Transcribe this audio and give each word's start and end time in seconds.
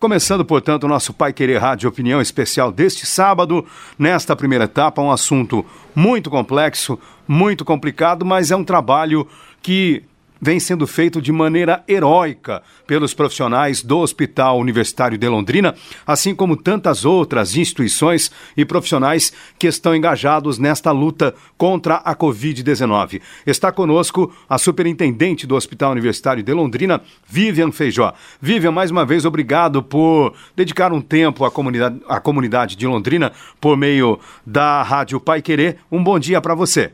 Começando, 0.00 0.44
portanto, 0.44 0.84
o 0.84 0.88
nosso 0.88 1.12
Pai 1.12 1.32
Querer 1.32 1.58
Rádio 1.58 1.88
Opinião 1.88 2.20
Especial 2.20 2.70
deste 2.70 3.04
sábado, 3.04 3.66
nesta 3.98 4.36
primeira 4.36 4.66
etapa, 4.66 5.02
um 5.02 5.10
assunto 5.10 5.66
muito 5.92 6.30
complexo, 6.30 6.96
muito 7.26 7.64
complicado, 7.64 8.24
mas 8.24 8.52
é 8.52 8.56
um 8.56 8.62
trabalho 8.62 9.26
que 9.60 10.04
vem 10.44 10.60
sendo 10.60 10.86
feito 10.86 11.22
de 11.22 11.32
maneira 11.32 11.82
heróica 11.88 12.62
pelos 12.86 13.14
profissionais 13.14 13.82
do 13.82 14.00
Hospital 14.00 14.58
Universitário 14.58 15.16
de 15.16 15.26
Londrina, 15.26 15.74
assim 16.06 16.34
como 16.34 16.54
tantas 16.54 17.06
outras 17.06 17.56
instituições 17.56 18.30
e 18.54 18.62
profissionais 18.62 19.32
que 19.58 19.66
estão 19.66 19.96
engajados 19.96 20.58
nesta 20.58 20.90
luta 20.90 21.34
contra 21.56 21.94
a 21.94 22.14
Covid-19. 22.14 23.22
Está 23.46 23.72
conosco 23.72 24.30
a 24.46 24.58
superintendente 24.58 25.46
do 25.46 25.56
Hospital 25.56 25.92
Universitário 25.92 26.42
de 26.42 26.52
Londrina, 26.52 27.00
Vivian 27.26 27.72
Feijó. 27.72 28.12
Vivian, 28.38 28.70
mais 28.70 28.90
uma 28.90 29.06
vez, 29.06 29.24
obrigado 29.24 29.82
por 29.82 30.34
dedicar 30.54 30.92
um 30.92 31.00
tempo 31.00 31.46
à 31.46 31.50
comunidade, 31.50 32.02
à 32.06 32.20
comunidade 32.20 32.76
de 32.76 32.86
Londrina 32.86 33.32
por 33.58 33.78
meio 33.78 34.20
da 34.44 34.82
Rádio 34.82 35.18
Pai 35.18 35.40
Querer. 35.40 35.78
Um 35.90 36.04
bom 36.04 36.18
dia 36.18 36.38
para 36.42 36.54
você. 36.54 36.92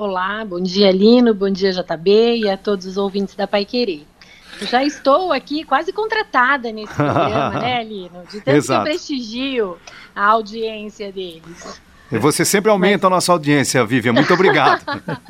Olá, 0.00 0.42
bom 0.46 0.58
dia 0.58 0.90
Lino, 0.90 1.34
bom 1.34 1.50
dia 1.50 1.72
JB 1.72 2.36
e 2.38 2.48
a 2.48 2.56
todos 2.56 2.86
os 2.86 2.96
ouvintes 2.96 3.34
da 3.34 3.46
Pai 3.46 3.66
Querer. 3.66 4.06
Já 4.62 4.82
estou 4.82 5.30
aqui 5.30 5.62
quase 5.62 5.92
contratada 5.92 6.72
nesse 6.72 6.94
programa, 6.94 7.60
né, 7.60 7.84
Lino? 7.84 8.24
De 8.24 8.40
tanto 8.40 8.56
Exato. 8.56 8.82
que 8.82 8.88
eu 8.88 8.94
prestigio 8.94 9.78
a 10.16 10.24
audiência 10.24 11.12
deles. 11.12 11.78
Você 12.12 12.46
sempre 12.46 12.70
aumenta 12.70 13.08
a 13.08 13.10
nossa 13.10 13.30
audiência, 13.30 13.84
Vivian. 13.84 14.14
Muito 14.14 14.32
obrigado. 14.32 14.82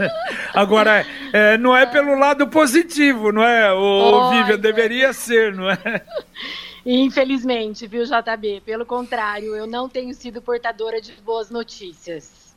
Agora, 0.54 1.04
é, 1.32 1.58
não 1.58 1.76
é 1.76 1.84
pelo 1.84 2.16
lado 2.16 2.46
positivo, 2.46 3.32
não 3.32 3.42
é? 3.42 3.72
O 3.72 4.30
Vivian 4.30 4.56
deveria 4.56 5.12
ser, 5.12 5.52
não 5.52 5.68
é? 5.68 6.00
Infelizmente, 6.86 7.88
viu, 7.88 8.04
JB? 8.04 8.62
Pelo 8.64 8.86
contrário, 8.86 9.56
eu 9.56 9.66
não 9.66 9.88
tenho 9.88 10.14
sido 10.14 10.40
portadora 10.40 11.00
de 11.00 11.10
boas 11.24 11.50
notícias. 11.50 12.54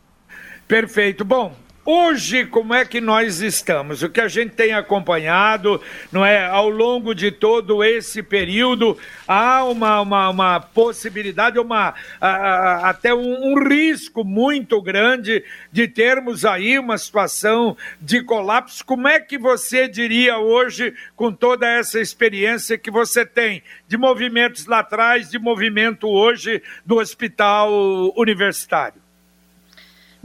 Perfeito. 0.68 1.26
Bom, 1.26 1.54
Hoje, 1.86 2.46
como 2.46 2.74
é 2.74 2.86
que 2.86 3.02
nós 3.02 3.42
estamos? 3.42 4.04
O 4.04 4.10
que 4.10 4.22
a 4.22 4.30
gente 4.30 4.52
tem 4.52 4.72
acompanhado, 4.72 5.82
não 6.14 6.26
é? 6.26 6.46
Ao 6.46 6.70
longo 6.70 7.14
de 7.14 7.30
todo 7.30 7.84
esse 7.84 8.24
período, 8.24 8.98
há 9.28 9.66
uma, 9.66 10.00
uma, 10.00 10.30
uma 10.30 10.60
possibilidade, 10.62 11.60
uma, 11.60 11.94
a, 12.22 12.28
a, 12.30 12.90
até 12.90 13.14
um, 13.14 13.52
um, 13.52 13.68
risco 13.68 14.24
muito 14.24 14.82
grande 14.82 15.44
de 15.74 15.86
termos 15.86 16.46
aí 16.46 16.80
uma 16.80 16.98
situação 16.98 17.76
de 18.00 18.24
colapso. 18.24 18.86
Como 18.86 19.06
é 19.06 19.20
que 19.20 19.38
você 19.38 19.86
diria 19.86 20.38
hoje, 20.38 20.94
com 21.18 21.34
toda 21.34 21.68
essa 21.68 22.00
experiência 22.00 22.78
que 22.78 22.90
você 22.90 23.26
tem 23.26 23.62
de 23.90 23.98
movimentos 23.98 24.68
lá 24.68 24.80
atrás, 24.80 25.30
de 25.30 25.38
movimento 25.38 26.08
hoje 26.08 26.64
do 26.86 26.96
hospital 26.96 27.70
universitário? 28.16 29.03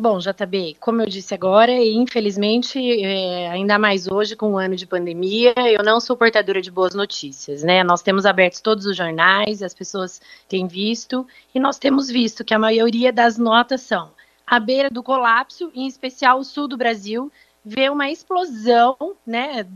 Bom, 0.00 0.20
JB, 0.20 0.76
como 0.78 1.02
eu 1.02 1.06
disse 1.06 1.34
agora, 1.34 1.72
e 1.72 1.96
infelizmente, 1.96 2.78
é, 3.02 3.50
ainda 3.50 3.80
mais 3.80 4.06
hoje 4.06 4.36
com 4.36 4.52
o 4.52 4.56
ano 4.56 4.76
de 4.76 4.86
pandemia, 4.86 5.52
eu 5.56 5.82
não 5.82 5.98
sou 5.98 6.16
portadora 6.16 6.62
de 6.62 6.70
boas 6.70 6.94
notícias, 6.94 7.64
né? 7.64 7.82
Nós 7.82 8.00
temos 8.00 8.24
abertos 8.24 8.60
todos 8.60 8.86
os 8.86 8.96
jornais, 8.96 9.60
as 9.60 9.74
pessoas 9.74 10.20
têm 10.48 10.68
visto, 10.68 11.26
e 11.52 11.58
nós 11.58 11.80
temos 11.80 12.08
visto 12.08 12.44
que 12.44 12.54
a 12.54 12.60
maioria 12.60 13.12
das 13.12 13.38
notas 13.38 13.80
são 13.80 14.12
à 14.46 14.60
beira 14.60 14.88
do 14.88 15.02
colapso, 15.02 15.68
em 15.74 15.88
especial 15.88 16.38
o 16.38 16.44
sul 16.44 16.68
do 16.68 16.76
Brasil, 16.76 17.28
vê 17.64 17.90
uma 17.90 18.08
explosão 18.08 18.96
né, 19.26 19.66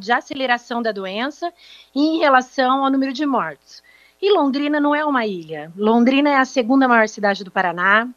de 0.00 0.10
aceleração 0.10 0.82
da 0.82 0.90
doença 0.90 1.52
em 1.94 2.18
relação 2.18 2.84
ao 2.84 2.90
número 2.90 3.12
de 3.12 3.24
mortos. 3.24 3.84
E 4.20 4.32
Londrina 4.32 4.80
não 4.80 4.94
é 4.94 5.04
uma 5.04 5.24
ilha. 5.26 5.70
Londrina 5.76 6.30
é 6.30 6.36
a 6.38 6.44
segunda 6.44 6.88
maior 6.88 7.06
cidade 7.08 7.44
do 7.44 7.52
Paraná, 7.52 8.08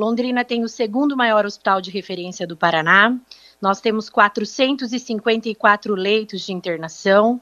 Londrina 0.00 0.42
tem 0.46 0.64
o 0.64 0.68
segundo 0.68 1.14
maior 1.14 1.44
hospital 1.44 1.78
de 1.78 1.90
referência 1.90 2.46
do 2.46 2.56
Paraná. 2.56 3.14
Nós 3.60 3.82
temos 3.82 4.08
454 4.08 5.94
leitos 5.94 6.40
de 6.40 6.54
internação. 6.54 7.38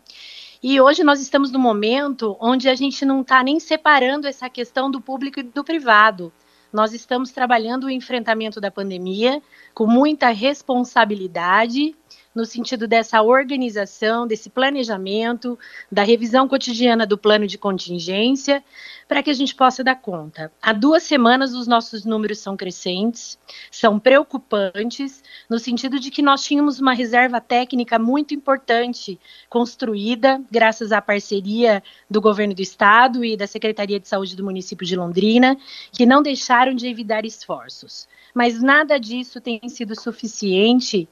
E 0.60 0.80
hoje 0.80 1.04
nós 1.04 1.20
estamos 1.20 1.52
no 1.52 1.58
momento 1.60 2.36
onde 2.40 2.68
a 2.68 2.74
gente 2.74 3.04
não 3.04 3.20
está 3.20 3.44
nem 3.44 3.60
separando 3.60 4.26
essa 4.26 4.50
questão 4.50 4.90
do 4.90 5.00
público 5.00 5.38
e 5.38 5.44
do 5.44 5.62
privado. 5.62 6.32
Nós 6.72 6.92
estamos 6.92 7.30
trabalhando 7.30 7.84
o 7.84 7.90
enfrentamento 7.90 8.60
da 8.60 8.72
pandemia 8.72 9.40
com 9.72 9.86
muita 9.86 10.30
responsabilidade 10.30 11.94
no 12.38 12.46
sentido 12.46 12.86
dessa 12.86 13.20
organização, 13.20 14.24
desse 14.24 14.48
planejamento, 14.48 15.58
da 15.90 16.04
revisão 16.04 16.46
cotidiana 16.46 17.04
do 17.04 17.18
plano 17.18 17.48
de 17.48 17.58
contingência, 17.58 18.62
para 19.08 19.24
que 19.24 19.30
a 19.30 19.32
gente 19.32 19.56
possa 19.56 19.82
dar 19.82 19.96
conta. 19.96 20.52
Há 20.62 20.72
duas 20.72 21.02
semanas 21.02 21.52
os 21.52 21.66
nossos 21.66 22.04
números 22.04 22.38
são 22.38 22.56
crescentes, 22.56 23.36
são 23.72 23.98
preocupantes, 23.98 25.20
no 25.50 25.58
sentido 25.58 25.98
de 25.98 26.12
que 26.12 26.22
nós 26.22 26.44
tínhamos 26.44 26.78
uma 26.78 26.92
reserva 26.92 27.40
técnica 27.40 27.98
muito 27.98 28.34
importante 28.34 29.18
construída, 29.50 30.40
graças 30.48 30.92
à 30.92 31.02
parceria 31.02 31.82
do 32.08 32.20
governo 32.20 32.54
do 32.54 32.62
estado 32.62 33.24
e 33.24 33.36
da 33.36 33.48
Secretaria 33.48 33.98
de 33.98 34.06
Saúde 34.06 34.36
do 34.36 34.44
município 34.44 34.86
de 34.86 34.94
Londrina, 34.94 35.58
que 35.90 36.06
não 36.06 36.22
deixaram 36.22 36.72
de 36.72 36.86
evitar 36.86 37.26
esforços. 37.26 38.06
Mas 38.32 38.62
nada 38.62 38.96
disso 38.96 39.40
tem 39.40 39.60
sido 39.68 40.00
suficiente 40.00 41.08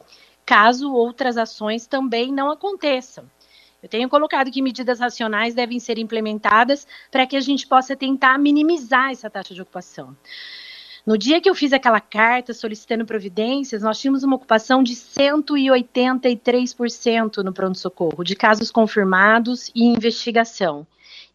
caso 0.47 0.93
outras 0.93 1.37
ações 1.37 1.89
também 1.89 2.33
não 2.33 2.51
aconteçam. 2.51 3.25
Eu 3.83 3.89
tenho 3.89 4.09
colocado 4.09 4.51
que 4.51 4.63
medidas 4.63 5.01
racionais 5.01 5.55
devem 5.55 5.79
ser 5.79 5.99
implementadas 5.99 6.87
para 7.11 7.27
que 7.27 7.37
a 7.37 7.41
gente 7.41 7.67
possa 7.67 7.95
tentar 7.95 8.39
minimizar 8.39 9.11
essa 9.11 9.29
taxa 9.29 9.53
de 9.53 9.61
ocupação. 9.61 10.17
No 11.05 11.19
dia 11.19 11.41
que 11.41 11.49
eu 11.49 11.55
fiz 11.55 11.73
aquela 11.73 12.01
carta 12.01 12.53
solicitando 12.53 13.07
providências, 13.07 13.81
nós 13.83 14.01
tínhamos 14.01 14.25
uma 14.25 14.35
ocupação 14.35 14.83
de 14.83 14.95
183% 14.95 17.45
no 17.45 17.53
pronto-socorro, 17.53 18.25
de 18.25 18.35
casos 18.35 18.73
confirmados 18.73 19.71
e 19.73 19.85
investigação. 19.85 20.85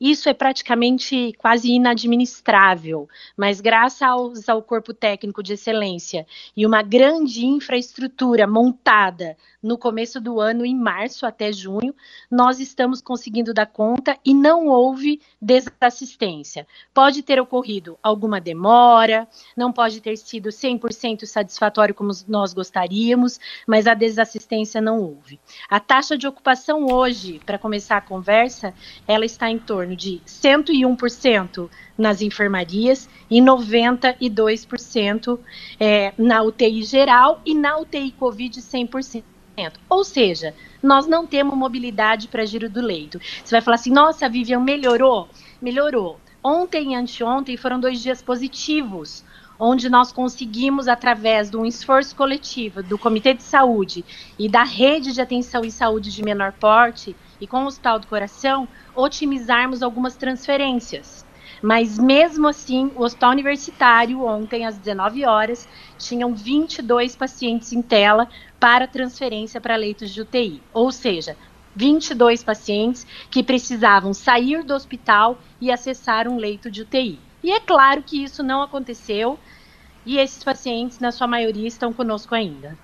Isso 0.02 0.28
é 0.28 0.34
praticamente 0.34 1.32
quase 1.38 1.70
inadministrável, 1.70 3.08
mas 3.38 3.62
graças 3.62 4.50
ao 4.50 4.60
corpo 4.64 4.96
técnico 4.96 5.44
de 5.44 5.54
excelência 5.54 6.26
e 6.58 6.66
uma 6.66 6.82
grande 6.82 7.46
infraestrutura 7.46 8.48
montada 8.48 9.38
no 9.62 9.78
começo 9.78 10.20
do 10.20 10.40
ano, 10.40 10.66
em 10.66 10.76
março 10.76 11.26
até 11.26 11.52
junho, 11.52 11.94
nós 12.30 12.60
estamos 12.60 13.02
conseguindo 13.02 13.54
dar 13.54 13.66
conta 13.66 14.18
e 14.26 14.34
não 14.34 14.68
houve 14.68 15.22
desassistência. 15.42 16.68
Pode 16.94 17.22
ter 17.22 17.40
ocorrido 17.40 17.98
alguma 18.02 18.42
demora, 18.42 19.28
não 19.56 19.72
pode 19.72 20.02
ter 20.02 20.18
sido 20.18 20.50
100% 20.50 21.26
satisfatório 21.26 21.94
como 21.94 22.12
nós 22.28 22.54
gostaríamos, 22.54 23.40
mas 23.68 23.88
a 23.88 23.94
desassistência 23.94 24.82
não 24.82 25.00
houve. 25.00 25.40
A 25.70 25.80
taxa 25.80 26.18
de 26.18 26.28
ocupação 26.28 26.88
hoje, 26.92 27.40
para 27.46 27.60
começar 27.60 27.98
a 27.98 28.02
conversa, 28.02 28.74
ela 29.08 29.26
está 29.26 29.50
em 29.50 29.60
torno 29.60 29.96
de 29.96 30.22
101% 30.26 31.70
nas 31.98 32.22
enfermarias 32.22 33.10
e 33.30 33.40
92% 33.40 35.40
é, 35.80 36.14
na 36.18 36.42
UTI 36.42 36.84
geral 36.84 37.42
e 37.46 37.54
na 37.54 37.78
UTI 37.78 38.12
Covid 38.12 38.60
100%. 38.60 39.31
Ou 39.90 40.04
seja, 40.04 40.56
nós 40.82 41.06
não 41.06 41.28
temos 41.28 41.56
mobilidade 41.56 42.28
para 42.28 42.46
giro 42.46 42.70
do 42.70 42.82
leito. 42.82 43.20
Você 43.20 43.56
vai 43.56 43.62
falar 43.62 43.76
assim, 43.76 43.92
nossa, 43.92 44.30
Vivian, 44.30 44.60
melhorou? 44.60 45.30
Melhorou. 45.62 46.20
Ontem 46.44 46.94
e 46.94 46.96
anteontem 46.96 47.56
foram 47.56 47.80
dois 47.80 48.02
dias 48.02 48.22
positivos, 48.22 49.24
onde 49.60 49.90
nós 49.90 50.12
conseguimos, 50.12 50.88
através 50.88 51.52
de 51.52 51.58
um 51.58 51.66
esforço 51.66 52.16
coletivo 52.16 52.82
do 52.82 52.98
Comitê 52.98 53.36
de 53.36 53.44
Saúde 53.44 54.04
e 54.40 54.50
da 54.50 54.64
Rede 54.64 55.14
de 55.14 55.22
Atenção 55.22 55.64
em 55.64 55.70
Saúde 55.70 56.12
de 56.12 56.24
Menor 56.24 56.52
Porte 56.54 57.16
e 57.40 57.46
com 57.46 57.64
o 57.64 57.68
Hospital 57.68 58.00
do 58.00 58.08
Coração, 58.08 58.68
otimizarmos 58.96 59.84
algumas 59.84 60.16
transferências. 60.16 61.24
Mas 61.62 62.00
mesmo 62.00 62.48
assim, 62.48 62.92
o 62.96 63.04
hospital 63.04 63.32
universitário, 63.32 64.24
ontem 64.24 64.66
às 64.66 64.78
19 64.78 65.26
horas, 65.26 65.68
tinham 65.98 66.34
22 66.34 67.16
pacientes 67.16 67.72
em 67.72 67.82
tela 67.82 68.28
para 68.60 68.88
transferência 68.88 69.62
para 69.62 69.76
leitos 69.76 70.10
de 70.10 70.22
UTI. 70.22 70.62
Ou 70.74 70.92
seja, 70.92 71.38
22 71.76 72.44
pacientes 72.44 73.06
que 73.30 73.44
precisavam 73.44 74.14
sair 74.14 74.64
do 74.64 74.74
hospital 74.74 75.40
e 75.60 75.72
acessar 75.72 76.28
um 76.28 76.38
leito 76.38 76.72
de 76.72 76.82
UTI. 76.82 77.20
E 77.44 77.52
é 77.52 77.60
claro 77.60 78.04
que 78.04 78.24
isso 78.24 78.44
não 78.44 78.62
aconteceu 78.62 79.38
e 80.06 80.18
esses 80.18 80.44
pacientes, 80.44 81.00
na 81.00 81.12
sua 81.12 81.28
maioria, 81.28 81.68
estão 81.68 81.94
conosco 81.94 82.34
ainda. 82.34 82.78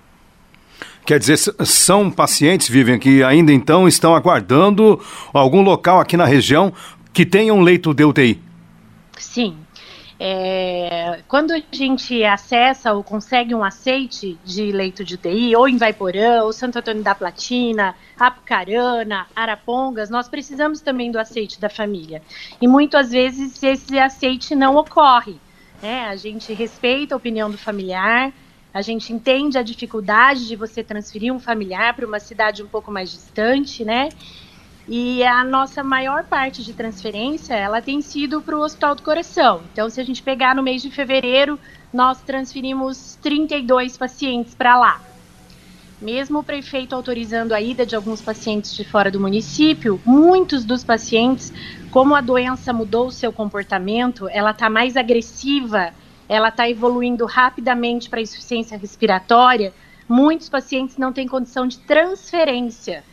Quer 1.04 1.18
dizer, 1.18 1.36
são 1.36 2.10
pacientes, 2.10 2.68
Vivian, 2.68 2.98
que 2.98 3.24
ainda 3.24 3.52
então 3.52 3.88
estão 3.88 4.14
aguardando 4.14 5.00
algum 5.32 5.62
local 5.62 5.98
aqui 5.98 6.16
na 6.16 6.24
região 6.24 6.72
que 7.12 7.26
tenha 7.26 7.52
um 7.52 7.60
leito 7.60 7.92
de 7.92 8.04
UTI? 8.04 8.47
Sim. 9.22 9.58
É, 10.20 11.22
quando 11.28 11.52
a 11.52 11.62
gente 11.70 12.24
acessa 12.24 12.92
ou 12.92 13.04
consegue 13.04 13.54
um 13.54 13.62
aceite 13.62 14.36
de 14.44 14.72
leito 14.72 15.04
de 15.04 15.14
UTI, 15.14 15.54
ou 15.54 15.68
em 15.68 15.76
Vaiporã, 15.76 16.42
ou 16.42 16.52
Santo 16.52 16.78
Antônio 16.78 17.04
da 17.04 17.14
Platina, 17.14 17.94
Apucarana, 18.18 19.28
Arapongas, 19.34 20.10
nós 20.10 20.28
precisamos 20.28 20.80
também 20.80 21.12
do 21.12 21.20
aceite 21.20 21.60
da 21.60 21.68
família. 21.68 22.20
E 22.60 22.66
muitas 22.66 23.10
vezes 23.10 23.62
esse 23.62 23.96
aceite 23.96 24.56
não 24.56 24.74
ocorre. 24.76 25.36
Né? 25.80 26.06
A 26.06 26.16
gente 26.16 26.52
respeita 26.52 27.14
a 27.14 27.16
opinião 27.16 27.48
do 27.48 27.56
familiar, 27.56 28.32
a 28.74 28.82
gente 28.82 29.12
entende 29.12 29.56
a 29.56 29.62
dificuldade 29.62 30.48
de 30.48 30.56
você 30.56 30.82
transferir 30.82 31.32
um 31.32 31.38
familiar 31.38 31.94
para 31.94 32.06
uma 32.06 32.18
cidade 32.18 32.62
um 32.62 32.68
pouco 32.68 32.90
mais 32.90 33.10
distante, 33.10 33.84
né? 33.84 34.08
E 34.90 35.22
a 35.22 35.44
nossa 35.44 35.84
maior 35.84 36.24
parte 36.24 36.64
de 36.64 36.72
transferência, 36.72 37.52
ela 37.52 37.82
tem 37.82 38.00
sido 38.00 38.40
para 38.40 38.56
o 38.56 38.62
Hospital 38.62 38.94
do 38.94 39.02
Coração. 39.02 39.60
Então, 39.70 39.90
se 39.90 40.00
a 40.00 40.04
gente 40.04 40.22
pegar 40.22 40.54
no 40.54 40.62
mês 40.62 40.80
de 40.80 40.90
fevereiro, 40.90 41.60
nós 41.92 42.22
transferimos 42.22 43.18
32 43.20 43.98
pacientes 43.98 44.54
para 44.54 44.78
lá. 44.78 44.98
Mesmo 46.00 46.38
o 46.38 46.42
prefeito 46.42 46.94
autorizando 46.94 47.52
a 47.52 47.60
ida 47.60 47.84
de 47.84 47.94
alguns 47.94 48.22
pacientes 48.22 48.74
de 48.74 48.82
fora 48.82 49.10
do 49.10 49.20
município, 49.20 50.00
muitos 50.06 50.64
dos 50.64 50.82
pacientes, 50.82 51.52
como 51.90 52.14
a 52.14 52.22
doença 52.22 52.72
mudou 52.72 53.08
o 53.08 53.12
seu 53.12 53.30
comportamento, 53.30 54.26
ela 54.30 54.52
está 54.52 54.70
mais 54.70 54.96
agressiva, 54.96 55.92
ela 56.26 56.48
está 56.48 56.66
evoluindo 56.66 57.26
rapidamente 57.26 58.08
para 58.08 58.22
insuficiência 58.22 58.78
respiratória, 58.78 59.74
muitos 60.08 60.48
pacientes 60.48 60.96
não 60.96 61.12
têm 61.12 61.28
condição 61.28 61.66
de 61.66 61.78
transferência. 61.80 63.04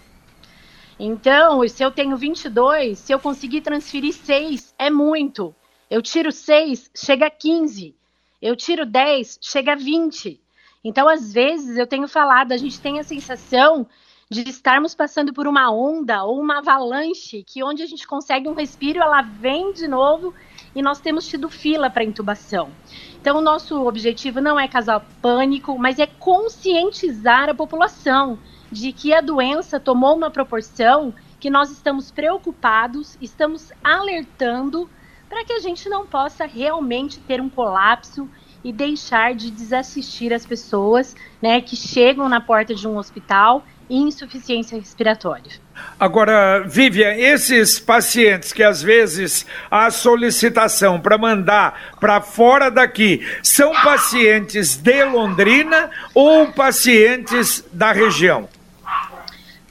Então, 0.99 1.67
se 1.67 1.83
eu 1.83 1.91
tenho 1.91 2.15
22, 2.15 2.97
se 2.97 3.11
eu 3.11 3.19
conseguir 3.19 3.61
transferir 3.61 4.13
6, 4.13 4.73
é 4.79 4.89
muito. 4.89 5.53
Eu 5.89 6.01
tiro 6.01 6.31
6, 6.31 6.89
chega 6.95 7.27
a 7.27 7.29
15. 7.29 7.93
Eu 8.41 8.55
tiro 8.55 8.85
10, 8.85 9.39
chega 9.41 9.73
a 9.73 9.75
20. 9.75 10.39
Então, 10.83 11.09
às 11.09 11.33
vezes, 11.33 11.77
eu 11.77 11.85
tenho 11.85 12.07
falado, 12.07 12.53
a 12.53 12.57
gente 12.57 12.79
tem 12.79 12.99
a 12.99 13.03
sensação 13.03 13.87
de 14.29 14.49
estarmos 14.49 14.95
passando 14.95 15.33
por 15.33 15.47
uma 15.47 15.71
onda 15.71 16.23
ou 16.23 16.39
uma 16.39 16.59
avalanche, 16.59 17.43
que 17.43 17.63
onde 17.63 17.83
a 17.83 17.85
gente 17.85 18.07
consegue 18.07 18.47
um 18.47 18.53
respiro, 18.53 18.99
ela 18.99 19.21
vem 19.21 19.71
de 19.73 19.87
novo 19.87 20.33
e 20.73 20.81
nós 20.81 20.99
temos 20.99 21.27
tido 21.27 21.49
fila 21.49 21.89
para 21.89 22.03
intubação. 22.03 22.71
Então, 23.19 23.37
o 23.37 23.41
nosso 23.41 23.85
objetivo 23.85 24.39
não 24.39 24.59
é 24.59 24.67
causar 24.67 24.99
pânico, 25.21 25.77
mas 25.77 25.99
é 25.99 26.07
conscientizar 26.07 27.49
a 27.49 27.53
população 27.53 28.39
de 28.75 28.91
que 28.91 29.13
a 29.13 29.21
doença 29.21 29.79
tomou 29.79 30.13
uma 30.17 30.29
proporção 30.29 31.13
que 31.39 31.49
nós 31.49 31.71
estamos 31.71 32.11
preocupados, 32.11 33.17
estamos 33.21 33.71
alertando 33.81 34.89
para 35.29 35.45
que 35.45 35.53
a 35.53 35.59
gente 35.59 35.87
não 35.87 36.05
possa 36.05 36.45
realmente 36.45 37.17
ter 37.21 37.39
um 37.39 37.49
colapso 37.49 38.29
e 38.65 38.73
deixar 38.73 39.33
de 39.33 39.49
desassistir 39.49 40.33
as 40.33 40.45
pessoas 40.45 41.15
né, 41.41 41.61
que 41.61 41.75
chegam 41.75 42.27
na 42.27 42.41
porta 42.41 42.75
de 42.75 42.85
um 42.85 42.97
hospital 42.97 43.63
em 43.89 44.09
insuficiência 44.09 44.77
respiratória. 44.77 45.51
Agora, 45.97 46.63
Vivian, 46.67 47.13
esses 47.13 47.79
pacientes 47.79 48.51
que 48.51 48.63
às 48.63 48.81
vezes 48.81 49.45
a 49.71 49.89
solicitação 49.89 50.99
para 50.99 51.17
mandar 51.17 51.95
para 51.99 52.19
fora 52.19 52.69
daqui 52.69 53.25
são 53.41 53.71
pacientes 53.83 54.75
de 54.75 55.05
Londrina 55.05 55.89
ou 56.13 56.51
pacientes 56.51 57.63
da 57.71 57.93
região? 57.93 58.49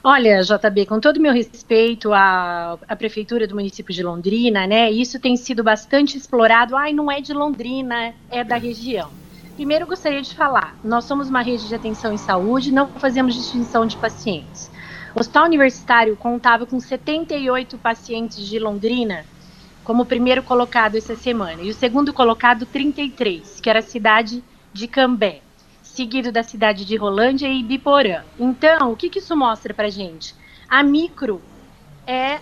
Olha, 0.07 0.43
JB, 0.43 0.85
com 0.85 0.99
todo 0.99 1.17
o 1.17 1.19
meu 1.19 1.33
respeito 1.33 2.13
à, 2.13 2.77
à, 2.87 2.95
Prefeitura 2.95 3.47
do 3.47 3.55
município 3.55 3.91
de 3.91 4.03
Londrina, 4.03 4.67
né? 4.67 4.91
Isso 4.91 5.19
tem 5.19 5.35
sido 5.35 5.63
bastante 5.63 6.15
explorado. 6.15 6.75
Ai, 6.75 6.93
não 6.93 7.11
é 7.11 7.19
de 7.19 7.33
Londrina, 7.33 8.13
é 8.29 8.43
da 8.43 8.55
região. 8.55 9.09
Primeiro, 9.55 9.87
gostaria 9.87 10.21
de 10.21 10.35
falar: 10.35 10.77
nós 10.83 11.05
somos 11.05 11.27
uma 11.27 11.41
rede 11.41 11.67
de 11.67 11.73
atenção 11.73 12.13
em 12.13 12.17
saúde, 12.17 12.71
não 12.71 12.87
fazemos 12.87 13.33
distinção 13.33 13.87
de 13.87 13.97
pacientes. 13.97 14.69
O 15.15 15.21
Hospital 15.21 15.45
Universitário 15.45 16.15
contava 16.15 16.67
com 16.67 16.79
78 16.79 17.75
pacientes 17.79 18.47
de 18.47 18.59
Londrina, 18.59 19.25
como 19.83 20.05
primeiro 20.05 20.43
colocado 20.43 20.95
essa 20.95 21.15
semana, 21.15 21.63
e 21.63 21.71
o 21.71 21.73
segundo 21.73 22.13
colocado, 22.13 22.67
33, 22.67 23.59
que 23.59 23.71
era 23.71 23.79
a 23.79 23.81
cidade 23.81 24.43
de 24.71 24.87
Cambé 24.87 25.41
seguido 25.95 26.29
da 26.29 26.43
cidade 26.43 26.83
de 26.83 26.97
Rolândia 26.97 27.47
e 27.47 27.63
Biporã. 27.63 28.23
Então, 28.37 28.91
o 28.91 28.97
que, 28.97 29.09
que 29.09 29.19
isso 29.19 29.35
mostra 29.35 29.73
para 29.73 29.89
gente? 29.89 30.35
A 30.67 30.83
micro 30.83 31.41
é 32.05 32.39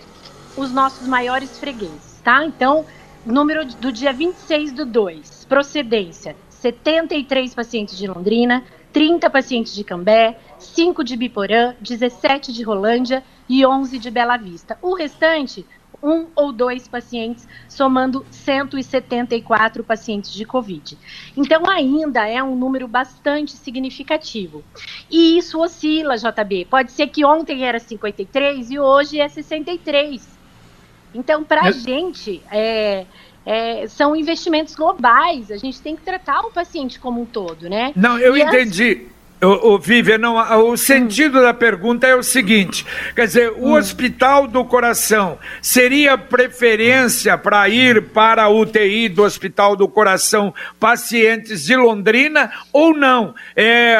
os 0.56 0.72
nossos 0.72 1.06
maiores 1.06 1.56
fregueses, 1.56 2.20
tá? 2.22 2.44
Então, 2.44 2.84
número 3.24 3.64
do 3.64 3.92
dia 3.92 4.12
26 4.12 4.72
do 4.72 4.84
2, 4.84 5.46
procedência, 5.48 6.36
73 6.48 7.54
pacientes 7.54 7.96
de 7.96 8.08
Londrina, 8.08 8.64
30 8.92 9.30
pacientes 9.30 9.72
de 9.72 9.84
Cambé, 9.84 10.36
5 10.58 11.04
de 11.04 11.16
Biporã, 11.16 11.76
17 11.80 12.52
de 12.52 12.62
Rolândia 12.64 13.22
e 13.48 13.64
11 13.64 13.98
de 14.00 14.10
Bela 14.10 14.36
Vista. 14.36 14.76
O 14.82 14.94
restante, 14.94 15.64
um 16.04 16.26
ou 16.36 16.52
dois 16.52 16.86
pacientes, 16.86 17.48
somando 17.66 18.24
174 18.30 19.82
pacientes 19.82 20.32
de 20.32 20.44
Covid. 20.44 20.98
Então, 21.34 21.68
ainda 21.68 22.28
é 22.28 22.42
um 22.42 22.54
número 22.54 22.86
bastante 22.86 23.52
significativo. 23.52 24.62
E 25.10 25.38
isso 25.38 25.58
oscila, 25.60 26.16
JB. 26.16 26.66
Pode 26.66 26.92
ser 26.92 27.06
que 27.06 27.24
ontem 27.24 27.64
era 27.64 27.78
53 27.78 28.70
e 28.70 28.78
hoje 28.78 29.18
é 29.18 29.28
63. 29.28 30.28
Então, 31.14 31.42
para 31.42 31.62
a 31.62 31.68
é... 31.68 31.72
gente, 31.72 32.42
é, 32.50 33.06
é, 33.46 33.86
são 33.88 34.14
investimentos 34.14 34.74
globais. 34.74 35.50
A 35.50 35.56
gente 35.56 35.80
tem 35.80 35.96
que 35.96 36.02
tratar 36.02 36.40
o 36.40 36.50
paciente 36.50 37.00
como 37.00 37.22
um 37.22 37.26
todo, 37.26 37.68
né? 37.68 37.92
Não, 37.96 38.18
eu 38.18 38.36
e 38.36 38.42
entendi. 38.42 39.06
As... 39.06 39.13
O, 39.42 39.74
o 39.74 39.78
Vivian, 39.78 40.18
não, 40.18 40.36
o 40.70 40.76
sentido 40.76 41.38
hum. 41.38 41.42
da 41.42 41.52
pergunta 41.52 42.06
é 42.06 42.14
o 42.14 42.22
seguinte: 42.22 42.86
quer 43.14 43.26
dizer, 43.26 43.50
o 43.50 43.68
hum. 43.68 43.72
Hospital 43.74 44.46
do 44.46 44.64
Coração 44.64 45.38
seria 45.60 46.16
preferência 46.16 47.36
para 47.36 47.68
ir 47.68 48.10
para 48.10 48.44
a 48.44 48.48
UTI 48.48 49.08
do 49.08 49.22
Hospital 49.22 49.76
do 49.76 49.88
Coração 49.88 50.54
pacientes 50.78 51.64
de 51.64 51.76
Londrina 51.76 52.52
ou 52.72 52.94
não? 52.94 53.34
É, 53.54 53.96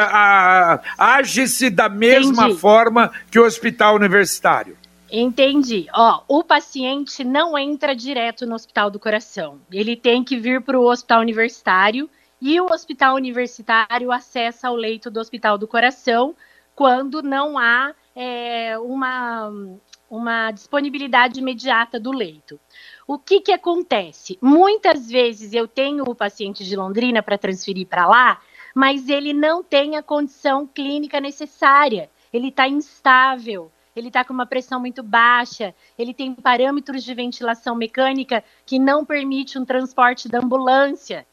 age-se 0.97 1.69
da 1.69 1.89
mesma 1.89 2.45
Entendi. 2.45 2.59
forma 2.59 3.11
que 3.29 3.39
o 3.39 3.45
Hospital 3.45 3.95
Universitário? 3.95 4.77
Entendi. 5.11 5.87
Ó, 5.93 6.23
o 6.27 6.43
paciente 6.43 7.23
não 7.23 7.57
entra 7.57 7.95
direto 7.95 8.45
no 8.45 8.55
Hospital 8.55 8.89
do 8.89 8.99
Coração. 8.99 9.59
Ele 9.71 9.95
tem 9.95 10.23
que 10.23 10.37
vir 10.37 10.61
para 10.61 10.79
o 10.79 10.89
Hospital 10.89 11.21
Universitário 11.21 12.09
e 12.47 12.61
o 12.61 12.71
hospital 12.71 13.15
universitário 13.15 14.11
acessa 14.11 14.69
o 14.69 14.75
leito 14.75 15.09
do 15.09 15.19
Hospital 15.19 15.57
do 15.57 15.67
Coração 15.67 16.35
quando 16.75 17.23
não 17.23 17.57
há 17.57 17.91
é, 18.15 18.77
uma, 18.77 19.51
uma 20.07 20.51
disponibilidade 20.51 21.39
imediata 21.39 21.99
do 21.99 22.11
leito. 22.11 22.59
O 23.07 23.17
que, 23.17 23.41
que 23.41 23.51
acontece? 23.51 24.37
Muitas 24.39 25.09
vezes 25.09 25.53
eu 25.53 25.67
tenho 25.67 26.03
o 26.03 26.13
paciente 26.13 26.63
de 26.63 26.75
Londrina 26.75 27.23
para 27.23 27.35
transferir 27.35 27.87
para 27.87 28.05
lá, 28.05 28.39
mas 28.75 29.09
ele 29.09 29.33
não 29.33 29.63
tem 29.63 29.97
a 29.97 30.03
condição 30.03 30.67
clínica 30.67 31.19
necessária. 31.19 32.11
Ele 32.31 32.49
está 32.49 32.67
instável, 32.67 33.71
ele 33.95 34.09
está 34.09 34.23
com 34.23 34.33
uma 34.33 34.45
pressão 34.45 34.79
muito 34.79 35.01
baixa, 35.01 35.73
ele 35.97 36.13
tem 36.13 36.31
parâmetros 36.35 37.03
de 37.03 37.11
ventilação 37.15 37.73
mecânica 37.75 38.43
que 38.67 38.77
não 38.77 39.03
permite 39.03 39.57
um 39.57 39.65
transporte 39.65 40.29
da 40.29 40.37
ambulância. 40.37 41.25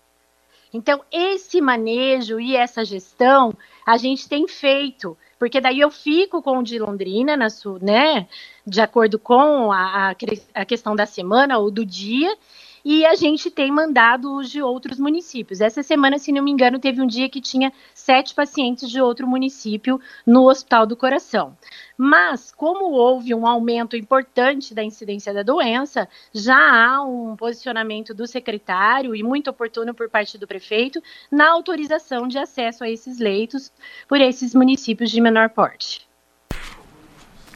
Então, 0.72 1.02
esse 1.12 1.60
manejo 1.60 2.40
e 2.40 2.56
essa 2.56 2.84
gestão 2.84 3.52
a 3.86 3.96
gente 3.96 4.28
tem 4.28 4.48
feito, 4.48 5.16
porque 5.38 5.60
daí 5.60 5.80
eu 5.80 5.90
fico 5.90 6.40
com 6.40 6.58
o 6.58 6.62
de 6.62 6.78
Londrina, 6.78 7.36
na 7.36 7.50
sua, 7.50 7.78
né, 7.78 8.26
de 8.66 8.80
acordo 8.80 9.18
com 9.18 9.70
a, 9.70 10.10
a, 10.10 10.14
a 10.54 10.64
questão 10.64 10.96
da 10.96 11.04
semana 11.04 11.58
ou 11.58 11.70
do 11.70 11.84
dia, 11.84 12.36
e 12.84 13.06
a 13.06 13.14
gente 13.14 13.50
tem 13.50 13.70
mandado 13.70 14.42
de 14.42 14.62
outros 14.62 14.98
municípios. 14.98 15.60
Essa 15.60 15.82
semana, 15.82 16.18
se 16.18 16.32
não 16.32 16.42
me 16.42 16.50
engano, 16.50 16.78
teve 16.78 17.00
um 17.00 17.06
dia 17.06 17.28
que 17.28 17.40
tinha 17.40 17.72
sete 17.94 18.34
pacientes 18.34 18.90
de 18.90 19.00
outro 19.00 19.26
município 19.26 20.00
no 20.26 20.48
Hospital 20.48 20.86
do 20.86 20.96
Coração. 20.96 21.56
Mas, 21.96 22.52
como 22.52 22.90
houve 22.92 23.34
um 23.34 23.46
aumento 23.46 23.96
importante 23.96 24.74
da 24.74 24.82
incidência 24.82 25.32
da 25.32 25.42
doença, 25.42 26.08
já 26.32 26.56
há 26.56 27.02
um 27.02 27.36
posicionamento 27.36 28.12
do 28.14 28.26
secretário 28.26 29.14
e 29.14 29.22
muito 29.22 29.50
oportuno 29.50 29.94
por 29.94 30.08
parte 30.08 30.36
do 30.36 30.46
prefeito 30.46 31.02
na 31.30 31.50
autorização 31.50 32.26
de 32.26 32.38
acesso 32.38 32.84
a 32.84 32.90
esses 32.90 33.18
leitos 33.18 33.72
por 34.08 34.20
esses 34.20 34.54
municípios 34.54 35.10
de 35.10 35.20
menor 35.20 35.50
porte. 35.50 36.12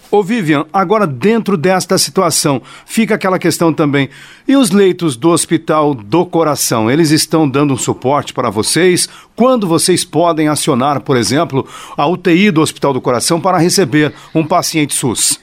Ô 0.08 0.22
Vivian, 0.22 0.66
agora 0.72 1.04
dentro 1.04 1.56
desta 1.56 1.98
situação, 1.98 2.62
fica 2.84 3.16
aquela 3.16 3.40
questão 3.40 3.72
também. 3.72 4.08
E 4.46 4.54
os 4.54 4.70
leitos 4.70 5.16
do 5.16 5.30
Hospital 5.30 5.94
do 5.94 6.24
Coração, 6.24 6.88
eles 6.88 7.10
estão 7.10 7.48
dando 7.48 7.74
um 7.74 7.76
suporte 7.76 8.32
para 8.32 8.48
vocês? 8.48 9.08
Quando 9.34 9.66
vocês 9.66 10.04
podem 10.04 10.46
acionar, 10.46 11.00
por 11.00 11.16
exemplo, 11.16 11.66
a 11.96 12.06
UTI 12.06 12.52
do 12.52 12.60
Hospital 12.60 12.92
do 12.92 13.00
Coração 13.00 13.40
para 13.40 13.58
receber 13.58 14.14
um 14.32 14.46
paciente 14.46 14.94
SUS? 14.94 15.40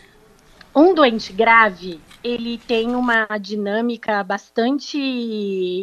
Um 0.74 0.96
doente 0.96 1.34
grave, 1.34 2.00
ele 2.24 2.58
tem 2.58 2.96
uma 2.96 3.28
dinâmica 3.40 4.24
bastante 4.24 4.98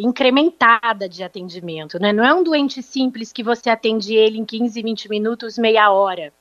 incrementada 0.02 1.06
de 1.06 1.22
atendimento, 1.22 1.98
né? 2.00 2.14
Não 2.14 2.24
é 2.24 2.34
um 2.34 2.42
doente 2.42 2.82
simples 2.82 3.30
que 3.30 3.42
você 3.42 3.68
atende 3.68 4.14
ele 4.14 4.38
em 4.38 4.44
15, 4.44 4.82
20 4.82 5.08
minutos, 5.10 5.58
meia 5.58 5.92
hora 5.92 6.32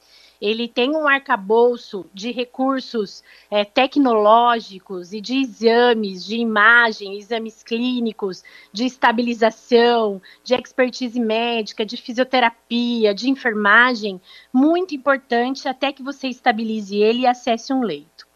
ele 0.41 0.67
tem 0.67 0.91
um 0.91 1.07
arcabouço 1.07 2.05
de 2.13 2.31
recursos 2.31 3.23
é, 3.51 3.65
tecnológicos 3.65 5.11
e 5.11 5.19
de 5.19 5.35
exames, 5.35 6.25
de 6.25 6.37
imagem, 6.37 7.17
exames 7.17 7.61
clínicos, 7.61 8.43
de 8.71 8.85
estabilização, 8.85 10.21
de 10.43 10.55
expertise 10.55 11.19
médica, 11.19 11.85
de 11.85 11.97
fisioterapia, 11.97 13.13
de 13.13 13.29
enfermagem, 13.29 14.21
muito 14.53 14.95
importante 14.95 15.67
até 15.67 15.91
que 15.91 16.03
você 16.03 16.27
estabilize 16.27 16.95
ele 16.95 17.21
e 17.21 17.27
acesse 17.27 17.73
um 17.73 17.81
leito. 17.81 18.29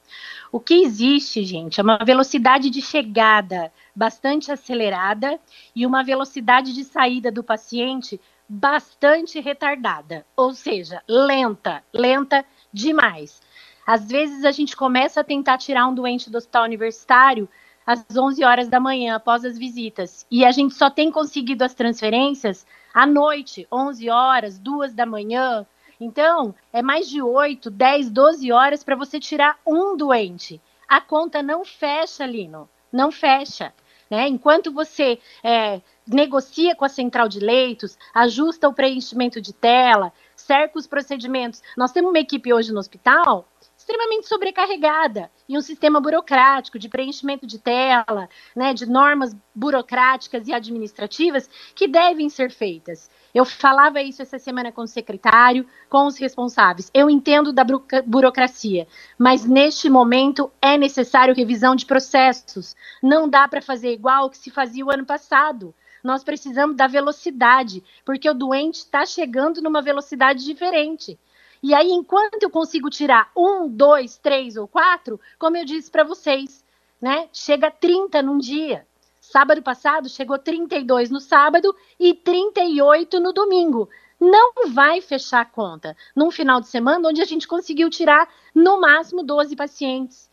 O 0.51 0.59
que 0.59 0.75
existe, 0.83 1.43
gente, 1.43 1.79
é 1.79 1.83
uma 1.83 1.97
velocidade 1.97 2.69
de 2.69 2.79
chegada 2.79 3.73
bastante 3.95 4.51
acelerada 4.51 5.39
e 5.75 5.83
uma 5.83 6.03
velocidade 6.03 6.73
de 6.73 6.83
saída 6.83 7.31
do 7.31 7.43
paciente 7.43 8.21
bastante 8.47 9.39
retardada, 9.39 10.25
ou 10.35 10.53
seja, 10.53 11.01
lenta, 11.07 11.83
lenta 11.93 12.45
demais. 12.71 13.41
Às 13.85 14.07
vezes 14.07 14.45
a 14.45 14.51
gente 14.51 14.75
começa 14.75 15.21
a 15.21 15.23
tentar 15.23 15.57
tirar 15.57 15.87
um 15.87 15.93
doente 15.93 16.29
do 16.29 16.37
hospital 16.37 16.63
universitário 16.63 17.49
às 17.85 18.05
11 18.15 18.43
horas 18.43 18.67
da 18.69 18.79
manhã, 18.79 19.15
após 19.15 19.43
as 19.43 19.57
visitas, 19.57 20.25
e 20.31 20.45
a 20.45 20.51
gente 20.51 20.73
só 20.73 20.89
tem 20.89 21.11
conseguido 21.11 21.63
as 21.63 21.73
transferências 21.73 22.65
à 22.93 23.05
noite, 23.05 23.67
11 23.71 24.09
horas, 24.09 24.57
2 24.57 24.93
da 24.93 25.05
manhã. 25.05 25.65
Então, 25.99 26.55
é 26.71 26.81
mais 26.81 27.09
de 27.09 27.21
8, 27.21 27.69
10, 27.69 28.09
12 28.09 28.51
horas 28.51 28.83
para 28.83 28.95
você 28.95 29.19
tirar 29.19 29.59
um 29.65 29.97
doente. 29.97 30.61
A 30.87 31.01
conta 31.01 31.41
não 31.41 31.65
fecha, 31.65 32.25
Lino, 32.25 32.69
não 32.91 33.11
fecha. 33.11 33.73
Né? 34.09 34.27
Enquanto 34.27 34.71
você 34.71 35.19
é, 35.43 35.81
negocia 36.07 36.75
com 36.75 36.85
a 36.85 36.89
central 36.89 37.27
de 37.27 37.39
leitos, 37.39 37.97
ajusta 38.13 38.67
o 38.67 38.73
preenchimento 38.73 39.41
de 39.41 39.53
tela, 39.53 40.11
cerca 40.35 40.77
os 40.77 40.87
procedimentos. 40.87 41.61
Nós 41.77 41.91
temos 41.91 42.11
uma 42.11 42.19
equipe 42.19 42.53
hoje 42.53 42.71
no 42.71 42.79
hospital 42.79 43.47
extremamente 43.83 44.27
sobrecarregada 44.27 45.29
e 45.47 45.57
um 45.57 45.61
sistema 45.61 45.99
burocrático 45.99 46.79
de 46.79 46.87
preenchimento 46.87 47.45
de 47.45 47.59
tela, 47.59 48.29
né, 48.55 48.73
de 48.73 48.85
normas 48.85 49.35
burocráticas 49.53 50.47
e 50.47 50.53
administrativas 50.53 51.49
que 51.75 51.85
devem 51.85 52.29
ser 52.29 52.49
feitas. 52.49 53.09
Eu 53.35 53.43
falava 53.43 54.01
isso 54.01 54.21
essa 54.21 54.39
semana 54.39 54.71
com 54.71 54.83
o 54.83 54.87
secretário, 54.87 55.67
com 55.89 56.05
os 56.05 56.17
responsáveis. 56.17 56.89
Eu 56.93 57.09
entendo 57.09 57.51
da 57.51 57.65
burocracia, 58.05 58.87
mas 59.17 59.43
neste 59.43 59.89
momento 59.89 60.49
é 60.61 60.77
necessário 60.77 61.35
revisão 61.35 61.75
de 61.75 61.85
processos. 61.85 62.75
Não 63.01 63.27
dá 63.27 63.47
para 63.47 63.61
fazer 63.61 63.91
igual 63.91 64.29
que 64.29 64.37
se 64.37 64.49
fazia 64.49 64.85
o 64.85 64.91
ano 64.91 65.05
passado. 65.05 65.75
Nós 66.03 66.23
precisamos 66.23 66.75
da 66.75 66.85
velocidade, 66.85 67.83
porque 68.03 68.29
o 68.29 68.33
doente 68.33 68.79
está 68.79 69.05
chegando 69.05 69.61
numa 69.61 69.81
velocidade 69.81 70.43
diferente. 70.43 71.17
E 71.61 71.73
aí, 71.73 71.91
enquanto 71.91 72.43
eu 72.43 72.49
consigo 72.49 72.89
tirar 72.89 73.31
um, 73.35 73.69
dois, 73.69 74.17
três 74.17 74.57
ou 74.57 74.67
quatro, 74.67 75.19
como 75.39 75.55
eu 75.55 75.63
disse 75.63 75.89
para 75.89 76.03
vocês, 76.03 76.63
né? 77.01 77.29
Chega 77.31 77.67
a 77.67 77.71
30 77.71 78.21
num 78.21 78.37
dia. 78.37 78.85
Sábado 79.21 79.61
passado 79.61 80.09
chegou 80.09 80.37
32 80.37 81.09
no 81.09 81.21
sábado 81.21 81.73
e 81.97 82.13
38 82.13 83.21
no 83.21 83.31
domingo. 83.31 83.89
Não 84.19 84.53
vai 84.73 84.99
fechar 84.99 85.41
a 85.41 85.45
conta 85.45 85.95
num 86.13 86.29
final 86.29 86.59
de 86.59 86.67
semana 86.67 87.07
onde 87.07 87.21
a 87.21 87.25
gente 87.25 87.47
conseguiu 87.47 87.89
tirar 87.89 88.27
no 88.53 88.79
máximo 88.79 89.23
12 89.23 89.55
pacientes. 89.55 90.29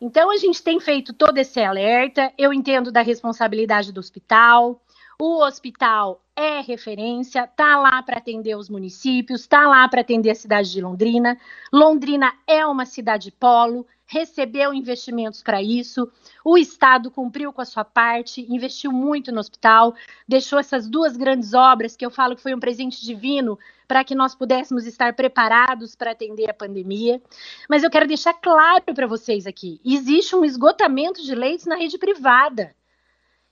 Então 0.00 0.30
a 0.30 0.36
gente 0.36 0.62
tem 0.62 0.78
feito 0.78 1.12
todo 1.12 1.38
esse 1.38 1.60
alerta. 1.60 2.32
Eu 2.38 2.52
entendo 2.52 2.92
da 2.92 3.02
responsabilidade 3.02 3.92
do 3.92 4.00
hospital. 4.00 4.80
O 5.20 5.42
hospital 5.44 6.22
é 6.36 6.60
referência, 6.60 7.44
tá 7.44 7.76
lá 7.76 8.00
para 8.04 8.18
atender 8.18 8.56
os 8.56 8.70
municípios, 8.70 9.48
tá 9.48 9.66
lá 9.66 9.88
para 9.88 10.02
atender 10.02 10.30
a 10.30 10.34
cidade 10.36 10.70
de 10.70 10.80
Londrina. 10.80 11.36
Londrina 11.72 12.32
é 12.46 12.64
uma 12.64 12.86
cidade 12.86 13.32
polo, 13.32 13.84
recebeu 14.06 14.72
investimentos 14.72 15.42
para 15.42 15.60
isso. 15.60 16.08
O 16.44 16.56
Estado 16.56 17.10
cumpriu 17.10 17.52
com 17.52 17.60
a 17.60 17.64
sua 17.64 17.84
parte, 17.84 18.46
investiu 18.48 18.92
muito 18.92 19.32
no 19.32 19.40
hospital, 19.40 19.92
deixou 20.28 20.56
essas 20.56 20.88
duas 20.88 21.16
grandes 21.16 21.52
obras 21.52 21.96
que 21.96 22.06
eu 22.06 22.12
falo 22.12 22.36
que 22.36 22.42
foi 22.42 22.54
um 22.54 22.60
presente 22.60 23.04
divino 23.04 23.58
para 23.88 24.04
que 24.04 24.14
nós 24.14 24.36
pudéssemos 24.36 24.86
estar 24.86 25.14
preparados 25.14 25.96
para 25.96 26.12
atender 26.12 26.48
a 26.48 26.54
pandemia. 26.54 27.20
Mas 27.68 27.82
eu 27.82 27.90
quero 27.90 28.06
deixar 28.06 28.34
claro 28.34 28.94
para 28.94 29.08
vocês 29.08 29.48
aqui: 29.48 29.80
existe 29.84 30.36
um 30.36 30.44
esgotamento 30.44 31.20
de 31.24 31.34
leitos 31.34 31.66
na 31.66 31.74
rede 31.74 31.98
privada. 31.98 32.77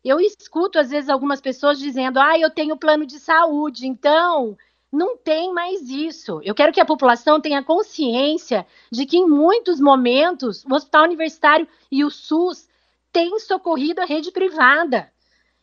Eu 0.04 0.20
escuto, 0.20 0.78
às 0.78 0.90
vezes, 0.90 1.10
algumas 1.10 1.40
pessoas 1.40 1.78
dizendo: 1.78 2.18
ah, 2.18 2.38
eu 2.38 2.50
tenho 2.50 2.76
plano 2.76 3.04
de 3.04 3.18
saúde, 3.18 3.86
então 3.86 4.56
não 4.92 5.16
tem 5.16 5.52
mais 5.52 5.88
isso. 5.90 6.40
Eu 6.42 6.54
quero 6.54 6.72
que 6.72 6.80
a 6.80 6.86
população 6.86 7.40
tenha 7.40 7.62
consciência 7.62 8.66
de 8.90 9.04
que, 9.04 9.18
em 9.18 9.26
muitos 9.26 9.80
momentos, 9.80 10.64
o 10.64 10.74
hospital 10.74 11.04
universitário 11.04 11.68
e 11.90 12.04
o 12.04 12.10
SUS 12.10 12.68
têm 13.12 13.38
socorrido 13.38 14.00
a 14.00 14.04
rede 14.04 14.30
privada. 14.30 15.12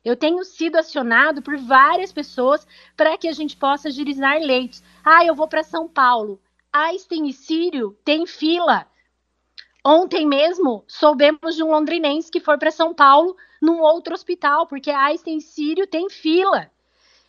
Eu 0.03 0.17
tenho 0.17 0.43
sido 0.43 0.75
acionado 0.75 1.41
por 1.41 1.57
várias 1.57 2.11
pessoas 2.11 2.67
para 2.97 3.17
que 3.17 3.27
a 3.27 3.31
gente 3.31 3.55
possa 3.55 3.87
agilizar 3.87 4.37
leitos. 4.39 4.83
Ah, 5.03 5.25
eu 5.25 5.33
vou 5.33 5.47
para 5.47 5.63
São 5.63 5.87
Paulo. 5.87 6.41
Einstein 6.71 7.27
e 7.27 7.33
Sírio 7.33 7.97
tem 8.03 8.25
fila. 8.25 8.85
Ontem 9.85 10.25
mesmo 10.25 10.85
soubemos 10.87 11.55
de 11.55 11.63
um 11.63 11.71
londrinense 11.71 12.31
que 12.31 12.39
foi 12.39 12.57
para 12.57 12.71
São 12.71 12.93
Paulo 12.93 13.35
num 13.61 13.81
outro 13.81 14.13
hospital, 14.13 14.65
porque 14.65 14.89
Einstein 14.89 15.39
Sírio 15.41 15.85
tem 15.85 16.09
fila. 16.09 16.71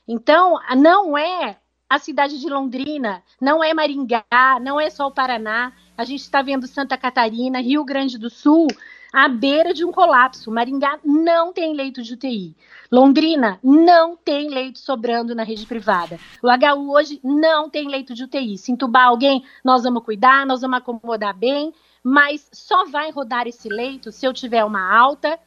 Então, 0.06 0.58
não 0.76 1.18
é 1.18 1.58
a 1.88 1.98
cidade 1.98 2.38
de 2.40 2.48
Londrina, 2.48 3.22
não 3.40 3.62
é 3.62 3.74
Maringá, 3.74 4.24
não 4.60 4.80
é 4.80 4.90
só 4.90 5.06
o 5.06 5.12
Paraná. 5.12 5.72
A 5.96 6.04
gente 6.04 6.20
está 6.20 6.42
vendo 6.42 6.66
Santa 6.66 6.96
Catarina, 6.98 7.60
Rio 7.60 7.84
Grande 7.84 8.18
do 8.18 8.28
Sul, 8.28 8.66
à 9.12 9.28
beira 9.28 9.72
de 9.72 9.84
um 9.84 9.92
colapso. 9.92 10.50
Maringá 10.50 10.98
não 11.04 11.52
tem 11.52 11.74
leito 11.74 12.02
de 12.02 12.14
UTI. 12.14 12.56
Londrina 12.90 13.58
não 13.62 14.16
tem 14.16 14.48
leito 14.48 14.78
sobrando 14.78 15.34
na 15.34 15.44
rede 15.44 15.66
privada. 15.66 16.18
O 16.42 16.48
HU 16.48 16.92
hoje 16.92 17.20
não 17.22 17.70
tem 17.70 17.88
leito 17.88 18.12
de 18.12 18.24
UTI. 18.24 18.58
Se 18.58 18.72
entubar 18.72 19.06
alguém, 19.06 19.44
nós 19.64 19.84
vamos 19.84 20.04
cuidar, 20.04 20.44
nós 20.44 20.60
vamos 20.60 20.78
acomodar 20.78 21.36
bem, 21.36 21.72
mas 22.04 22.46
só 22.52 22.84
vai 22.84 23.10
rodar 23.10 23.46
esse 23.46 23.66
leito 23.66 24.12
se 24.12 24.26
eu 24.26 24.34
tiver 24.34 24.62
uma 24.62 24.94
alta 24.94 25.38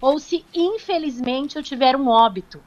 ou 0.00 0.20
se, 0.20 0.44
infelizmente, 0.54 1.56
eu 1.56 1.62
tiver 1.62 1.96
um 1.96 2.08
óbito. 2.08 2.62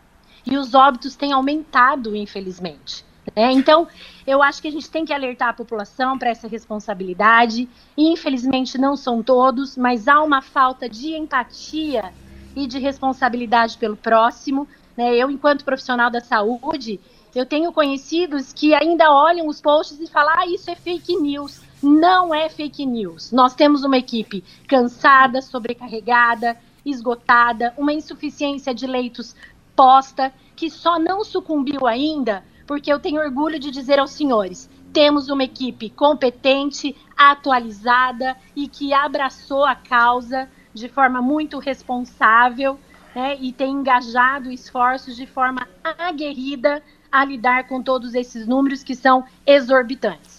E 0.46 0.58
os 0.58 0.74
óbitos 0.74 1.16
têm 1.16 1.32
aumentado, 1.32 2.14
infelizmente. 2.14 3.06
Né? 3.36 3.52
Então, 3.54 3.88
eu 4.26 4.44
acho 4.44 4.62
que 4.62 4.68
a 4.68 4.72
gente 4.72 4.90
tem 4.90 5.06
que 5.06 5.14
alertar 5.14 5.50
a 5.50 5.54
população 5.54 6.18
para 6.18 6.30
essa 6.30 6.48
responsabilidade. 6.48 7.70
Infelizmente, 7.98 8.78
não 8.78 8.96
são 8.96 9.24
todos, 9.24 9.78
mas 9.78 10.08
há 10.08 10.22
uma 10.22 10.42
falta 10.42 10.90
de 10.90 11.16
empatia 11.16 12.14
e 12.56 12.68
de 12.68 12.80
responsabilidade 12.80 13.78
pelo 13.78 13.96
próximo. 13.96 14.68
Né? 14.96 15.16
Eu, 15.16 15.30
enquanto 15.30 15.64
profissional 15.64 16.10
da 16.10 16.22
saúde, 16.22 17.00
eu 17.36 17.46
tenho 17.46 17.72
conhecidos 17.72 18.52
que 18.52 18.74
ainda 18.74 19.12
olham 19.12 19.48
os 19.48 19.62
posts 19.62 20.00
e 20.00 20.08
falam: 20.08 20.34
ah, 20.38 20.48
isso 20.48 20.70
é 20.72 20.76
fake 20.76 21.16
news. 21.18 21.62
Não 21.82 22.34
é 22.34 22.50
fake 22.50 22.86
news. 22.86 23.32
Nós 23.32 23.54
temos 23.54 23.84
uma 23.84 23.98
equipe 23.98 24.44
cansada, 24.68 25.42
sobrecarregada, 25.42 26.58
esgotada, 26.86 27.74
uma 27.78 27.94
insuficiência 27.94 28.74
de 28.74 28.88
leitos 28.88 29.36
posta, 29.76 30.34
que 30.56 30.70
só 30.70 30.98
não 30.98 31.24
sucumbiu 31.24 31.86
ainda, 31.86 32.44
porque 32.66 32.92
eu 32.92 33.00
tenho 33.00 33.22
orgulho 33.22 33.60
de 33.60 33.70
dizer 33.70 34.00
aos 34.00 34.12
senhores: 34.12 34.70
temos 34.92 35.30
uma 35.30 35.44
equipe 35.44 35.90
competente, 35.92 36.96
atualizada 37.16 38.36
e 38.56 38.68
que 38.68 38.94
abraçou 38.94 39.64
a 39.64 39.76
causa 39.76 40.50
de 40.74 40.90
forma 40.90 41.22
muito 41.22 41.60
responsável 41.60 42.80
né, 43.14 43.38
e 43.40 43.52
tem 43.52 43.72
engajado 43.72 44.52
esforços 44.52 45.16
de 45.16 45.26
forma 45.26 45.68
aguerrida 45.84 46.84
a 47.12 47.24
lidar 47.24 47.68
com 47.68 47.82
todos 47.82 48.14
esses 48.14 48.48
números 48.48 48.84
que 48.84 48.96
são 48.96 49.24
exorbitantes. 49.46 50.37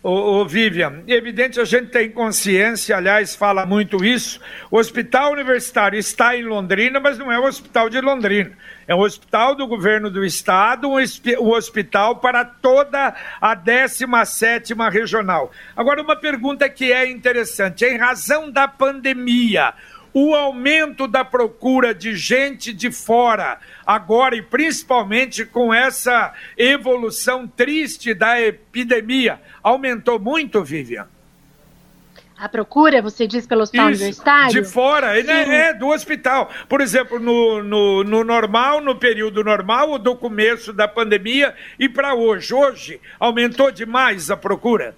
Ô, 0.00 0.10
ô, 0.10 0.44
Vivian, 0.44 1.02
evidente 1.08 1.60
a 1.60 1.64
gente 1.64 1.88
tem 1.88 2.08
consciência, 2.08 2.96
aliás, 2.96 3.34
fala 3.34 3.66
muito 3.66 4.04
isso. 4.04 4.40
O 4.70 4.78
hospital 4.78 5.32
universitário 5.32 5.98
está 5.98 6.36
em 6.36 6.44
Londrina, 6.44 7.00
mas 7.00 7.18
não 7.18 7.32
é 7.32 7.38
o 7.38 7.44
hospital 7.44 7.90
de 7.90 8.00
Londrina. 8.00 8.52
É 8.86 8.94
um 8.94 9.00
hospital 9.00 9.56
do 9.56 9.66
governo 9.66 10.08
do 10.08 10.24
estado, 10.24 10.88
um 10.88 11.50
hospital 11.50 12.16
para 12.16 12.44
toda 12.44 13.12
a 13.40 13.54
17 13.56 14.72
regional. 14.90 15.50
Agora, 15.76 16.00
uma 16.00 16.16
pergunta 16.16 16.68
que 16.68 16.92
é 16.92 17.10
interessante: 17.10 17.84
em 17.84 17.98
razão 17.98 18.52
da 18.52 18.68
pandemia, 18.68 19.74
o 20.20 20.34
aumento 20.34 21.06
da 21.06 21.24
procura 21.24 21.94
de 21.94 22.16
gente 22.16 22.72
de 22.72 22.90
fora, 22.90 23.58
agora 23.86 24.34
e 24.34 24.42
principalmente 24.42 25.44
com 25.44 25.72
essa 25.72 26.32
evolução 26.56 27.46
triste 27.46 28.14
da 28.14 28.40
epidemia, 28.40 29.40
aumentou 29.62 30.18
muito, 30.18 30.64
Vivian? 30.64 31.06
A 32.36 32.48
procura, 32.48 33.02
você 33.02 33.26
diz, 33.26 33.46
pelo 33.46 33.62
hospital 33.62 33.90
Isso, 33.90 34.02
universitário? 34.02 34.62
De 34.62 34.68
fora, 34.68 35.18
é, 35.18 35.68
é, 35.68 35.74
do 35.74 35.88
hospital. 35.88 36.50
Por 36.68 36.80
exemplo, 36.80 37.18
no, 37.18 37.62
no, 37.64 38.04
no, 38.04 38.22
normal, 38.22 38.80
no 38.80 38.94
período 38.94 39.42
normal, 39.42 39.98
do 39.98 40.14
começo 40.14 40.72
da 40.72 40.86
pandemia 40.86 41.52
e 41.78 41.88
para 41.88 42.14
hoje. 42.14 42.54
Hoje 42.54 43.00
aumentou 43.18 43.72
demais 43.72 44.30
a 44.30 44.36
procura? 44.36 44.94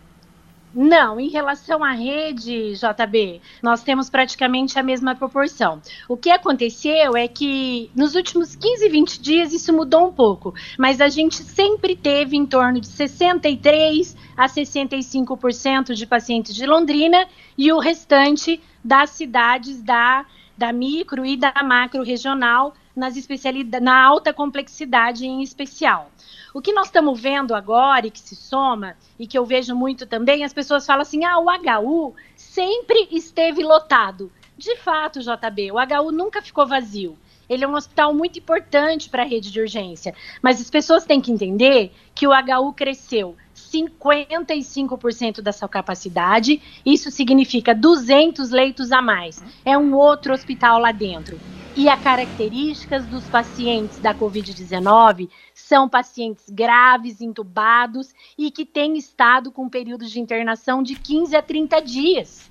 Não, 0.72 1.18
em 1.18 1.28
relação 1.28 1.82
à 1.82 1.90
rede, 1.90 2.74
JB, 2.74 3.40
nós 3.60 3.82
temos 3.82 4.08
praticamente 4.08 4.78
a 4.78 4.82
mesma 4.82 5.16
proporção. 5.16 5.82
O 6.08 6.16
que 6.16 6.30
aconteceu 6.30 7.16
é 7.16 7.26
que 7.26 7.90
nos 7.94 8.14
últimos 8.14 8.54
15, 8.54 8.88
20 8.88 9.20
dias 9.20 9.52
isso 9.52 9.72
mudou 9.72 10.06
um 10.06 10.12
pouco, 10.12 10.54
mas 10.78 11.00
a 11.00 11.08
gente 11.08 11.42
sempre 11.42 11.96
teve 11.96 12.36
em 12.36 12.46
torno 12.46 12.80
de 12.80 12.86
63 12.86 14.16
a 14.36 14.46
65% 14.46 15.92
de 15.92 16.06
pacientes 16.06 16.54
de 16.54 16.64
Londrina 16.64 17.26
e 17.58 17.72
o 17.72 17.80
restante 17.80 18.60
das 18.82 19.10
cidades 19.10 19.82
da, 19.82 20.24
da 20.56 20.72
micro 20.72 21.26
e 21.26 21.36
da 21.36 21.52
macro 21.64 22.04
regional 22.04 22.74
nas 22.94 23.16
especialidades, 23.16 23.84
na 23.84 24.00
alta 24.00 24.32
complexidade 24.32 25.26
em 25.26 25.42
especial. 25.42 26.10
O 26.52 26.60
que 26.60 26.72
nós 26.72 26.86
estamos 26.86 27.20
vendo 27.20 27.54
agora 27.54 28.06
e 28.06 28.10
que 28.10 28.20
se 28.20 28.34
soma, 28.34 28.96
e 29.18 29.26
que 29.26 29.38
eu 29.38 29.44
vejo 29.44 29.74
muito 29.74 30.06
também, 30.06 30.42
as 30.42 30.52
pessoas 30.52 30.84
falam 30.84 31.02
assim: 31.02 31.24
ah, 31.24 31.38
o 31.38 31.46
HU 31.46 32.14
sempre 32.34 33.08
esteve 33.10 33.62
lotado. 33.62 34.32
De 34.58 34.76
fato, 34.76 35.20
JB, 35.20 35.72
o 35.72 35.76
HU 35.76 36.12
nunca 36.12 36.42
ficou 36.42 36.66
vazio. 36.66 37.16
Ele 37.48 37.64
é 37.64 37.68
um 37.68 37.74
hospital 37.74 38.14
muito 38.14 38.38
importante 38.38 39.08
para 39.08 39.22
a 39.22 39.26
rede 39.26 39.50
de 39.50 39.60
urgência. 39.60 40.14
Mas 40.40 40.60
as 40.60 40.70
pessoas 40.70 41.04
têm 41.04 41.20
que 41.20 41.32
entender 41.32 41.92
que 42.14 42.26
o 42.26 42.30
HU 42.30 42.72
cresceu 42.74 43.36
55% 43.56 45.40
da 45.40 45.52
sua 45.52 45.68
capacidade. 45.68 46.62
Isso 46.84 47.10
significa 47.10 47.74
200 47.74 48.50
leitos 48.50 48.92
a 48.92 49.02
mais. 49.02 49.42
É 49.64 49.76
um 49.76 49.94
outro 49.94 50.32
hospital 50.32 50.78
lá 50.78 50.92
dentro. 50.92 51.40
E 51.76 51.88
as 51.88 52.00
características 52.02 53.06
dos 53.06 53.28
pacientes 53.28 54.00
da 54.00 54.12
Covid-19 54.12 55.30
são 55.54 55.88
pacientes 55.88 56.50
graves, 56.50 57.20
intubados 57.20 58.12
e 58.36 58.50
que 58.50 58.66
têm 58.66 58.96
estado 58.96 59.52
com 59.52 59.68
períodos 59.68 60.10
de 60.10 60.20
internação 60.20 60.82
de 60.82 60.96
15 60.96 61.36
a 61.36 61.42
30 61.42 61.80
dias. 61.80 62.50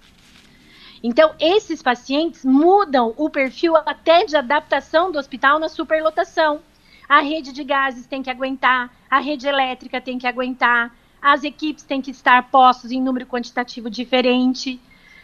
Então, 1.04 1.34
esses 1.40 1.82
pacientes 1.82 2.44
mudam 2.46 3.14
o 3.18 3.30
perfil 3.30 3.76
até 3.76 4.26
de 4.26 4.36
adaptação 4.36 5.12
do 5.12 5.20
hospital 5.20 5.60
na 5.60 5.70
superlotação. 5.70 6.62
A 7.08 7.22
rede 7.22 7.52
de 7.52 7.64
gases 7.64 8.06
tem 8.06 8.22
que 8.22 8.30
aguentar, 8.30 8.94
a 9.10 9.20
rede 9.20 9.48
elétrica 9.48 10.00
tem 10.00 10.18
que 10.18 10.28
aguentar, 10.28 10.96
as 11.22 11.44
equipes 11.44 11.84
têm 11.84 12.02
que 12.02 12.12
estar 12.12 12.50
postos 12.50 12.92
em 12.92 13.02
número 13.02 13.26
quantitativo 13.26 13.90
diferente. 13.90 14.80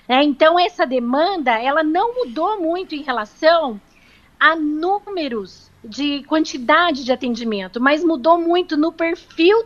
É, 0.08 0.24
então, 0.24 0.60
essa 0.60 0.86
demanda, 0.86 1.52
ela 1.52 1.84
não 1.84 2.14
mudou 2.14 2.60
muito 2.62 2.94
em 2.94 3.02
relação 3.02 3.80
a 4.40 4.56
números 4.56 5.72
de 5.84 6.24
quantidade 6.24 7.04
de 7.04 7.12
atendimento, 7.12 7.80
mas 7.82 8.04
mudou 8.04 8.38
muito 8.38 8.76
no 8.76 8.92
perfil 8.92 9.66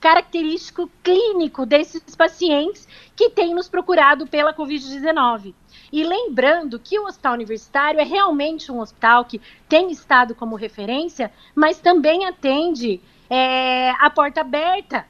característico 0.00 0.90
clínico 1.02 1.64
desses 1.64 2.14
pacientes 2.14 2.86
que 3.16 3.30
têm 3.30 3.54
nos 3.54 3.68
procurado 3.68 4.26
pela 4.26 4.52
Covid-19. 4.52 5.54
E 5.90 6.04
lembrando 6.04 6.78
que 6.78 6.98
o 6.98 7.06
hospital 7.06 7.32
universitário 7.32 8.00
é 8.00 8.04
realmente 8.04 8.70
um 8.70 8.80
hospital 8.80 9.24
que 9.24 9.40
tem 9.66 9.90
estado 9.90 10.34
como 10.34 10.56
referência, 10.56 11.32
mas 11.54 11.80
também 11.80 12.26
atende 12.26 13.00
é, 13.30 13.92
a 13.92 14.10
porta 14.10 14.42
aberta 14.42 15.06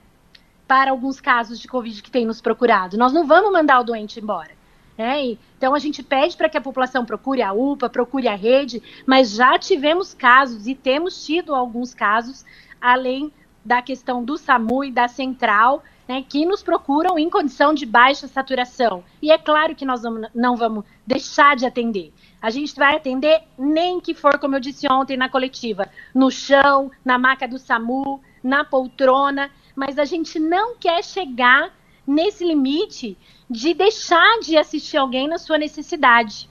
para 0.69 0.93
alguns 0.93 1.21
casos 1.21 1.59
de 1.59 1.67
Covid 1.67 2.01
que 2.01 2.11
tem 2.11 2.25
nos 2.25 2.41
procurado. 2.41 2.97
Nós 2.97 3.13
não 3.13 3.27
vamos 3.27 3.53
mandar 3.53 3.81
o 3.81 3.85
doente 3.85 4.21
embora. 4.21 4.53
Né? 4.97 5.37
Então 5.57 5.75
a 5.75 5.79
gente 5.79 6.03
pede 6.03 6.37
para 6.37 6.49
que 6.49 6.57
a 6.57 6.61
população 6.61 7.05
procure 7.05 7.43
a 7.43 7.53
UPA, 7.53 7.91
procure 7.91 8.29
a 8.29 8.37
rede, 8.37 8.83
mas 9.07 9.33
já 9.33 9.59
tivemos 9.59 10.15
casos 10.15 10.67
e 10.67 10.75
temos 10.75 11.25
tido 11.25 11.55
alguns 11.55 11.93
casos, 11.93 12.45
além 12.81 13.33
da 13.65 13.83
questão 13.83 14.23
do 14.23 14.37
SAMU 14.37 14.85
e 14.85 14.93
da 14.93 15.09
central, 15.09 15.83
né, 16.07 16.23
que 16.29 16.45
nos 16.45 16.63
procuram 16.63 17.19
em 17.19 17.31
condição 17.31 17.73
de 17.73 17.87
baixa 17.87 18.29
saturação. 18.29 19.03
E 19.23 19.33
é 19.33 19.39
claro 19.39 19.75
que 19.75 19.87
nós 19.87 20.03
vamos, 20.03 20.29
não 20.35 20.55
vamos 20.55 20.85
deixar 21.07 21.57
de 21.57 21.65
atender. 21.65 22.13
A 22.41 22.51
gente 22.51 22.75
vai 22.75 22.97
atender 22.97 23.43
nem 23.59 24.01
que 24.01 24.15
for, 24.15 24.39
como 24.39 24.55
eu 24.55 24.61
disse 24.61 24.87
ontem 24.91 25.17
na 25.17 25.31
coletiva, 25.31 25.89
no 26.15 26.31
chão, 26.31 26.91
na 27.03 27.19
maca 27.19 27.49
do 27.49 27.59
SAMU, 27.59 28.21
na 28.43 28.65
poltrona, 28.65 29.51
mas 29.75 29.99
a 29.99 30.05
gente 30.05 30.39
não 30.39 30.77
quer 30.77 31.03
chegar 31.03 31.73
nesse 32.07 32.45
limite 32.45 33.17
de 33.49 33.75
deixar 33.75 34.41
de 34.41 34.57
assistir 34.57 34.97
alguém 34.97 35.29
na 35.29 35.39
sua 35.39 35.59
necessidade. 35.59 36.49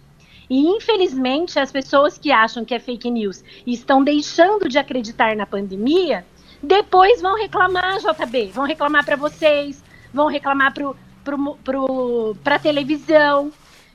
E 0.49 0.67
infelizmente 0.67 1.59
as 1.59 1.71
pessoas 1.71 2.17
que 2.17 2.31
acham 2.31 2.65
que 2.65 2.73
é 2.73 2.79
fake 2.79 3.09
news 3.09 3.43
e 3.65 3.73
estão 3.73 4.03
deixando 4.03 4.67
de 4.67 4.77
acreditar 4.77 5.35
na 5.35 5.45
pandemia, 5.45 6.25
depois 6.61 7.21
vão 7.21 7.35
reclamar, 7.35 7.99
JB, 7.99 8.47
vão 8.47 8.65
reclamar 8.65 9.05
para 9.05 9.15
vocês, 9.15 9.83
vão 10.13 10.27
reclamar 10.27 10.73
para 10.73 10.93
pro, 11.23 11.55
pro, 11.63 12.35
a 12.45 12.59
televisão 12.59 13.51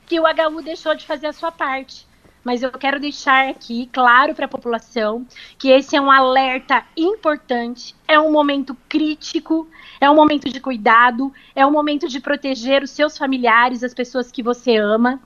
que 0.07 0.19
o 0.19 0.25
HU 0.25 0.63
deixou 0.63 0.95
de 0.95 1.07
fazer 1.07 1.27
a 1.27 1.33
sua 1.33 1.53
parte 1.53 2.09
mas 2.49 2.63
eu 2.63 2.71
quero 2.73 2.99
deixar 2.99 3.49
aqui 3.51 3.91
claro 3.93 4.35
para 4.35 4.47
a 4.47 4.49
população 4.49 5.27
que 5.59 5.69
esse 5.69 5.95
é 5.95 6.01
um 6.01 6.11
alerta 6.11 6.83
importante, 6.97 7.95
é 8.07 8.19
um 8.19 8.33
momento 8.33 8.75
crítico, 8.89 9.69
é 10.01 10.11
um 10.11 10.15
momento 10.15 10.49
de 10.49 10.61
cuidado, 10.61 11.33
é 11.55 11.67
um 11.67 11.71
momento 11.71 12.09
de 12.09 12.21
proteger 12.21 12.83
os 12.83 12.91
seus 12.91 13.17
familiares, 13.17 13.83
as 13.83 13.95
pessoas 13.95 14.31
que 14.31 14.43
você 14.43 14.77
ama. 14.77 15.21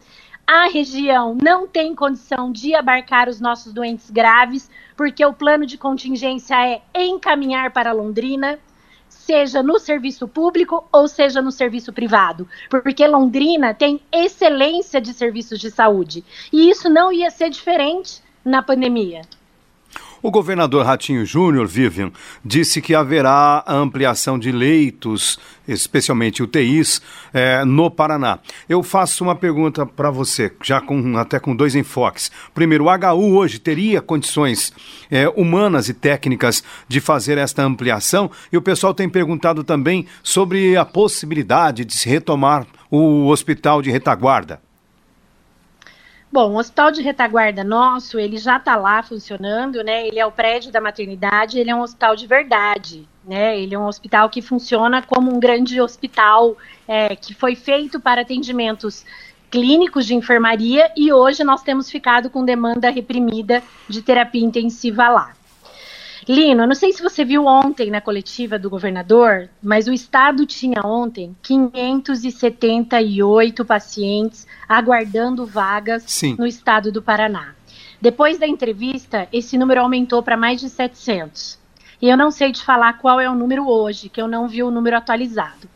A 0.47 0.69
região 0.69 1.37
não 1.41 1.69
tem 1.69 1.95
condição 1.95 2.51
de 2.51 2.75
abarcar 2.75 3.29
os 3.29 3.41
nossos 3.41 3.73
doentes 3.73 4.11
graves, 4.11 4.71
porque 4.97 5.25
o 5.25 5.33
plano 5.33 5.65
de 5.65 5.79
contingência 5.79 6.57
é 6.57 6.83
encaminhar 6.95 7.71
para 7.71 7.93
Londrina 7.93 8.59
seja 9.13 9.63
no 9.63 9.79
serviço 9.79 10.27
público 10.27 10.85
ou 10.91 11.07
seja 11.07 11.41
no 11.43 11.53
serviço 11.53 11.93
privado, 11.93 12.49
porque 12.69 13.07
Londrina 13.07 13.75
tem 13.75 14.01
excelência 14.11 15.01
de 15.01 15.13
serviços 15.13 15.61
de 15.61 15.71
saúde 15.71 16.25
e 16.53 16.69
isso 16.71 16.89
não 16.89 17.13
ia 17.13 17.31
ser 17.31 17.51
diferente 17.51 18.23
na 18.45 18.63
pandemia. 18.63 19.23
O 20.25 20.31
governador 20.31 20.87
Ratinho 20.87 21.27
Júnior, 21.27 21.67
Vivian, 21.67 22.13
disse 22.45 22.81
que 22.81 22.95
haverá 22.95 23.65
ampliação 23.67 24.39
de 24.39 24.53
leitos, 24.53 25.37
especialmente 25.67 26.45
UTIs, 26.45 27.03
é, 27.35 27.65
no 27.65 27.91
Paraná. 27.91 28.39
Eu 28.69 28.85
faço 28.85 29.25
uma 29.25 29.35
pergunta 29.35 29.85
para 29.85 30.13
você, 30.13 30.53
já 30.63 30.81
com, 30.81 31.19
até 31.19 31.41
com 31.41 31.57
dois 31.57 31.75
enfoques. 31.75 32.31
Primeiro, 32.55 32.85
o 32.85 32.89
HU 32.89 33.37
hoje 33.37 33.59
teria 33.59 34.01
condições 34.01 34.73
é, 35.11 35.29
humanas 35.31 35.89
e 35.89 35.95
técnicas 35.95 36.63
de 36.87 37.01
fazer 37.01 37.37
esta 37.37 37.65
ampliação? 37.65 38.31
E 38.53 38.57
o 38.57 38.63
pessoal 38.63 38.95
tem 38.95 39.09
perguntado 39.09 39.65
também 39.65 40.07
sobre 40.23 40.77
a 40.77 40.85
possibilidade 40.85 41.85
de 41.85 41.95
se 41.95 42.09
retomar 42.09 42.65
o 42.89 43.27
hospital 43.27 43.83
de 43.83 43.91
retaguarda. 43.91 44.61
Bom, 46.33 46.55
o 46.55 46.59
hospital 46.59 46.91
de 46.91 47.03
retaguarda 47.03 47.63
nosso, 47.63 48.19
ele 48.19 48.39
já 48.39 48.57
está 48.57 48.75
lá 48.75 49.03
funcionando, 49.03 49.85
né? 49.85 50.09
Ele 50.09 50.19
é 50.19 50.25
o 50.25 50.33
prédio 50.33 50.73
da 50.73 50.81
maternidade, 50.81 51.59
ele 51.59 51.71
é 51.71 51.75
um 51.77 51.83
hospital 51.83 52.17
de 52.17 52.27
verdade, 52.27 53.07
né? 53.23 53.61
Ele 53.61 53.75
é 53.75 53.79
um 53.79 53.87
hospital 53.87 54.31
que 54.31 54.41
funciona 54.41 55.03
como 55.03 55.31
um 55.31 55.39
grande 55.39 55.79
hospital 55.79 56.57
é, 56.89 57.15
que 57.15 57.35
foi 57.35 57.55
feito 57.55 58.01
para 58.01 58.23
atendimentos 58.23 59.05
clínicos 59.51 60.07
de 60.07 60.15
enfermaria 60.15 60.91
e 60.97 61.13
hoje 61.13 61.45
nós 61.45 61.63
temos 61.63 61.91
ficado 61.91 62.31
com 62.31 62.43
demanda 62.43 62.89
reprimida 62.89 63.63
de 63.87 64.01
terapia 64.01 64.43
intensiva 64.43 65.11
lá. 65.11 65.35
Lino, 66.29 66.67
não 66.67 66.75
sei 66.75 66.93
se 66.93 67.03
você 67.03 67.25
viu 67.25 67.47
ontem 67.47 67.91
na 67.91 67.99
coletiva 68.01 68.59
do 68.59 68.69
governador, 68.71 69.51
mas 69.61 69.87
o 69.89 69.93
estado 69.93 70.47
tinha 70.47 70.81
ontem 70.85 71.37
578 71.43 73.65
pacientes 73.65 74.47
aguardando 74.69 75.45
vagas 75.45 76.05
Sim. 76.07 76.37
no 76.39 76.47
estado 76.47 76.93
do 76.93 77.03
Paraná. 77.03 77.57
Depois 78.01 78.39
da 78.39 78.47
entrevista, 78.47 79.27
esse 79.33 79.59
número 79.59 79.81
aumentou 79.81 80.23
para 80.23 80.37
mais 80.37 80.61
de 80.61 80.69
700. 80.69 81.59
E 82.01 82.09
eu 82.09 82.17
não 82.17 82.31
sei 82.31 82.53
te 82.53 82.63
falar 82.65 82.93
qual 82.95 83.21
é 83.21 83.29
o 83.29 83.35
número 83.35 83.69
hoje, 83.69 84.09
que 84.09 84.21
eu 84.21 84.29
não 84.29 84.47
vi 84.49 84.63
o 84.63 84.71
número 84.71 84.97
atualizado. 84.97 85.69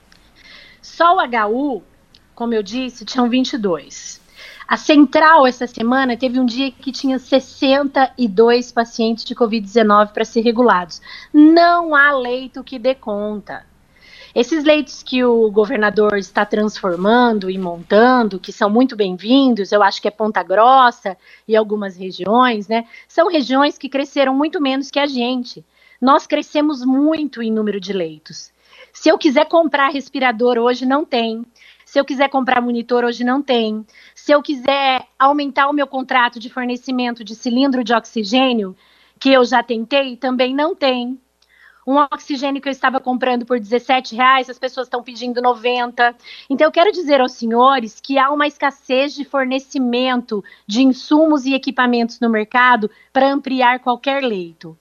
Só 0.80 1.16
o 1.16 1.20
HU, 1.20 1.82
como 2.35 2.54
eu 2.54 2.62
disse, 2.62 3.04
tinham 3.04 3.28
22. 3.28 4.24
A 4.68 4.76
central, 4.76 5.46
essa 5.46 5.64
semana, 5.66 6.16
teve 6.16 6.40
um 6.40 6.44
dia 6.44 6.72
que 6.72 6.90
tinha 6.90 7.20
62 7.20 8.72
pacientes 8.72 9.24
de 9.24 9.33
Covid-19 9.33 10.12
para 10.12 10.24
ser 10.24 10.40
regulados. 10.40 11.00
Não 11.33 11.94
há 11.94 12.11
leito 12.11 12.64
que 12.64 12.76
dê 12.76 12.92
conta. 12.92 13.64
Esses 14.35 14.64
leitos 14.64 15.05
que 15.05 15.24
o 15.24 15.50
governador 15.52 16.18
está 16.18 16.44
transformando 16.44 17.48
e 17.48 17.57
montando, 17.57 18.40
que 18.40 18.52
são 18.52 18.68
muito 18.68 18.96
bem-vindos, 18.96 19.70
eu 19.70 19.85
acho 19.85 20.02
que 20.02 20.09
é 20.09 20.11
Ponta 20.11 20.42
Grossa 20.42 21.16
e 21.46 21.55
algumas 21.55 21.96
regiões, 21.96 22.66
né? 22.66 22.87
São 23.07 23.29
regiões 23.29 23.79
que 23.79 23.88
cresceram 23.88 24.35
muito 24.35 24.61
menos 24.61 24.90
que 24.90 24.98
a 24.98 25.07
gente. 25.07 25.64
Nós 26.00 26.26
crescemos 26.26 26.85
muito 26.85 27.40
em 27.40 27.52
número 27.52 27.81
de 27.81 27.92
leitos. 27.92 28.52
Se 28.92 29.09
eu 29.09 29.16
quiser 29.16 29.46
comprar 29.46 29.90
respirador 29.90 30.59
hoje, 30.59 30.85
não 30.85 31.05
tem. 31.05 31.46
Se 31.96 32.00
eu 32.00 32.04
quiser 32.04 32.28
comprar 32.28 32.61
monitor, 32.61 33.06
hoje 33.06 33.24
não 33.24 33.40
tem. 33.40 33.82
Se 34.14 34.30
eu 34.30 34.42
quiser 34.42 35.06
aumentar 35.18 35.66
o 35.66 35.72
meu 35.72 35.87
contrato 35.87 36.38
de 36.38 36.50
fornecimento 36.50 37.24
de 37.24 37.35
cilindro 37.35 37.82
de 37.82 37.94
oxigênio, 37.94 38.76
que 39.18 39.32
eu 39.32 39.42
já 39.46 39.62
tentei, 39.62 40.14
também 40.14 40.54
não 40.54 40.76
tem. 40.76 41.18
Um 41.87 41.96
oxigênio 41.96 42.61
que 42.61 42.68
eu 42.68 42.72
estava 42.72 43.00
comprando 43.00 43.46
por 43.46 43.59
17 43.59 44.14
reais, 44.14 44.50
as 44.50 44.59
pessoas 44.59 44.88
estão 44.88 45.02
pedindo 45.02 45.40
90. 45.40 46.14
Então, 46.50 46.66
eu 46.66 46.70
quero 46.70 46.92
dizer 46.92 47.22
aos 47.22 47.32
senhores 47.32 47.98
que 47.98 48.18
há 48.18 48.30
uma 48.30 48.46
escassez 48.46 49.14
de 49.14 49.24
fornecimento 49.24 50.44
de 50.66 50.82
insumos 50.82 51.46
e 51.46 51.54
equipamentos 51.54 52.20
no 52.20 52.28
mercado 52.28 52.90
para 53.11 53.32
ampliar 53.32 53.80
qualquer 53.80 54.22
leito. 54.22 54.76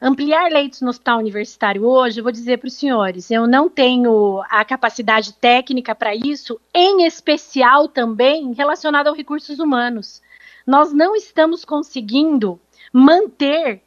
Ampliar 0.00 0.52
leitos 0.52 0.80
no 0.80 0.90
hospital 0.90 1.18
universitário 1.18 1.84
hoje, 1.84 2.20
eu 2.20 2.22
vou 2.22 2.30
dizer 2.30 2.58
para 2.58 2.68
os 2.68 2.74
senhores, 2.74 3.32
eu 3.32 3.48
não 3.48 3.68
tenho 3.68 4.40
a 4.48 4.64
capacidade 4.64 5.32
técnica 5.32 5.92
para 5.92 6.14
isso, 6.14 6.60
em 6.72 7.04
especial 7.04 7.88
também 7.88 8.52
relacionado 8.52 9.08
aos 9.08 9.16
recursos 9.16 9.58
humanos. 9.58 10.22
Nós 10.64 10.92
não 10.92 11.16
estamos 11.16 11.64
conseguindo 11.64 12.60
manter 12.92 13.82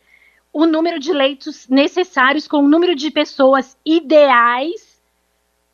o 0.52 0.66
número 0.66 1.00
de 1.00 1.14
leitos 1.14 1.70
necessários 1.70 2.46
com 2.46 2.58
o 2.58 2.68
número 2.68 2.94
de 2.94 3.10
pessoas 3.10 3.78
ideais 3.86 5.02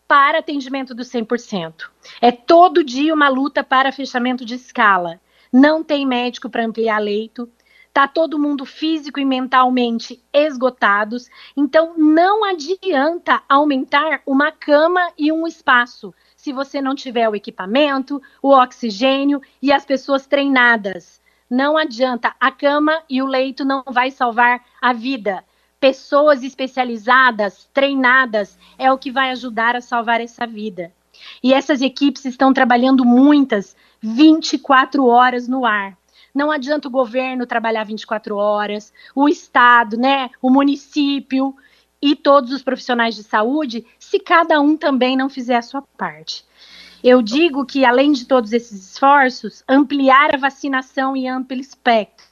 para 0.07 0.37
atendimento 0.37 0.93
do 0.93 1.01
100%. 1.01 1.89
É 2.21 2.31
todo 2.31 2.83
dia 2.83 3.11
uma 3.11 3.27
luta 3.27 3.63
para 3.63 3.91
fechamento 3.91 4.45
de 4.45 4.53
escala. 4.53 5.19
Não 5.51 5.83
tem 5.83 6.05
médico 6.05 6.47
para 6.47 6.63
ampliar 6.63 6.99
leito, 6.99 7.49
tá 7.97 8.07
todo 8.07 8.37
mundo 8.37 8.63
físico 8.63 9.19
e 9.19 9.25
mentalmente 9.25 10.23
esgotados, 10.31 11.27
então 11.55 11.95
não 11.97 12.45
adianta 12.45 13.41
aumentar 13.49 14.21
uma 14.23 14.51
cama 14.51 15.01
e 15.17 15.31
um 15.31 15.47
espaço 15.47 16.13
se 16.35 16.53
você 16.53 16.79
não 16.79 16.93
tiver 16.93 17.27
o 17.27 17.35
equipamento, 17.35 18.21
o 18.39 18.49
oxigênio 18.49 19.41
e 19.59 19.73
as 19.73 19.83
pessoas 19.83 20.27
treinadas. 20.27 21.19
Não 21.49 21.75
adianta, 21.75 22.35
a 22.39 22.51
cama 22.51 23.01
e 23.09 23.19
o 23.19 23.25
leito 23.25 23.65
não 23.65 23.83
vai 23.89 24.11
salvar 24.11 24.63
a 24.79 24.93
vida. 24.93 25.43
Pessoas 25.79 26.43
especializadas, 26.43 27.67
treinadas, 27.73 28.59
é 28.77 28.91
o 28.91 28.97
que 28.99 29.09
vai 29.09 29.31
ajudar 29.31 29.75
a 29.75 29.81
salvar 29.81 30.21
essa 30.21 30.45
vida. 30.45 30.93
E 31.41 31.51
essas 31.51 31.81
equipes 31.81 32.25
estão 32.25 32.53
trabalhando 32.53 33.03
muitas 33.03 33.75
24 33.99 35.03
horas 35.03 35.47
no 35.47 35.65
ar. 35.65 35.97
Não 36.37 36.51
adianta 36.51 36.87
o 36.87 36.91
governo 36.91 37.47
trabalhar 37.47 37.83
24 37.83 38.35
horas, 38.37 38.93
o 39.15 39.27
estado, 39.27 39.97
né, 39.97 40.29
o 40.39 40.51
município 40.51 41.55
e 41.99 42.15
todos 42.15 42.51
os 42.51 42.61
profissionais 42.61 43.15
de 43.15 43.23
saúde, 43.23 43.83
se 43.97 44.19
cada 44.19 44.61
um 44.61 44.77
também 44.77 45.17
não 45.17 45.29
fizer 45.29 45.55
a 45.55 45.63
sua 45.63 45.81
parte. 45.97 46.45
Eu 47.03 47.23
digo 47.23 47.65
que, 47.65 47.83
além 47.83 48.11
de 48.11 48.25
todos 48.25 48.53
esses 48.53 48.91
esforços, 48.91 49.63
ampliar 49.67 50.35
a 50.35 50.37
vacinação 50.37 51.15
em 51.15 51.27
amplo 51.27 51.59
espectro 51.59 52.27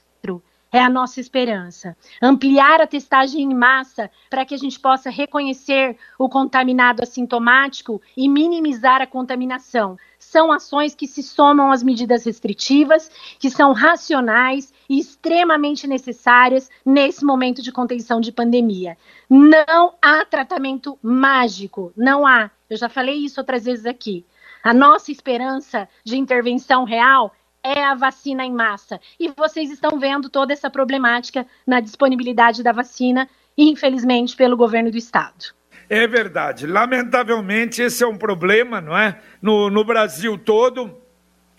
é 0.72 0.80
a 0.80 0.90
nossa 0.90 1.20
esperança. 1.20 1.96
Ampliar 2.20 2.80
a 2.80 2.86
testagem 2.86 3.42
em 3.42 3.54
massa 3.54 4.10
para 4.28 4.44
que 4.44 4.54
a 4.54 4.58
gente 4.58 4.78
possa 4.78 5.10
reconhecer 5.10 5.96
o 6.18 6.28
contaminado 6.28 7.02
assintomático 7.02 8.00
e 8.16 8.28
minimizar 8.28 9.00
a 9.00 9.06
contaminação. 9.06 9.96
São 10.28 10.50
ações 10.50 10.92
que 10.92 11.06
se 11.06 11.22
somam 11.22 11.70
às 11.70 11.84
medidas 11.84 12.24
restritivas, 12.24 13.08
que 13.38 13.48
são 13.48 13.72
racionais 13.72 14.74
e 14.88 14.98
extremamente 14.98 15.86
necessárias 15.86 16.68
nesse 16.84 17.24
momento 17.24 17.62
de 17.62 17.70
contenção 17.70 18.20
de 18.20 18.32
pandemia. 18.32 18.98
Não 19.30 19.94
há 20.02 20.24
tratamento 20.24 20.98
mágico, 21.00 21.92
não 21.96 22.26
há. 22.26 22.50
Eu 22.68 22.76
já 22.76 22.88
falei 22.88 23.14
isso 23.14 23.40
outras 23.40 23.66
vezes 23.66 23.86
aqui. 23.86 24.26
A 24.64 24.74
nossa 24.74 25.12
esperança 25.12 25.88
de 26.04 26.16
intervenção 26.16 26.82
real 26.82 27.32
é 27.62 27.84
a 27.84 27.94
vacina 27.94 28.44
em 28.44 28.52
massa. 28.52 29.00
E 29.20 29.28
vocês 29.28 29.70
estão 29.70 29.96
vendo 29.96 30.28
toda 30.28 30.52
essa 30.52 30.68
problemática 30.68 31.46
na 31.64 31.78
disponibilidade 31.78 32.64
da 32.64 32.72
vacina, 32.72 33.28
infelizmente, 33.56 34.34
pelo 34.34 34.56
governo 34.56 34.90
do 34.90 34.98
estado. 34.98 35.55
É 35.88 36.06
verdade. 36.06 36.66
Lamentavelmente, 36.66 37.80
esse 37.80 38.02
é 38.02 38.06
um 38.06 38.16
problema, 38.16 38.80
não 38.80 38.96
é? 38.96 39.18
No, 39.40 39.70
no 39.70 39.84
Brasil 39.84 40.36
todo, 40.36 41.00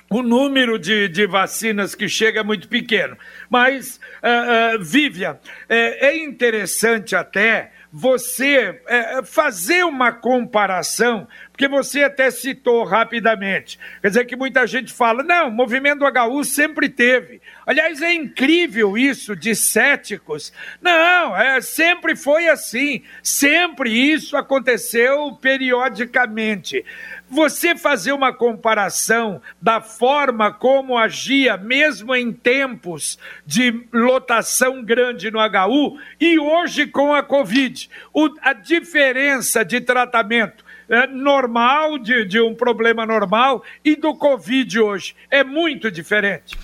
o 0.09 0.21
número 0.21 0.77
de, 0.77 1.07
de, 1.07 1.25
vacinas 1.25 1.95
que 1.95 2.07
chega 2.07 2.41
é 2.41 2.43
muito 2.43 2.67
pequeno. 2.67 3.17
Mas, 3.49 3.99
uh, 4.23 4.79
uh, 4.79 5.37
é, 5.69 6.07
é 6.07 6.23
interessante 6.23 7.15
até 7.15 7.71
você 7.91 8.81
é, 8.87 9.23
fazer 9.23 9.83
uma 9.83 10.11
comparação 10.11 11.27
porque 11.57 11.67
você 11.67 12.03
até 12.03 12.29
citou 12.29 12.83
rapidamente. 12.83 13.79
Quer 13.99 14.09
dizer 14.09 14.25
que 14.25 14.35
muita 14.35 14.67
gente 14.67 14.93
fala, 14.93 15.23
não, 15.23 15.47
o 15.47 15.51
movimento 15.51 16.05
HU 16.05 16.43
sempre 16.43 16.87
teve. 16.87 17.41
Aliás, 17.65 17.99
é 17.99 18.13
incrível 18.13 18.95
isso 18.95 19.35
de 19.35 19.55
céticos. 19.55 20.53
Não, 20.79 21.35
é, 21.35 21.59
sempre 21.59 22.15
foi 22.15 22.47
assim. 22.47 23.01
Sempre 23.23 23.89
isso 23.89 24.37
aconteceu 24.37 25.35
periodicamente. 25.41 26.85
Você 27.29 27.75
fazer 27.75 28.13
uma 28.13 28.31
comparação 28.31 29.41
da 29.61 29.81
forma 29.81 30.51
como 30.51 30.97
agia, 30.97 31.57
mesmo 31.57 32.15
em 32.15 32.31
tempos 32.31 33.19
de 33.45 33.85
lotação 33.91 34.81
grande 34.83 35.29
no 35.29 35.39
HU, 35.39 35.99
e 36.19 36.39
hoje 36.39 36.87
com 36.87 37.13
a 37.13 37.21
Covid, 37.21 37.89
o, 38.13 38.29
a 38.41 38.53
diferença 38.53 39.65
de 39.65 39.81
tratamento 39.81 40.63
é, 40.89 41.05
normal, 41.05 41.97
de, 41.97 42.23
de 42.23 42.39
um 42.39 42.55
problema 42.55 43.05
normal, 43.05 43.61
e 43.83 43.95
do 43.95 44.15
Covid 44.15 44.79
hoje. 44.79 45.15
É 45.29 45.43
muito 45.43 45.91
diferente. 45.91 46.57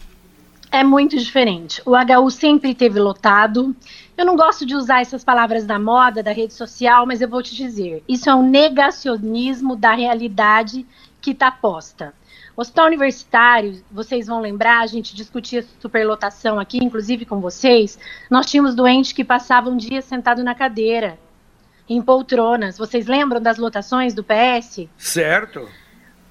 É 0.72 0.84
muito 0.84 1.18
diferente. 1.18 1.82
O 1.86 1.92
HU 1.92 2.32
sempre 2.32 2.74
teve 2.74 3.00
lotado. 3.00 3.76
Eu 4.18 4.26
não 4.26 4.36
gosto 4.36 4.66
de 4.66 4.76
usar 4.76 5.02
essas 5.02 5.24
palavras 5.24 5.66
da 5.66 5.80
moda, 5.80 6.22
da 6.22 6.32
rede 6.32 6.54
social, 6.54 7.06
mas 7.06 7.22
eu 7.22 7.28
vou 7.28 7.42
te 7.42 7.56
dizer: 7.56 8.04
isso 8.08 8.30
é 8.30 8.36
um 8.36 8.48
negacionismo 8.48 9.76
da 9.76 9.94
realidade 9.94 10.86
que 11.20 11.32
está 11.32 11.52
posta. 11.52 12.14
Hospital 12.56 12.86
universitário, 12.86 13.84
vocês 13.92 14.28
vão 14.28 14.40
lembrar, 14.40 14.82
a 14.82 14.88
gente 14.88 15.16
discutia 15.16 15.66
superlotação 15.80 16.60
aqui, 16.60 16.78
inclusive 16.78 17.26
com 17.26 17.40
vocês. 17.40 17.98
Nós 18.30 18.46
tínhamos 18.46 18.76
doentes 18.76 19.12
que 19.12 19.24
passavam 19.24 19.74
um 19.74 19.78
dia 19.78 20.04
sentado 20.04 20.44
na 20.44 20.54
cadeira 20.54 21.18
em 21.90 22.00
poltronas. 22.00 22.78
Vocês 22.78 23.08
lembram 23.08 23.42
das 23.42 23.58
lotações 23.58 24.14
do 24.14 24.24
PS? 24.24 24.88
Certo. 24.96 25.68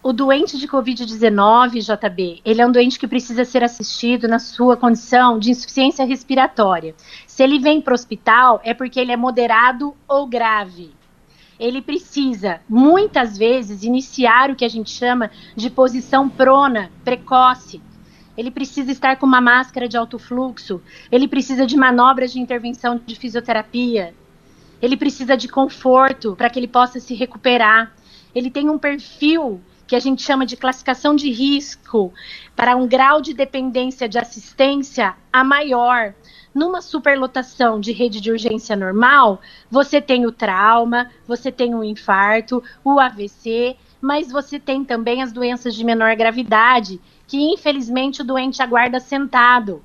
O 0.02 0.12
doente 0.12 0.58
de 0.58 0.66
Covid-19, 0.66 1.80
JB, 1.80 2.40
ele 2.44 2.60
é 2.60 2.66
um 2.66 2.72
doente 2.72 2.98
que 2.98 3.06
precisa 3.06 3.44
ser 3.44 3.62
assistido 3.62 4.26
na 4.26 4.40
sua 4.40 4.76
condição 4.76 5.38
de 5.38 5.50
insuficiência 5.52 6.04
respiratória. 6.04 6.94
Se 7.26 7.42
ele 7.42 7.60
vem 7.60 7.80
para 7.80 7.92
o 7.92 7.94
hospital, 7.94 8.60
é 8.64 8.74
porque 8.74 8.98
ele 8.98 9.12
é 9.12 9.16
moderado 9.16 9.94
ou 10.08 10.26
grave. 10.26 10.90
Ele 11.58 11.80
precisa, 11.80 12.60
muitas 12.68 13.38
vezes, 13.38 13.84
iniciar 13.84 14.50
o 14.50 14.56
que 14.56 14.64
a 14.64 14.68
gente 14.68 14.90
chama 14.90 15.30
de 15.54 15.70
posição 15.70 16.28
prona, 16.28 16.90
precoce. 17.04 17.80
Ele 18.36 18.50
precisa 18.50 18.90
estar 18.90 19.16
com 19.16 19.26
uma 19.26 19.40
máscara 19.40 19.88
de 19.88 19.96
alto 19.96 20.18
fluxo. 20.18 20.82
Ele 21.12 21.28
precisa 21.28 21.64
de 21.64 21.76
manobras 21.76 22.32
de 22.32 22.40
intervenção 22.40 23.00
de 23.06 23.14
fisioterapia 23.14 24.12
ele 24.82 24.96
precisa 24.96 25.36
de 25.36 25.46
conforto 25.46 26.34
para 26.34 26.50
que 26.50 26.58
ele 26.58 26.66
possa 26.66 26.98
se 26.98 27.14
recuperar. 27.14 27.94
Ele 28.34 28.50
tem 28.50 28.68
um 28.68 28.76
perfil 28.76 29.60
que 29.92 29.96
a 29.96 30.00
gente 30.00 30.22
chama 30.22 30.46
de 30.46 30.56
classificação 30.56 31.14
de 31.14 31.30
risco 31.30 32.14
para 32.56 32.74
um 32.74 32.88
grau 32.88 33.20
de 33.20 33.34
dependência 33.34 34.08
de 34.08 34.18
assistência 34.18 35.14
a 35.30 35.44
maior. 35.44 36.14
Numa 36.54 36.80
superlotação 36.80 37.78
de 37.78 37.92
rede 37.92 38.18
de 38.18 38.30
urgência 38.30 38.74
normal, 38.74 39.42
você 39.70 40.00
tem 40.00 40.24
o 40.24 40.32
trauma, 40.32 41.10
você 41.26 41.52
tem 41.52 41.74
o 41.74 41.84
infarto, 41.84 42.62
o 42.82 42.98
AVC, 42.98 43.76
mas 44.00 44.32
você 44.32 44.58
tem 44.58 44.82
também 44.82 45.22
as 45.22 45.30
doenças 45.30 45.74
de 45.74 45.84
menor 45.84 46.16
gravidade, 46.16 46.98
que 47.26 47.36
infelizmente 47.52 48.22
o 48.22 48.24
doente 48.24 48.62
aguarda 48.62 48.98
sentado 48.98 49.84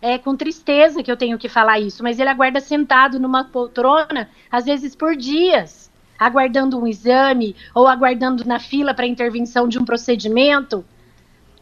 é 0.00 0.16
com 0.16 0.34
tristeza 0.34 1.02
que 1.02 1.12
eu 1.12 1.18
tenho 1.18 1.38
que 1.38 1.50
falar 1.50 1.78
isso, 1.78 2.02
mas 2.02 2.18
ele 2.18 2.30
aguarda 2.30 2.60
sentado 2.60 3.20
numa 3.20 3.44
poltrona, 3.44 4.30
às 4.50 4.64
vezes 4.64 4.96
por 4.96 5.14
dias, 5.14 5.91
aguardando 6.26 6.78
um 6.78 6.86
exame 6.86 7.54
ou 7.74 7.86
aguardando 7.86 8.44
na 8.44 8.58
fila 8.58 8.94
para 8.94 9.06
intervenção 9.06 9.68
de 9.68 9.78
um 9.78 9.84
procedimento 9.84 10.84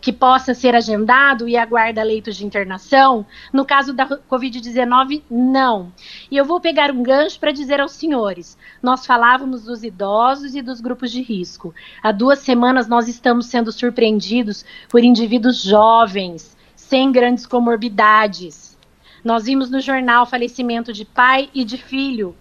que 0.01 0.12
possa 0.12 0.55
ser 0.55 0.75
agendado 0.75 1.46
e 1.46 1.57
aguarda 1.57 2.03
leitos 2.03 2.37
de 2.37 2.46
internação. 2.46 3.27
No 3.53 3.64
caso 3.64 3.92
da 3.92 4.07
Covid-19, 4.07 5.23
não. 5.31 5.92
E 6.31 6.37
eu 6.37 6.44
vou 6.44 6.61
pegar 6.61 6.90
um 6.90 7.03
gancho 7.03 7.38
para 7.38 7.53
dizer 7.53 7.81
aos 7.81 7.92
senhores: 7.92 8.57
nós 8.83 9.05
falávamos 9.05 9.64
dos 9.64 9.85
idosos 9.85 10.55
e 10.55 10.62
dos 10.62 10.81
grupos 10.81 11.12
de 11.12 11.20
risco. 11.20 11.75
Há 12.03 12.12
duas 12.12 12.38
semanas 12.38 12.88
nós 12.88 13.09
estamos 13.09 13.46
sendo 13.46 13.70
surpreendidos 13.70 14.64
por 14.88 15.05
indivíduos 15.05 15.62
jovens 15.62 16.57
sem 16.75 17.12
grandes 17.12 17.46
comorbidades. 17.46 18.77
Nós 19.23 19.44
vimos 19.44 19.70
no 19.70 19.81
jornal 19.81 20.25
falecimento 20.25 20.92
de 20.92 21.05
pai 21.05 21.51
e 21.55 21.62
de 21.62 21.77
filho. 21.77 22.35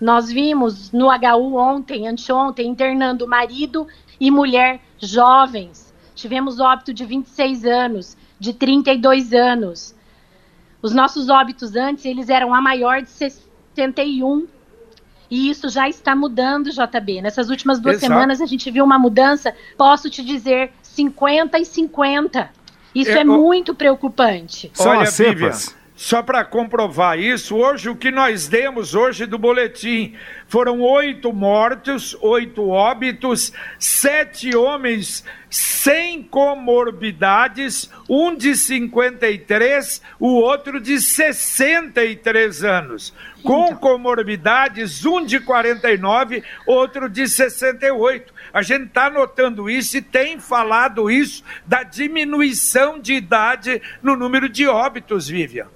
Nós 0.00 0.30
vimos 0.30 0.90
no 0.92 1.08
HU 1.08 1.56
ontem, 1.56 2.08
anteontem, 2.08 2.68
internando 2.68 3.28
marido 3.28 3.86
e 4.18 4.30
mulher 4.30 4.80
jovens. 4.98 5.92
Tivemos 6.14 6.58
óbito 6.58 6.92
de 6.94 7.04
26 7.04 7.64
anos, 7.64 8.16
de 8.38 8.52
32 8.54 9.32
anos. 9.32 9.94
Os 10.82 10.94
nossos 10.94 11.28
óbitos 11.28 11.76
antes, 11.76 12.04
eles 12.04 12.28
eram 12.30 12.54
a 12.54 12.60
maior 12.60 13.02
de 13.02 13.10
61. 13.10 14.46
E 15.30 15.48
isso 15.50 15.68
já 15.68 15.88
está 15.88 16.16
mudando, 16.16 16.70
JB. 16.70 17.22
Nessas 17.22 17.50
últimas 17.50 17.78
duas 17.78 17.96
Exato. 17.96 18.12
semanas 18.12 18.40
a 18.40 18.46
gente 18.46 18.70
viu 18.70 18.84
uma 18.84 18.98
mudança, 18.98 19.54
posso 19.76 20.10
te 20.10 20.24
dizer, 20.24 20.72
50 20.82 21.58
e 21.58 21.64
50. 21.64 22.50
Isso 22.94 23.10
é, 23.10 23.20
é 23.20 23.24
muito 23.24 23.74
preocupante. 23.74 24.70
São 24.74 24.90
Olha, 24.90 25.02
as 25.02 25.10
cepas. 25.10 25.76
Só 26.02 26.22
para 26.22 26.42
comprovar 26.46 27.18
isso, 27.18 27.58
hoje 27.58 27.90
o 27.90 27.94
que 27.94 28.10
nós 28.10 28.48
demos 28.48 28.94
hoje 28.94 29.26
do 29.26 29.36
boletim 29.36 30.14
foram 30.48 30.80
oito 30.80 31.30
mortos, 31.30 32.16
oito 32.22 32.70
óbitos, 32.70 33.52
sete 33.78 34.56
homens 34.56 35.22
sem 35.50 36.22
comorbidades, 36.22 37.90
um 38.08 38.34
de 38.34 38.56
53, 38.56 40.00
o 40.18 40.28
outro 40.36 40.80
de 40.80 40.98
63 40.98 42.64
anos. 42.64 43.12
Com 43.42 43.66
então. 43.66 43.76
comorbidades, 43.76 45.04
um 45.04 45.22
de 45.22 45.38
49, 45.38 46.42
outro 46.66 47.10
de 47.10 47.28
68. 47.28 48.32
A 48.54 48.62
gente 48.62 48.86
está 48.86 49.10
notando 49.10 49.68
isso 49.68 49.98
e 49.98 50.02
tem 50.02 50.40
falado 50.40 51.10
isso 51.10 51.44
da 51.66 51.82
diminuição 51.82 52.98
de 52.98 53.12
idade 53.12 53.82
no 54.02 54.16
número 54.16 54.48
de 54.48 54.66
óbitos, 54.66 55.28
Vivian. 55.28 55.68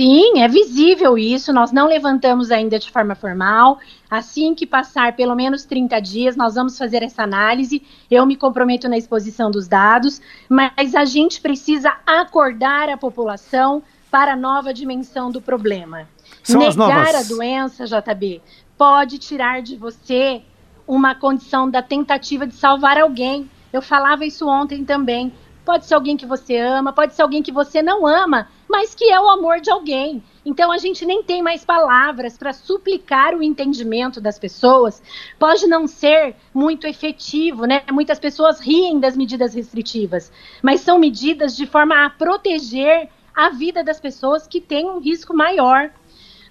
Sim, 0.00 0.40
é 0.40 0.48
visível 0.48 1.18
isso. 1.18 1.52
Nós 1.52 1.72
não 1.72 1.86
levantamos 1.86 2.50
ainda 2.50 2.78
de 2.78 2.90
forma 2.90 3.14
formal. 3.14 3.78
Assim 4.10 4.54
que 4.54 4.66
passar 4.66 5.14
pelo 5.14 5.34
menos 5.34 5.66
30 5.66 6.00
dias, 6.00 6.36
nós 6.36 6.54
vamos 6.54 6.78
fazer 6.78 7.02
essa 7.02 7.22
análise. 7.22 7.82
Eu 8.10 8.24
me 8.24 8.34
comprometo 8.34 8.88
na 8.88 8.96
exposição 8.96 9.50
dos 9.50 9.68
dados, 9.68 10.18
mas 10.48 10.94
a 10.94 11.04
gente 11.04 11.38
precisa 11.42 11.98
acordar 12.06 12.88
a 12.88 12.96
população 12.96 13.82
para 14.10 14.32
a 14.32 14.36
nova 14.36 14.72
dimensão 14.72 15.30
do 15.30 15.38
problema. 15.38 16.08
São 16.42 16.62
Negar 16.62 17.14
a 17.14 17.22
doença, 17.22 17.84
JB, 17.84 18.40
pode 18.78 19.18
tirar 19.18 19.60
de 19.60 19.76
você 19.76 20.40
uma 20.88 21.14
condição 21.14 21.68
da 21.68 21.82
tentativa 21.82 22.46
de 22.46 22.54
salvar 22.54 22.96
alguém. 22.96 23.50
Eu 23.70 23.82
falava 23.82 24.24
isso 24.24 24.48
ontem 24.48 24.82
também. 24.82 25.30
Pode 25.62 25.84
ser 25.84 25.92
alguém 25.92 26.16
que 26.16 26.24
você 26.24 26.56
ama, 26.56 26.90
pode 26.90 27.14
ser 27.14 27.20
alguém 27.20 27.42
que 27.42 27.52
você 27.52 27.82
não 27.82 28.06
ama, 28.06 28.48
mas 28.70 28.94
que 28.94 29.10
é 29.10 29.20
o 29.20 29.28
amor 29.28 29.60
de 29.60 29.68
alguém. 29.68 30.22
Então 30.46 30.70
a 30.70 30.78
gente 30.78 31.04
nem 31.04 31.24
tem 31.24 31.42
mais 31.42 31.64
palavras 31.64 32.38
para 32.38 32.52
suplicar 32.52 33.34
o 33.34 33.42
entendimento 33.42 34.20
das 34.20 34.38
pessoas. 34.38 35.02
Pode 35.40 35.66
não 35.66 35.88
ser 35.88 36.36
muito 36.54 36.86
efetivo, 36.86 37.64
né? 37.64 37.82
Muitas 37.90 38.20
pessoas 38.20 38.60
riem 38.60 39.00
das 39.00 39.16
medidas 39.16 39.54
restritivas, 39.54 40.30
mas 40.62 40.82
são 40.82 41.00
medidas 41.00 41.56
de 41.56 41.66
forma 41.66 42.06
a 42.06 42.10
proteger 42.10 43.08
a 43.34 43.50
vida 43.50 43.82
das 43.82 44.00
pessoas 44.00 44.46
que 44.46 44.60
têm 44.60 44.88
um 44.88 45.00
risco 45.00 45.34
maior. 45.34 45.90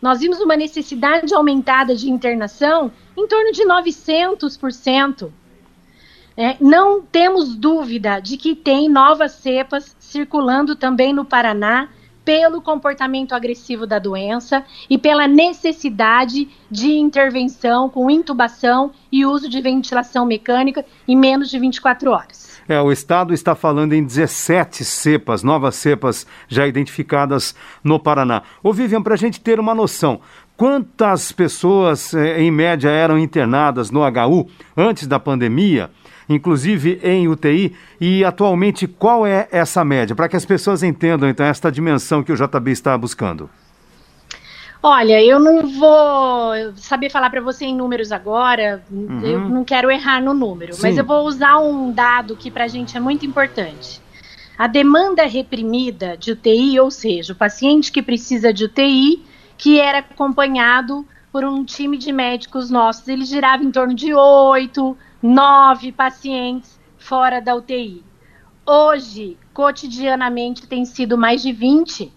Nós 0.01 0.19
vimos 0.19 0.41
uma 0.41 0.57
necessidade 0.57 1.33
aumentada 1.33 1.95
de 1.95 2.11
internação 2.11 2.91
em 3.15 3.27
torno 3.27 3.53
de 3.53 3.63
900%. 3.63 5.31
É, 6.35 6.57
não 6.59 7.01
temos 7.01 7.55
dúvida 7.55 8.19
de 8.19 8.35
que 8.35 8.55
tem 8.55 8.89
novas 8.89 9.31
cepas 9.33 9.95
circulando 9.99 10.75
também 10.75 11.13
no 11.13 11.23
Paraná 11.23 11.89
pelo 12.29 12.61
comportamento 12.61 13.33
agressivo 13.33 13.87
da 13.87 13.97
doença 13.97 14.63
e 14.87 14.99
pela 14.99 15.27
necessidade 15.27 16.47
de 16.69 16.91
intervenção 16.91 17.89
com 17.89 18.07
intubação 18.07 18.91
e 19.11 19.25
uso 19.25 19.49
de 19.49 19.59
ventilação 19.59 20.27
mecânica 20.27 20.85
em 21.07 21.17
menos 21.17 21.49
de 21.49 21.57
24 21.57 22.11
horas. 22.11 22.61
É, 22.67 22.79
o 22.79 22.91
Estado 22.91 23.33
está 23.33 23.55
falando 23.55 23.93
em 23.93 24.03
17 24.03 24.85
cepas, 24.85 25.41
novas 25.41 25.73
cepas 25.73 26.27
já 26.47 26.67
identificadas 26.67 27.55
no 27.83 27.99
Paraná. 27.99 28.43
Ô 28.61 28.71
Vivian, 28.71 29.01
para 29.01 29.15
a 29.15 29.17
gente 29.17 29.41
ter 29.41 29.59
uma 29.59 29.73
noção, 29.73 30.21
quantas 30.55 31.31
pessoas, 31.31 32.13
eh, 32.13 32.43
em 32.43 32.51
média, 32.51 32.89
eram 32.89 33.17
internadas 33.17 33.89
no 33.89 34.01
HU 34.01 34.47
antes 34.77 35.07
da 35.07 35.19
pandemia? 35.19 35.89
Inclusive 36.29 36.99
em 37.03 37.27
UTI. 37.27 37.75
E 37.99 38.23
atualmente, 38.23 38.87
qual 38.87 39.25
é 39.25 39.47
essa 39.51 39.83
média? 39.83 40.15
Para 40.15 40.29
que 40.29 40.35
as 40.35 40.45
pessoas 40.45 40.83
entendam, 40.83 41.27
então, 41.27 41.45
esta 41.45 41.71
dimensão 41.71 42.23
que 42.23 42.31
o 42.31 42.35
JB 42.35 42.71
está 42.71 42.95
buscando. 42.97 43.49
Olha, 44.81 45.21
eu 45.21 45.41
não 45.41 45.67
vou 45.67 46.53
saber 46.77 47.09
falar 47.09 47.29
para 47.29 47.41
você 47.41 47.65
em 47.65 47.75
números 47.75 48.13
agora, 48.13 48.81
uhum. 48.89 49.21
eu 49.25 49.39
não 49.41 49.65
quero 49.65 49.91
errar 49.91 50.21
no 50.21 50.33
número, 50.33 50.73
Sim. 50.73 50.83
mas 50.83 50.97
eu 50.97 51.03
vou 51.03 51.27
usar 51.27 51.59
um 51.59 51.91
dado 51.91 52.33
que 52.37 52.49
para 52.49 52.63
a 52.63 52.67
gente 52.67 52.95
é 52.95 52.99
muito 52.99 53.25
importante. 53.25 54.01
A 54.57 54.67
demanda 54.67 55.25
reprimida 55.25 56.15
de 56.15 56.31
UTI, 56.31 56.79
ou 56.79 56.89
seja, 56.89 57.33
o 57.33 57.35
paciente 57.35 57.91
que 57.91 58.01
precisa 58.01 58.53
de 58.53 58.65
UTI, 58.65 59.21
que 59.57 59.81
era 59.81 59.99
acompanhado 59.99 61.05
por 61.31 61.43
um 61.43 61.65
time 61.65 61.97
de 61.97 62.13
médicos 62.13 62.69
nossos, 62.69 63.05
ele 63.09 63.25
girava 63.25 63.61
em 63.61 63.71
torno 63.71 63.93
de 63.93 64.13
oito 64.13 64.97
nove 65.21 65.91
pacientes 65.91 66.79
fora 66.97 67.41
da 67.41 67.55
UTI. 67.55 68.03
Hoje, 68.65 69.37
cotidianamente, 69.53 70.67
tem 70.67 70.85
sido 70.85 71.17
mais 71.17 71.41
de 71.41 71.51
20. 71.51 72.13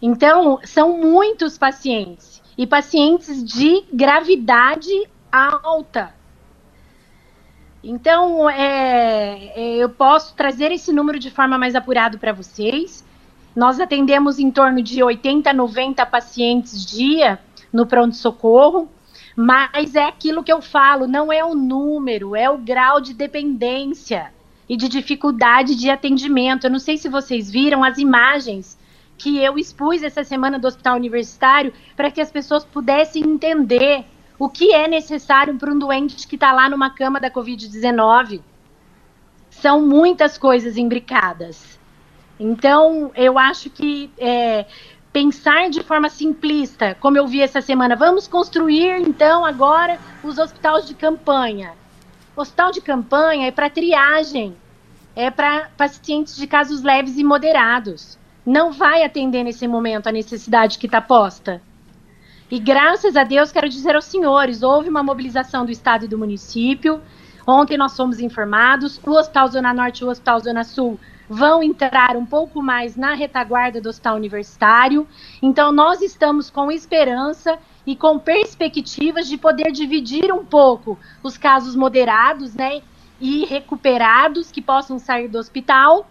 Então, 0.00 0.60
são 0.64 0.98
muitos 0.98 1.56
pacientes 1.56 2.42
e 2.56 2.66
pacientes 2.66 3.42
de 3.42 3.84
gravidade 3.92 4.90
alta. 5.32 6.14
Então, 7.82 8.48
é, 8.48 9.52
é, 9.54 9.76
eu 9.76 9.88
posso 9.90 10.34
trazer 10.34 10.72
esse 10.72 10.92
número 10.92 11.18
de 11.18 11.30
forma 11.30 11.58
mais 11.58 11.74
apurada 11.74 12.16
para 12.16 12.32
vocês. 12.32 13.04
Nós 13.54 13.78
atendemos 13.78 14.38
em 14.38 14.50
torno 14.50 14.82
de 14.82 15.02
80, 15.02 15.52
90 15.52 16.06
pacientes 16.06 16.84
dia 16.84 17.38
no 17.72 17.86
pronto-socorro. 17.86 18.88
Mas 19.36 19.94
é 19.94 20.04
aquilo 20.04 20.44
que 20.44 20.52
eu 20.52 20.62
falo, 20.62 21.08
não 21.08 21.32
é 21.32 21.44
o 21.44 21.54
número, 21.54 22.36
é 22.36 22.48
o 22.48 22.58
grau 22.58 23.00
de 23.00 23.12
dependência 23.12 24.32
e 24.68 24.76
de 24.76 24.88
dificuldade 24.88 25.74
de 25.74 25.90
atendimento. 25.90 26.66
Eu 26.66 26.70
não 26.70 26.78
sei 26.78 26.96
se 26.96 27.08
vocês 27.08 27.50
viram 27.50 27.82
as 27.82 27.98
imagens 27.98 28.78
que 29.18 29.38
eu 29.38 29.58
expus 29.58 30.02
essa 30.02 30.24
semana 30.24 30.58
do 30.58 30.66
Hospital 30.66 30.96
Universitário 30.96 31.72
para 31.96 32.10
que 32.10 32.20
as 32.20 32.30
pessoas 32.30 32.64
pudessem 32.64 33.22
entender 33.22 34.04
o 34.38 34.48
que 34.48 34.72
é 34.72 34.88
necessário 34.88 35.56
para 35.56 35.70
um 35.70 35.78
doente 35.78 36.26
que 36.26 36.34
está 36.34 36.52
lá 36.52 36.68
numa 36.68 36.90
cama 36.90 37.20
da 37.20 37.30
Covid-19. 37.30 38.40
São 39.50 39.80
muitas 39.80 40.36
coisas 40.36 40.76
imbricadas. 40.76 41.78
Então, 42.38 43.12
eu 43.14 43.38
acho 43.38 43.70
que 43.70 44.10
é, 44.18 44.66
pensar 45.14 45.70
de 45.70 45.80
forma 45.80 46.08
simplista, 46.08 46.96
como 46.98 47.16
eu 47.16 47.24
vi 47.24 47.40
essa 47.40 47.60
semana, 47.60 47.94
vamos 47.94 48.26
construir 48.26 49.00
então 49.00 49.44
agora 49.44 49.96
os 50.24 50.38
hospitais 50.38 50.88
de 50.88 50.94
campanha. 50.94 51.72
hospital 52.34 52.72
de 52.72 52.80
campanha 52.80 53.46
é 53.46 53.52
para 53.52 53.70
triagem, 53.70 54.56
é 55.14 55.30
para 55.30 55.70
pacientes 55.76 56.34
de 56.34 56.48
casos 56.48 56.82
leves 56.82 57.16
e 57.16 57.22
moderados. 57.22 58.18
Não 58.44 58.72
vai 58.72 59.04
atender 59.04 59.44
nesse 59.44 59.68
momento 59.68 60.08
a 60.08 60.12
necessidade 60.12 60.80
que 60.80 60.86
está 60.86 61.00
posta. 61.00 61.62
E 62.50 62.58
graças 62.58 63.14
a 63.14 63.22
Deus, 63.22 63.52
quero 63.52 63.68
dizer 63.68 63.94
aos 63.94 64.06
senhores, 64.06 64.64
houve 64.64 64.88
uma 64.88 65.04
mobilização 65.04 65.64
do 65.64 65.70
Estado 65.70 66.06
e 66.06 66.08
do 66.08 66.18
município. 66.18 67.00
Ontem 67.46 67.78
nós 67.78 67.96
fomos 67.96 68.18
informados, 68.18 69.00
o 69.06 69.12
Hospital 69.12 69.46
Zona 69.46 69.72
Norte 69.72 70.00
e 70.00 70.04
o 70.04 70.10
Hospital 70.10 70.40
Zona 70.40 70.64
Sul 70.64 70.98
vão 71.28 71.62
entrar 71.62 72.16
um 72.16 72.26
pouco 72.26 72.62
mais 72.62 72.96
na 72.96 73.14
retaguarda 73.14 73.80
do 73.80 73.88
hospital 73.88 74.16
universitário. 74.16 75.06
Então, 75.42 75.72
nós 75.72 76.00
estamos 76.02 76.50
com 76.50 76.70
esperança 76.70 77.58
e 77.86 77.94
com 77.94 78.18
perspectivas 78.18 79.26
de 79.26 79.36
poder 79.36 79.70
dividir 79.72 80.32
um 80.32 80.44
pouco 80.44 80.98
os 81.22 81.36
casos 81.36 81.74
moderados, 81.76 82.54
né, 82.54 82.82
e 83.20 83.44
recuperados 83.44 84.50
que 84.50 84.60
possam 84.60 84.98
sair 84.98 85.28
do 85.28 85.38
hospital, 85.38 86.10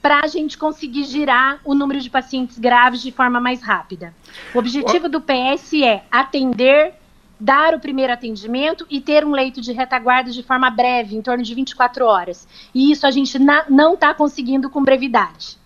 para 0.00 0.20
a 0.22 0.26
gente 0.26 0.56
conseguir 0.56 1.04
girar 1.04 1.60
o 1.64 1.74
número 1.74 2.00
de 2.00 2.08
pacientes 2.08 2.58
graves 2.58 3.02
de 3.02 3.10
forma 3.10 3.40
mais 3.40 3.62
rápida. 3.62 4.14
O 4.54 4.58
objetivo 4.58 5.08
do 5.08 5.20
PS 5.20 5.74
é 5.82 6.04
atender 6.10 6.94
dar 7.40 7.74
o 7.74 7.80
primeiro 7.80 8.12
atendimento 8.12 8.86
e 8.90 9.00
ter 9.00 9.24
um 9.24 9.32
leito 9.32 9.60
de 9.60 9.72
retaguarda 9.72 10.30
de 10.30 10.42
forma 10.42 10.70
breve, 10.70 11.16
em 11.16 11.22
torno 11.22 11.42
de 11.42 11.54
24 11.54 12.04
horas. 12.04 12.46
E 12.74 12.90
isso 12.90 13.06
a 13.06 13.10
gente 13.10 13.38
não 13.68 13.94
está 13.94 14.12
conseguindo 14.14 14.68
com 14.70 14.82
brevidade. 14.82 15.58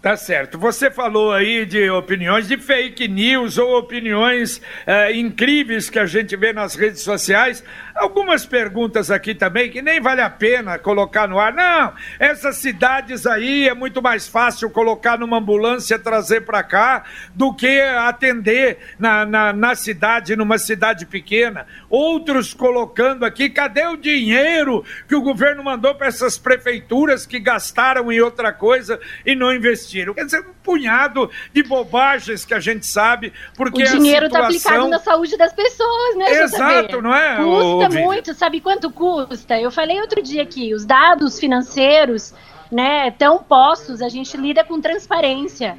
Tá 0.00 0.16
certo. 0.16 0.56
Você 0.60 0.92
falou 0.92 1.32
aí 1.32 1.66
de 1.66 1.90
opiniões 1.90 2.46
de 2.46 2.56
fake 2.56 3.08
news 3.08 3.58
ou 3.58 3.76
opiniões 3.76 4.62
é, 4.86 5.12
incríveis 5.16 5.90
que 5.90 5.98
a 5.98 6.06
gente 6.06 6.36
vê 6.36 6.52
nas 6.52 6.76
redes 6.76 7.02
sociais. 7.02 7.64
Algumas 7.98 8.46
perguntas 8.46 9.10
aqui 9.10 9.34
também 9.34 9.70
que 9.70 9.82
nem 9.82 10.00
vale 10.00 10.20
a 10.20 10.30
pena 10.30 10.78
colocar 10.78 11.26
no 11.26 11.38
ar. 11.38 11.52
Não, 11.52 11.92
essas 12.18 12.56
cidades 12.56 13.26
aí 13.26 13.68
é 13.68 13.74
muito 13.74 14.00
mais 14.00 14.28
fácil 14.28 14.70
colocar 14.70 15.18
numa 15.18 15.38
ambulância, 15.38 15.98
trazer 15.98 16.42
para 16.42 16.62
cá, 16.62 17.04
do 17.34 17.52
que 17.52 17.80
atender 17.80 18.78
na, 18.98 19.26
na, 19.26 19.52
na 19.52 19.74
cidade, 19.74 20.36
numa 20.36 20.58
cidade 20.58 21.06
pequena. 21.06 21.66
Outros 21.90 22.54
colocando 22.54 23.24
aqui, 23.24 23.50
cadê 23.50 23.86
o 23.86 23.96
dinheiro 23.96 24.84
que 25.08 25.14
o 25.14 25.22
governo 25.22 25.64
mandou 25.64 25.94
para 25.94 26.06
essas 26.06 26.38
prefeituras 26.38 27.26
que 27.26 27.40
gastaram 27.40 28.12
em 28.12 28.20
outra 28.20 28.52
coisa 28.52 29.00
e 29.26 29.34
não 29.34 29.52
investiram? 29.52 30.14
Quer 30.14 30.24
dizer, 30.24 30.40
um 30.40 30.54
punhado 30.62 31.30
de 31.52 31.62
bobagens 31.62 32.44
que 32.44 32.54
a 32.54 32.60
gente 32.60 32.86
sabe, 32.86 33.32
porque 33.56 33.82
o 33.82 33.86
dinheiro 33.86 34.26
está 34.26 34.50
situação... 34.50 34.70
aplicado 34.70 34.88
na 34.88 34.98
saúde 34.98 35.36
das 35.36 35.52
pessoas, 35.52 36.16
né? 36.16 36.30
Exato, 36.42 37.02
não 37.02 37.14
é? 37.14 37.36
Custa 37.36 37.87
muito, 37.88 38.34
sabe 38.34 38.60
quanto 38.60 38.90
custa? 38.90 39.60
Eu 39.60 39.70
falei 39.70 40.00
outro 40.00 40.22
dia 40.22 40.42
aqui, 40.42 40.74
os 40.74 40.84
dados 40.84 41.38
financeiros, 41.38 42.34
né, 42.70 43.10
tão 43.10 43.42
postos, 43.42 44.02
a 44.02 44.08
gente 44.08 44.36
lida 44.36 44.64
com 44.64 44.80
transparência. 44.80 45.78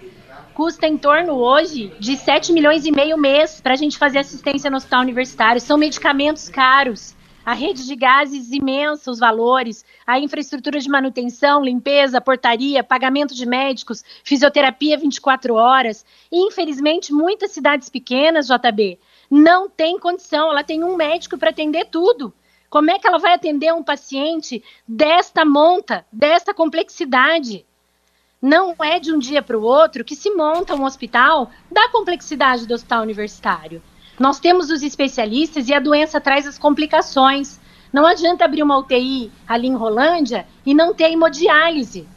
Custa 0.54 0.88
em 0.88 0.98
torno 0.98 1.34
hoje 1.34 1.93
de 2.00 2.17
7 2.17 2.52
milhões 2.52 2.86
e 2.86 2.91
meio 2.91 3.17
mês 3.17 3.62
para 3.62 3.74
a 3.74 3.78
gente 3.78 3.98
fazer 3.98 4.19
assistência 4.19 4.69
no 4.69 4.78
hospital 4.78 5.02
universitário. 5.02 5.62
São 5.62 5.78
medicamentos 5.78 6.50
caros 6.50 7.15
a 7.50 7.54
rede 7.54 7.84
de 7.88 7.95
gases 7.95 8.52
imensa, 8.52 9.10
os 9.10 9.17
valores, 9.17 9.84
a 10.06 10.19
infraestrutura 10.19 10.80
de 10.80 10.88
manutenção, 10.88 11.63
limpeza, 11.63 12.22
portaria, 12.22 12.84
pagamento 12.84 13.34
de 13.34 13.43
médicos, 13.43 14.04
fisioterapia 14.24 14.95
24 14.98 15.56
horas. 15.56 16.06
E, 16.32 16.48
infelizmente, 16.48 17.12
muitas 17.12 17.50
cidades 17.50 17.89
pequenas, 17.89 18.48
JB, 18.48 19.00
não 19.30 19.70
tem 19.70 20.00
condição, 20.00 20.50
ela 20.50 20.63
tem 20.63 20.84
um 20.84 20.96
médico 20.96 21.38
para 21.38 21.52
atender 21.52 21.86
tudo. 21.86 22.34
Como 22.70 22.89
é 22.89 22.98
que 22.98 23.08
ela 23.08 23.20
vai 23.20 23.34
atender 23.34 23.74
um 23.74 23.84
paciente 23.84 24.63
desta 24.88 25.46
monta, 25.46 26.06
desta 26.12 26.54
complexidade? 26.54 27.65
Não 28.42 28.76
é 28.80 29.00
de 29.00 29.13
um 29.13 29.20
dia 29.20 29.42
para 29.42 29.58
o 29.58 29.63
outro 29.63 30.04
que 30.04 30.15
se 30.15 30.32
monta 30.32 30.76
um 30.76 30.86
hospital 30.86 31.52
da 31.72 31.89
complexidade 31.89 32.65
do 32.65 32.74
hospital 32.74 33.04
universitário. 33.04 33.82
Nós 34.20 34.39
temos 34.39 34.70
os 34.70 34.82
especialistas 34.82 35.68
e 35.68 35.74
a 35.74 35.80
doença 35.80 36.22
traz 36.22 36.48
as 36.48 36.58
complicações. 36.58 37.60
Não 37.92 38.06
adianta 38.06 38.46
abrir 38.46 38.63
uma 38.63 38.78
UTI 38.78 39.32
ali 39.48 39.68
em 39.68 39.76
Rolândia 39.76 40.48
e 40.65 40.74
não 40.74 40.94
ter 40.94 41.12
hemodiálise, 41.12 42.08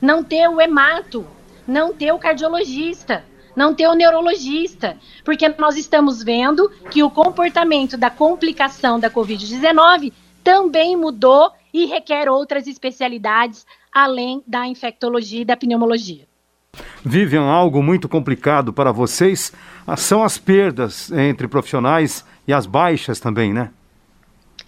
não 0.00 0.22
ter 0.22 0.48
o 0.48 0.60
hemato, 0.60 1.26
não 1.66 1.92
ter 1.92 2.12
o 2.12 2.18
cardiologista 2.18 3.24
não 3.56 3.74
ter 3.74 3.88
o 3.88 3.94
neurologista, 3.94 4.96
porque 5.24 5.48
nós 5.58 5.76
estamos 5.76 6.22
vendo 6.22 6.70
que 6.90 7.02
o 7.02 7.10
comportamento 7.10 7.96
da 7.96 8.10
complicação 8.10 8.98
da 8.98 9.10
Covid-19 9.10 10.12
também 10.42 10.96
mudou 10.96 11.50
e 11.72 11.86
requer 11.86 12.28
outras 12.28 12.66
especialidades 12.66 13.66
além 13.92 14.42
da 14.46 14.66
infectologia 14.66 15.42
e 15.42 15.44
da 15.44 15.56
pneumologia. 15.56 16.26
Vivian, 17.04 17.44
algo 17.44 17.82
muito 17.82 18.08
complicado 18.08 18.72
para 18.72 18.90
vocês 18.90 19.52
são 19.96 20.24
as 20.24 20.38
perdas 20.38 21.10
entre 21.12 21.46
profissionais 21.46 22.24
e 22.46 22.52
as 22.52 22.66
baixas 22.66 23.20
também, 23.20 23.52
né? 23.52 23.70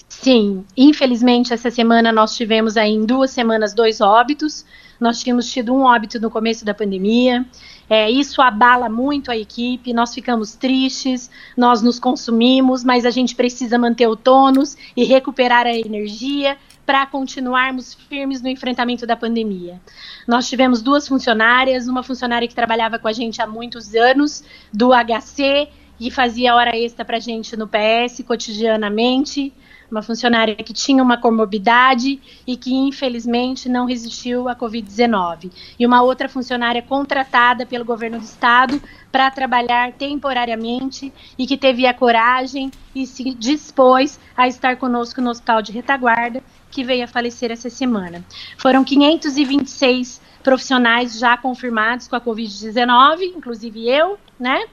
Sim, 0.08 0.64
infelizmente 0.76 1.52
essa 1.52 1.70
semana 1.70 2.12
nós 2.12 2.34
tivemos 2.36 2.76
aí 2.76 2.92
em 2.92 3.04
duas 3.04 3.30
semanas 3.30 3.74
dois 3.74 4.00
óbitos. 4.00 4.64
Nós 5.00 5.20
tínhamos 5.20 5.50
tido 5.50 5.74
um 5.74 5.82
óbito 5.82 6.20
no 6.20 6.30
começo 6.30 6.64
da 6.64 6.74
pandemia. 6.74 7.44
É, 7.88 8.10
isso 8.10 8.42
abala 8.42 8.88
muito 8.88 9.30
a 9.30 9.36
equipe, 9.36 9.92
nós 9.92 10.12
ficamos 10.12 10.56
tristes, 10.56 11.30
nós 11.56 11.82
nos 11.82 11.98
consumimos, 11.98 12.82
mas 12.82 13.04
a 13.06 13.10
gente 13.10 13.34
precisa 13.34 13.78
manter 13.78 14.08
o 14.08 14.16
tônus 14.16 14.76
e 14.96 15.04
recuperar 15.04 15.66
a 15.66 15.76
energia 15.76 16.56
para 16.84 17.04
continuarmos 17.06 17.94
firmes 17.94 18.40
no 18.40 18.48
enfrentamento 18.48 19.06
da 19.06 19.16
pandemia. 19.16 19.80
Nós 20.26 20.48
tivemos 20.48 20.80
duas 20.80 21.06
funcionárias, 21.06 21.88
uma 21.88 22.02
funcionária 22.02 22.46
que 22.46 22.54
trabalhava 22.54 22.98
com 22.98 23.08
a 23.08 23.12
gente 23.12 23.42
há 23.42 23.46
muitos 23.46 23.94
anos, 23.94 24.44
do 24.72 24.90
HC, 24.92 25.68
e 25.98 26.10
fazia 26.10 26.54
hora 26.54 26.76
extra 26.76 27.04
para 27.04 27.16
a 27.16 27.20
gente 27.20 27.56
no 27.56 27.66
PS 27.66 28.22
cotidianamente, 28.26 29.52
uma 29.90 30.02
funcionária 30.02 30.54
que 30.54 30.72
tinha 30.72 31.02
uma 31.02 31.16
comorbidade 31.16 32.20
e 32.46 32.56
que 32.56 32.74
infelizmente 32.74 33.68
não 33.68 33.86
resistiu 33.86 34.48
à 34.48 34.56
Covid-19. 34.56 35.50
E 35.78 35.86
uma 35.86 36.02
outra 36.02 36.28
funcionária 36.28 36.82
contratada 36.82 37.64
pelo 37.64 37.84
governo 37.84 38.18
do 38.18 38.24
estado 38.24 38.80
para 39.10 39.30
trabalhar 39.30 39.92
temporariamente 39.92 41.12
e 41.38 41.46
que 41.46 41.56
teve 41.56 41.86
a 41.86 41.94
coragem 41.94 42.70
e 42.94 43.06
se 43.06 43.34
dispôs 43.34 44.18
a 44.36 44.46
estar 44.48 44.76
conosco 44.76 45.20
no 45.20 45.30
hospital 45.30 45.62
de 45.62 45.72
retaguarda, 45.72 46.42
que 46.70 46.84
veio 46.84 47.04
a 47.04 47.08
falecer 47.08 47.50
essa 47.50 47.70
semana. 47.70 48.24
Foram 48.58 48.84
526 48.84 50.20
profissionais 50.42 51.18
já 51.18 51.36
confirmados 51.36 52.06
com 52.06 52.14
a 52.14 52.20
Covid-19, 52.20 53.32
inclusive 53.36 53.88
eu, 53.88 54.18
né? 54.38 54.64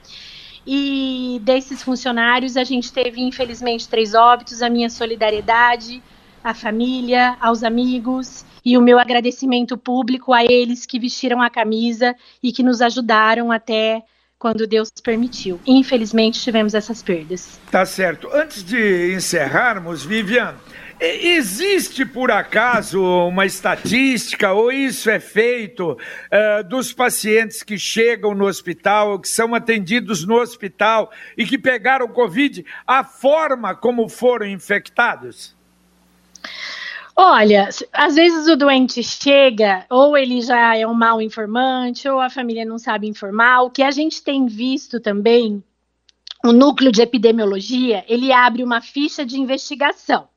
E 0.66 1.40
desses 1.42 1.82
funcionários, 1.82 2.56
a 2.56 2.64
gente 2.64 2.92
teve, 2.92 3.20
infelizmente, 3.20 3.88
três 3.88 4.14
óbitos. 4.14 4.62
A 4.62 4.70
minha 4.70 4.88
solidariedade 4.88 6.02
à 6.42 6.52
família, 6.52 7.36
aos 7.40 7.62
amigos 7.62 8.44
e 8.64 8.76
o 8.76 8.82
meu 8.82 8.98
agradecimento 8.98 9.76
público 9.76 10.32
a 10.32 10.44
eles 10.44 10.84
que 10.84 10.98
vestiram 10.98 11.40
a 11.40 11.48
camisa 11.48 12.14
e 12.42 12.52
que 12.52 12.62
nos 12.62 12.80
ajudaram 12.80 13.50
até 13.50 14.02
quando 14.44 14.66
Deus 14.66 14.90
permitiu. 15.02 15.58
Infelizmente, 15.66 16.38
tivemos 16.38 16.74
essas 16.74 17.02
perdas. 17.02 17.58
Tá 17.70 17.86
certo. 17.86 18.28
Antes 18.30 18.62
de 18.62 19.14
encerrarmos, 19.14 20.04
Vivian, 20.04 20.54
Existe, 21.00 22.04
por 22.06 22.30
acaso, 22.30 23.02
uma 23.02 23.44
estatística, 23.44 24.52
ou 24.52 24.70
isso 24.70 25.10
é 25.10 25.18
feito, 25.18 25.92
uh, 25.92 26.64
dos 26.68 26.92
pacientes 26.92 27.62
que 27.62 27.76
chegam 27.76 28.32
no 28.32 28.46
hospital, 28.46 29.18
que 29.18 29.28
são 29.28 29.54
atendidos 29.54 30.24
no 30.24 30.36
hospital 30.36 31.10
e 31.36 31.44
que 31.44 31.58
pegaram 31.58 32.06
Covid, 32.06 32.64
a 32.86 33.02
forma 33.02 33.74
como 33.74 34.08
foram 34.08 34.46
infectados? 34.46 35.56
Olha, 37.16 37.68
às 37.92 38.14
vezes 38.14 38.48
o 38.48 38.56
doente 38.56 39.02
chega, 39.02 39.86
ou 39.88 40.16
ele 40.16 40.40
já 40.40 40.76
é 40.76 40.86
um 40.86 40.94
mau 40.94 41.22
informante, 41.22 42.08
ou 42.08 42.20
a 42.20 42.28
família 42.28 42.64
não 42.64 42.78
sabe 42.78 43.06
informar. 43.06 43.62
O 43.62 43.70
que 43.70 43.82
a 43.82 43.90
gente 43.90 44.22
tem 44.22 44.46
visto 44.46 44.98
também, 44.98 45.62
o 46.44 46.52
núcleo 46.52 46.90
de 46.90 47.02
epidemiologia, 47.02 48.04
ele 48.08 48.32
abre 48.32 48.64
uma 48.64 48.80
ficha 48.80 49.24
de 49.24 49.38
investigação 49.38 50.28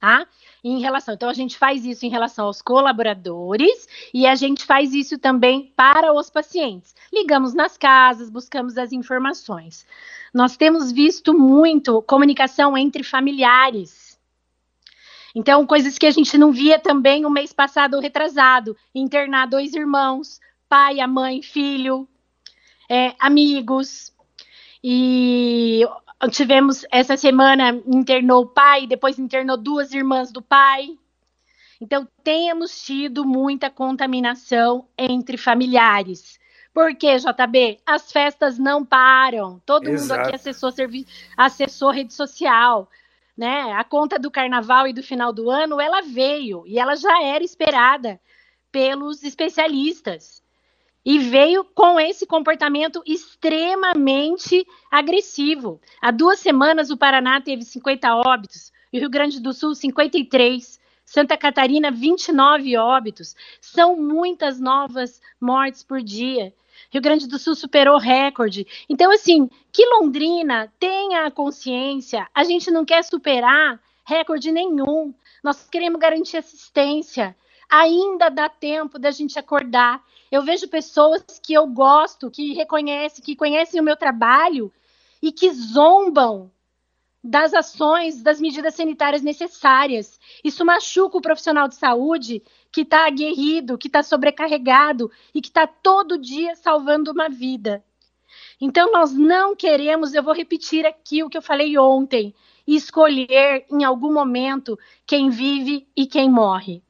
tá? 0.00 0.26
Em 0.64 0.80
relação, 0.80 1.14
então 1.14 1.28
a 1.28 1.34
gente 1.34 1.56
faz 1.56 1.84
isso 1.84 2.04
em 2.04 2.08
relação 2.08 2.46
aos 2.46 2.60
colaboradores 2.60 3.86
e 4.12 4.26
a 4.26 4.34
gente 4.34 4.64
faz 4.64 4.92
isso 4.94 5.18
também 5.18 5.72
para 5.76 6.12
os 6.12 6.30
pacientes. 6.30 6.94
Ligamos 7.12 7.54
nas 7.54 7.76
casas, 7.76 8.30
buscamos 8.30 8.76
as 8.78 8.92
informações. 8.92 9.86
Nós 10.32 10.56
temos 10.56 10.90
visto 10.90 11.34
muito 11.34 12.02
comunicação 12.02 12.76
entre 12.76 13.02
familiares. 13.02 14.09
Então, 15.34 15.66
coisas 15.66 15.96
que 15.96 16.06
a 16.06 16.10
gente 16.10 16.36
não 16.36 16.52
via 16.52 16.78
também 16.78 17.24
o 17.24 17.30
mês 17.30 17.52
passado 17.52 17.94
ou 17.94 18.00
retrasado, 18.00 18.76
internar 18.94 19.46
dois 19.46 19.74
irmãos, 19.74 20.40
pai, 20.68 21.00
a 21.00 21.06
mãe, 21.06 21.42
filho, 21.42 22.08
é, 22.88 23.14
amigos. 23.18 24.12
E 24.82 25.86
tivemos 26.30 26.84
essa 26.90 27.16
semana 27.16 27.80
internou 27.86 28.42
o 28.42 28.46
pai, 28.46 28.86
depois 28.86 29.18
internou 29.18 29.56
duas 29.56 29.92
irmãs 29.92 30.32
do 30.32 30.42
pai. 30.42 30.98
Então 31.80 32.06
temos 32.22 32.82
tido 32.82 33.24
muita 33.24 33.70
contaminação 33.70 34.86
entre 34.98 35.38
familiares. 35.38 36.38
Por 36.74 36.94
quê, 36.94 37.16
JB? 37.16 37.80
As 37.84 38.12
festas 38.12 38.58
não 38.58 38.84
param. 38.84 39.60
Todo 39.64 39.88
Exato. 39.88 40.20
mundo 40.20 40.26
aqui 40.26 40.36
acessou, 40.36 40.70
acessou 41.36 41.90
rede 41.90 42.14
social. 42.14 42.88
Né? 43.40 43.72
A 43.72 43.82
conta 43.82 44.18
do 44.18 44.30
carnaval 44.30 44.86
e 44.86 44.92
do 44.92 45.02
final 45.02 45.32
do 45.32 45.48
ano, 45.48 45.80
ela 45.80 46.02
veio 46.02 46.62
e 46.66 46.78
ela 46.78 46.94
já 46.94 47.22
era 47.22 47.42
esperada 47.42 48.20
pelos 48.70 49.22
especialistas 49.22 50.42
e 51.02 51.18
veio 51.18 51.64
com 51.64 51.98
esse 51.98 52.26
comportamento 52.26 53.02
extremamente 53.06 54.66
agressivo. 54.90 55.80
Há 56.02 56.10
duas 56.10 56.38
semanas 56.38 56.90
o 56.90 56.98
Paraná 56.98 57.40
teve 57.40 57.62
50 57.62 58.14
óbitos, 58.14 58.70
e 58.92 58.98
o 58.98 59.00
Rio 59.00 59.08
Grande 59.08 59.40
do 59.40 59.54
Sul 59.54 59.74
53, 59.74 60.78
Santa 61.10 61.36
Catarina 61.36 61.90
29 61.90 62.76
óbitos. 62.76 63.34
São 63.60 63.96
muitas 63.96 64.60
novas 64.60 65.20
mortes 65.40 65.82
por 65.82 66.00
dia. 66.00 66.54
Rio 66.90 67.02
Grande 67.02 67.26
do 67.26 67.38
Sul 67.38 67.56
superou 67.56 67.98
recorde. 67.98 68.64
Então, 68.88 69.10
assim, 69.10 69.50
que 69.72 69.84
Londrina 69.86 70.72
tenha 70.78 71.30
consciência, 71.30 72.28
a 72.32 72.44
gente 72.44 72.70
não 72.70 72.84
quer 72.84 73.02
superar 73.02 73.80
recorde 74.04 74.52
nenhum. 74.52 75.12
Nós 75.42 75.68
queremos 75.68 76.00
garantir 76.00 76.36
assistência 76.36 77.34
Ainda 77.70 78.28
dá 78.28 78.48
tempo 78.48 78.98
da 78.98 79.12
gente 79.12 79.38
acordar. 79.38 80.02
Eu 80.30 80.42
vejo 80.42 80.66
pessoas 80.66 81.22
que 81.40 81.54
eu 81.54 81.68
gosto, 81.68 82.28
que 82.28 82.52
reconhecem, 82.52 83.24
que 83.24 83.36
conhecem 83.36 83.80
o 83.80 83.84
meu 83.84 83.96
trabalho 83.96 84.72
e 85.22 85.30
que 85.30 85.52
zombam 85.52 86.50
das 87.22 87.52
ações, 87.52 88.22
das 88.22 88.40
medidas 88.40 88.74
sanitárias 88.74 89.22
necessárias. 89.22 90.18
Isso 90.42 90.64
machuca 90.64 91.18
o 91.18 91.22
profissional 91.22 91.68
de 91.68 91.74
saúde 91.74 92.42
que 92.72 92.82
está 92.82 93.06
aguerrido, 93.06 93.76
que 93.76 93.88
está 93.88 94.02
sobrecarregado 94.02 95.10
e 95.34 95.40
que 95.40 95.48
está 95.48 95.66
todo 95.66 96.18
dia 96.18 96.56
salvando 96.56 97.12
uma 97.12 97.28
vida. 97.28 97.84
Então, 98.60 98.92
nós 98.92 99.12
não 99.12 99.56
queremos, 99.56 100.14
eu 100.14 100.22
vou 100.22 100.34
repetir 100.34 100.86
aqui 100.86 101.22
o 101.22 101.28
que 101.28 101.36
eu 101.36 101.42
falei 101.42 101.76
ontem, 101.78 102.34
escolher 102.66 103.64
em 103.70 103.84
algum 103.84 104.12
momento 104.12 104.78
quem 105.06 105.30
vive 105.30 105.88
e 105.96 106.06
quem 106.06 106.30
morre. 106.30 106.82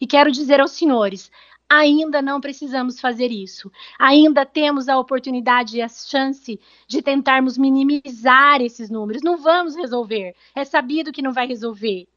E 0.00 0.06
quero 0.06 0.30
dizer 0.30 0.60
aos 0.60 0.72
senhores: 0.72 1.30
ainda 1.68 2.22
não 2.22 2.40
precisamos 2.40 3.00
fazer 3.00 3.30
isso. 3.30 3.70
Ainda 3.98 4.46
temos 4.46 4.88
a 4.88 4.98
oportunidade 4.98 5.76
e 5.76 5.82
a 5.82 5.88
chance 5.88 6.58
de 6.86 7.02
tentarmos 7.02 7.58
minimizar 7.58 8.60
esses 8.60 8.88
números. 8.88 9.22
Não 9.22 9.36
vamos 9.36 9.76
resolver, 9.76 10.34
é 10.54 10.64
sabido 10.64 11.12
que 11.12 11.22
não 11.22 11.32
vai 11.32 11.46
resolver. 11.46 12.08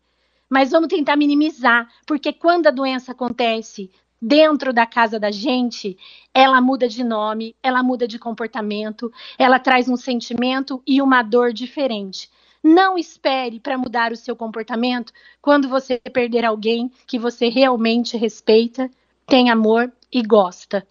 Mas 0.49 0.71
vamos 0.71 0.89
tentar 0.89 1.15
minimizar, 1.15 1.89
porque 2.05 2.33
quando 2.33 2.67
a 2.67 2.71
doença 2.71 3.13
acontece, 3.13 3.89
dentro 4.21 4.71
da 4.71 4.85
casa 4.85 5.19
da 5.19 5.31
gente, 5.31 5.97
ela 6.33 6.61
muda 6.61 6.87
de 6.87 7.03
nome, 7.03 7.55
ela 7.63 7.81
muda 7.81 8.07
de 8.07 8.19
comportamento, 8.19 9.11
ela 9.37 9.57
traz 9.57 9.89
um 9.89 9.97
sentimento 9.97 10.81
e 10.85 11.01
uma 11.01 11.23
dor 11.23 11.51
diferente. 11.51 12.29
Não 12.63 12.95
espere 12.97 13.59
para 13.59 13.77
mudar 13.77 14.11
o 14.11 14.15
seu 14.15 14.35
comportamento 14.35 15.11
quando 15.41 15.67
você 15.67 15.97
perder 15.97 16.45
alguém 16.45 16.91
que 17.07 17.17
você 17.17 17.49
realmente 17.49 18.15
respeita, 18.15 18.91
tem 19.27 19.49
amor 19.49 19.91
e 20.11 20.21
gosta. 20.21 20.85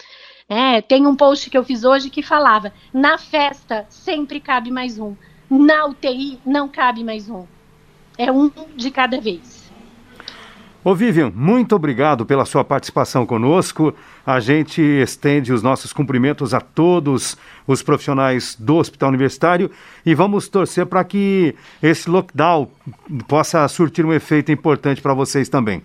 É, 0.49 0.81
tem 0.81 1.07
um 1.07 1.15
post 1.15 1.49
que 1.49 1.57
eu 1.57 1.65
fiz 1.65 1.85
hoje 1.85 2.11
que 2.11 2.23
falava: 2.23 2.73
na 2.93 3.19
festa 3.19 3.87
sempre 3.89 4.41
cabe 4.41 4.71
mais 4.71 4.99
um, 4.99 5.15
na 5.49 5.87
UTI 5.87 6.39
não 6.45 6.69
cabe 6.69 7.05
mais 7.05 7.29
um. 7.29 7.47
É 8.19 8.31
um 8.31 8.51
de 8.77 8.91
cada 8.91 9.21
vez. 9.21 9.61
Ô 10.83 10.95
Vivian, 10.95 11.31
muito 11.35 11.77
obrigado 11.77 12.25
pela 12.25 12.47
sua 12.47 12.65
participação 12.65 13.27
conosco. 13.27 13.95
A 14.25 14.41
gente 14.41 14.81
estende 14.81 15.53
os 15.53 15.63
nossos 15.63 15.93
cumprimentos 15.93 16.55
a 16.55 16.61
todos 16.61 17.37
os 17.67 17.83
profissionais 17.83 18.57
do 18.59 18.77
Hospital 18.77 19.11
Universitário 19.11 19.71
e 20.07 20.15
vamos 20.15 20.49
torcer 20.49 20.87
para 20.87 21.05
que 21.05 21.55
esse 21.83 22.09
lockdown 22.09 22.71
possa 23.29 23.69
surtir 23.69 24.07
um 24.07 24.13
efeito 24.13 24.51
importante 24.51 25.03
para 25.03 25.13
vocês 25.13 25.51
também. 25.51 25.83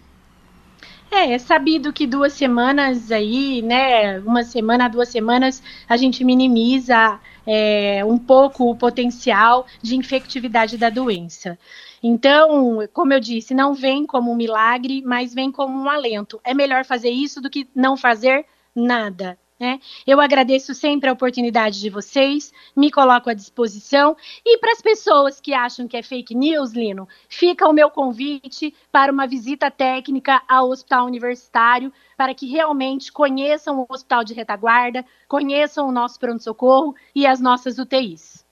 É, 1.16 1.32
é 1.32 1.40
sabido 1.40 1.94
que 1.94 2.06
duas 2.06 2.34
semanas 2.34 3.10
aí, 3.10 3.62
né, 3.62 4.20
uma 4.20 4.44
semana, 4.44 4.90
duas 4.90 5.08
semanas, 5.08 5.64
a 5.88 5.96
gente 5.96 6.26
minimiza 6.26 7.18
é, 7.48 8.04
um 8.04 8.18
pouco 8.18 8.70
o 8.70 8.76
potencial 8.76 9.66
de 9.82 9.96
infectividade 9.96 10.78
da 10.78 10.90
doença. 10.90 11.58
Então, 12.04 12.86
como 12.92 13.14
eu 13.14 13.22
disse, 13.22 13.54
não 13.54 13.74
vem 13.74 14.06
como 14.06 14.30
um 14.30 14.36
milagre, 14.36 15.02
mas 15.06 15.34
vem 15.34 15.54
como 15.54 15.82
um 15.82 15.90
alento. 15.90 16.42
É 16.44 16.54
melhor 16.54 16.84
fazer 16.84 17.12
isso 17.12 17.40
do 17.42 17.50
que 17.50 17.66
não 17.74 17.96
fazer 17.96 18.46
nada. 18.76 19.38
Né? 19.58 19.80
Eu 20.06 20.20
agradeço 20.20 20.74
sempre 20.74 21.10
a 21.10 21.14
oportunidade 21.14 21.80
de 21.80 21.90
vocês, 21.90 22.52
me 22.76 22.92
coloco 22.92 23.30
à 23.30 23.34
disposição. 23.34 24.16
E 24.46 24.58
para 24.58 24.74
as 24.74 24.82
pessoas 24.82 25.40
que 25.40 25.54
acham 25.54 25.88
que 25.88 25.96
é 25.96 26.04
fake 26.04 26.36
news, 26.36 26.74
Lino, 26.74 27.08
fica 27.30 27.68
o 27.68 27.74
meu 27.74 27.90
convite 27.90 28.76
para 28.92 29.12
uma 29.12 29.26
visita 29.26 29.72
técnica 29.72 30.42
ao 30.48 30.70
Hospital 30.70 31.06
Universitário, 31.06 31.92
para 32.18 32.34
que 32.34 32.48
realmente 32.48 33.14
conheçam 33.14 33.80
o 33.80 33.86
Hospital 33.90 34.26
de 34.26 34.34
Retaguarda, 34.34 35.06
conheçam 35.28 35.88
o 35.88 35.92
nosso 35.92 36.20
pronto-socorro 36.20 36.94
e 37.16 37.26
as 37.26 37.40
nossas 37.40 37.78
UTIs. 37.78 38.45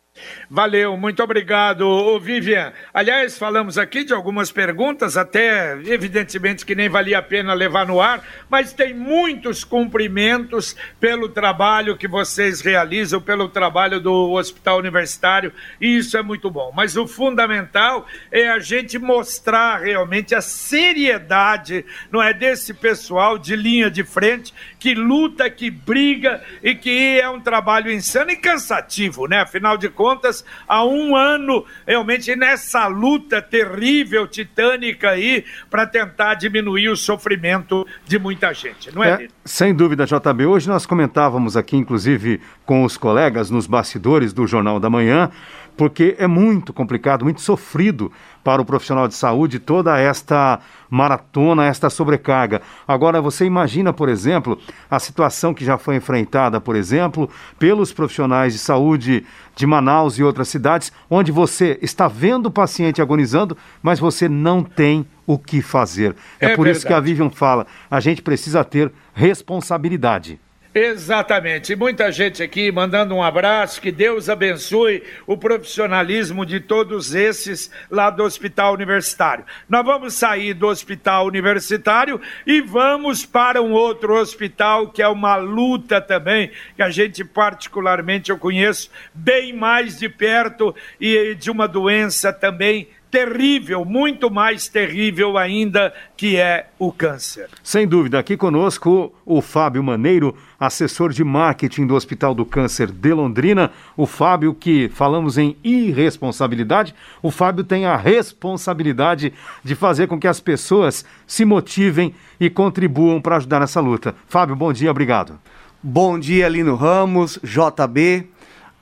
Valeu, 0.47 0.95
muito 0.95 1.23
obrigado, 1.23 2.19
Vivian. 2.19 2.71
Aliás, 2.93 3.35
falamos 3.35 3.79
aqui 3.79 4.03
de 4.03 4.13
algumas 4.13 4.51
perguntas, 4.51 5.17
até 5.17 5.73
evidentemente 5.85 6.63
que 6.63 6.75
nem 6.75 6.87
valia 6.87 7.17
a 7.17 7.21
pena 7.23 7.55
levar 7.55 7.87
no 7.87 7.99
ar, 7.99 8.23
mas 8.47 8.71
tem 8.71 8.93
muitos 8.93 9.63
cumprimentos 9.63 10.75
pelo 10.99 11.29
trabalho 11.29 11.97
que 11.97 12.07
vocês 12.07 12.61
realizam, 12.61 13.19
pelo 13.19 13.49
trabalho 13.49 13.99
do 13.99 14.33
Hospital 14.33 14.77
Universitário, 14.77 15.51
e 15.81 15.97
isso 15.97 16.15
é 16.15 16.21
muito 16.21 16.51
bom. 16.51 16.71
Mas 16.75 16.95
o 16.95 17.07
fundamental 17.07 18.05
é 18.31 18.47
a 18.49 18.59
gente 18.59 18.99
mostrar 18.99 19.81
realmente 19.81 20.35
a 20.35 20.41
seriedade, 20.41 21.83
não 22.11 22.21
é, 22.21 22.31
desse 22.31 22.75
pessoal 22.75 23.39
de 23.39 23.55
linha 23.55 23.89
de 23.89 24.03
frente 24.03 24.53
que 24.83 24.93
luta, 24.93 25.49
que 25.49 25.71
briga 25.71 26.43
e 26.61 26.75
que 26.75 27.17
é 27.17 27.29
um 27.29 27.39
trabalho 27.39 27.89
insano 27.89 28.31
e 28.31 28.35
cansativo, 28.35 29.27
né? 29.27 29.39
Afinal 29.39 29.77
de 29.77 29.87
contas, 29.87 30.02
contas, 30.03 30.43
há 30.67 30.83
um 30.83 31.15
ano, 31.15 31.65
realmente 31.87 32.35
nessa 32.35 32.87
luta 32.87 33.41
terrível, 33.41 34.27
titânica 34.27 35.11
aí, 35.11 35.45
para 35.69 35.87
tentar 35.87 36.33
diminuir 36.33 36.89
o 36.89 36.97
sofrimento 36.97 37.87
de 38.05 38.19
muita 38.19 38.53
gente, 38.53 38.93
não 38.93 39.01
é? 39.01 39.23
é 39.23 39.27
sem 39.45 39.73
dúvida, 39.73 40.05
JB. 40.05 40.45
Hoje 40.45 40.67
nós 40.67 40.85
comentávamos 40.85 41.55
aqui, 41.55 41.77
inclusive, 41.77 42.41
com 42.65 42.83
os 42.83 42.97
colegas 42.97 43.49
nos 43.49 43.65
bastidores 43.65 44.33
do 44.33 44.45
Jornal 44.45 44.77
da 44.77 44.89
Manhã, 44.89 45.31
porque 45.75 46.15
é 46.17 46.27
muito 46.27 46.71
complicado, 46.73 47.23
muito 47.23 47.41
sofrido 47.41 48.11
para 48.43 48.61
o 48.61 48.65
profissional 48.65 49.07
de 49.07 49.15
saúde 49.15 49.59
toda 49.59 49.97
esta 49.97 50.59
maratona, 50.89 51.65
esta 51.65 51.89
sobrecarga. 51.89 52.61
Agora, 52.87 53.21
você 53.21 53.45
imagina, 53.45 53.93
por 53.93 54.09
exemplo, 54.09 54.59
a 54.89 54.99
situação 54.99 55.53
que 55.53 55.65
já 55.65 55.77
foi 55.77 55.95
enfrentada, 55.95 56.59
por 56.59 56.75
exemplo, 56.75 57.29
pelos 57.57 57.93
profissionais 57.93 58.53
de 58.53 58.59
saúde 58.59 59.25
de 59.55 59.65
Manaus 59.65 60.17
e 60.17 60.23
outras 60.23 60.49
cidades, 60.49 60.91
onde 61.09 61.31
você 61.31 61.79
está 61.81 62.07
vendo 62.07 62.47
o 62.47 62.51
paciente 62.51 63.01
agonizando, 63.01 63.57
mas 63.81 63.99
você 63.99 64.27
não 64.27 64.63
tem 64.63 65.05
o 65.25 65.37
que 65.37 65.61
fazer. 65.61 66.15
É, 66.39 66.47
é 66.47 66.49
por 66.49 66.63
verdade. 66.63 66.77
isso 66.77 66.87
que 66.87 66.93
a 66.93 66.99
Vivian 66.99 67.29
fala: 67.29 67.65
a 67.89 67.99
gente 67.99 68.21
precisa 68.21 68.63
ter 68.63 68.91
responsabilidade. 69.13 70.39
Exatamente. 70.75 71.75
Muita 71.75 72.11
gente 72.11 72.41
aqui 72.41 72.71
mandando 72.71 73.13
um 73.13 73.21
abraço, 73.21 73.79
que 73.79 73.91
Deus 73.91 74.27
abençoe 74.27 75.03
o 75.27 75.37
profissionalismo 75.37 76.43
de 76.43 76.59
todos 76.59 77.13
esses 77.13 77.69
lá 77.91 78.09
do 78.09 78.23
Hospital 78.23 78.73
Universitário. 78.73 79.45
Nós 79.69 79.85
vamos 79.85 80.15
sair 80.15 80.55
do 80.55 80.65
Hospital 80.65 81.27
Universitário 81.27 82.19
e 82.47 82.59
vamos 82.59 83.23
para 83.23 83.61
um 83.61 83.71
outro 83.71 84.15
hospital 84.15 84.89
que 84.89 85.03
é 85.03 85.07
uma 85.07 85.35
luta 85.35 86.01
também, 86.01 86.49
que 86.75 86.81
a 86.81 86.89
gente 86.89 87.23
particularmente 87.23 88.31
eu 88.31 88.37
conheço 88.39 88.89
bem 89.13 89.53
mais 89.53 89.99
de 89.99 90.09
perto 90.09 90.75
e 90.99 91.35
de 91.35 91.51
uma 91.51 91.67
doença 91.67 92.33
também 92.33 92.87
terrível, 93.13 93.85
muito 93.85 94.31
mais 94.31 94.67
terrível 94.67 95.37
ainda, 95.37 95.93
que 96.17 96.35
é 96.35 96.69
o 96.79 96.91
câncer. 96.91 97.47
Sem 97.61 97.87
dúvida, 97.87 98.17
aqui 98.17 98.35
conosco 98.35 99.13
o 99.23 99.39
Fábio 99.39 99.83
Maneiro, 99.83 100.35
assessor 100.59 101.11
de 101.13 101.23
marketing 101.23 101.85
do 101.85 101.93
Hospital 101.93 102.33
do 102.33 102.43
Câncer 102.43 102.89
de 102.89 103.13
Londrina. 103.13 103.69
O 103.95 104.07
Fábio, 104.07 104.51
que 104.51 104.89
falamos 104.89 105.37
em 105.37 105.55
irresponsabilidade, 105.63 106.95
o 107.21 107.29
Fábio 107.29 107.63
tem 107.63 107.85
a 107.85 107.95
responsabilidade 107.95 109.31
de 109.63 109.75
fazer 109.75 110.07
com 110.07 110.19
que 110.19 110.27
as 110.27 110.39
pessoas 110.39 111.05
se 111.27 111.45
motivem 111.45 112.15
e 112.39 112.49
contribuam 112.49 113.21
para 113.21 113.35
ajudar 113.35 113.59
nessa 113.59 113.79
luta. 113.79 114.15
Fábio, 114.25 114.55
bom 114.55 114.73
dia, 114.73 114.89
obrigado. 114.89 115.39
Bom 115.83 116.17
dia, 116.17 116.49
Lino 116.49 116.73
Ramos, 116.73 117.37
JB 117.43 118.32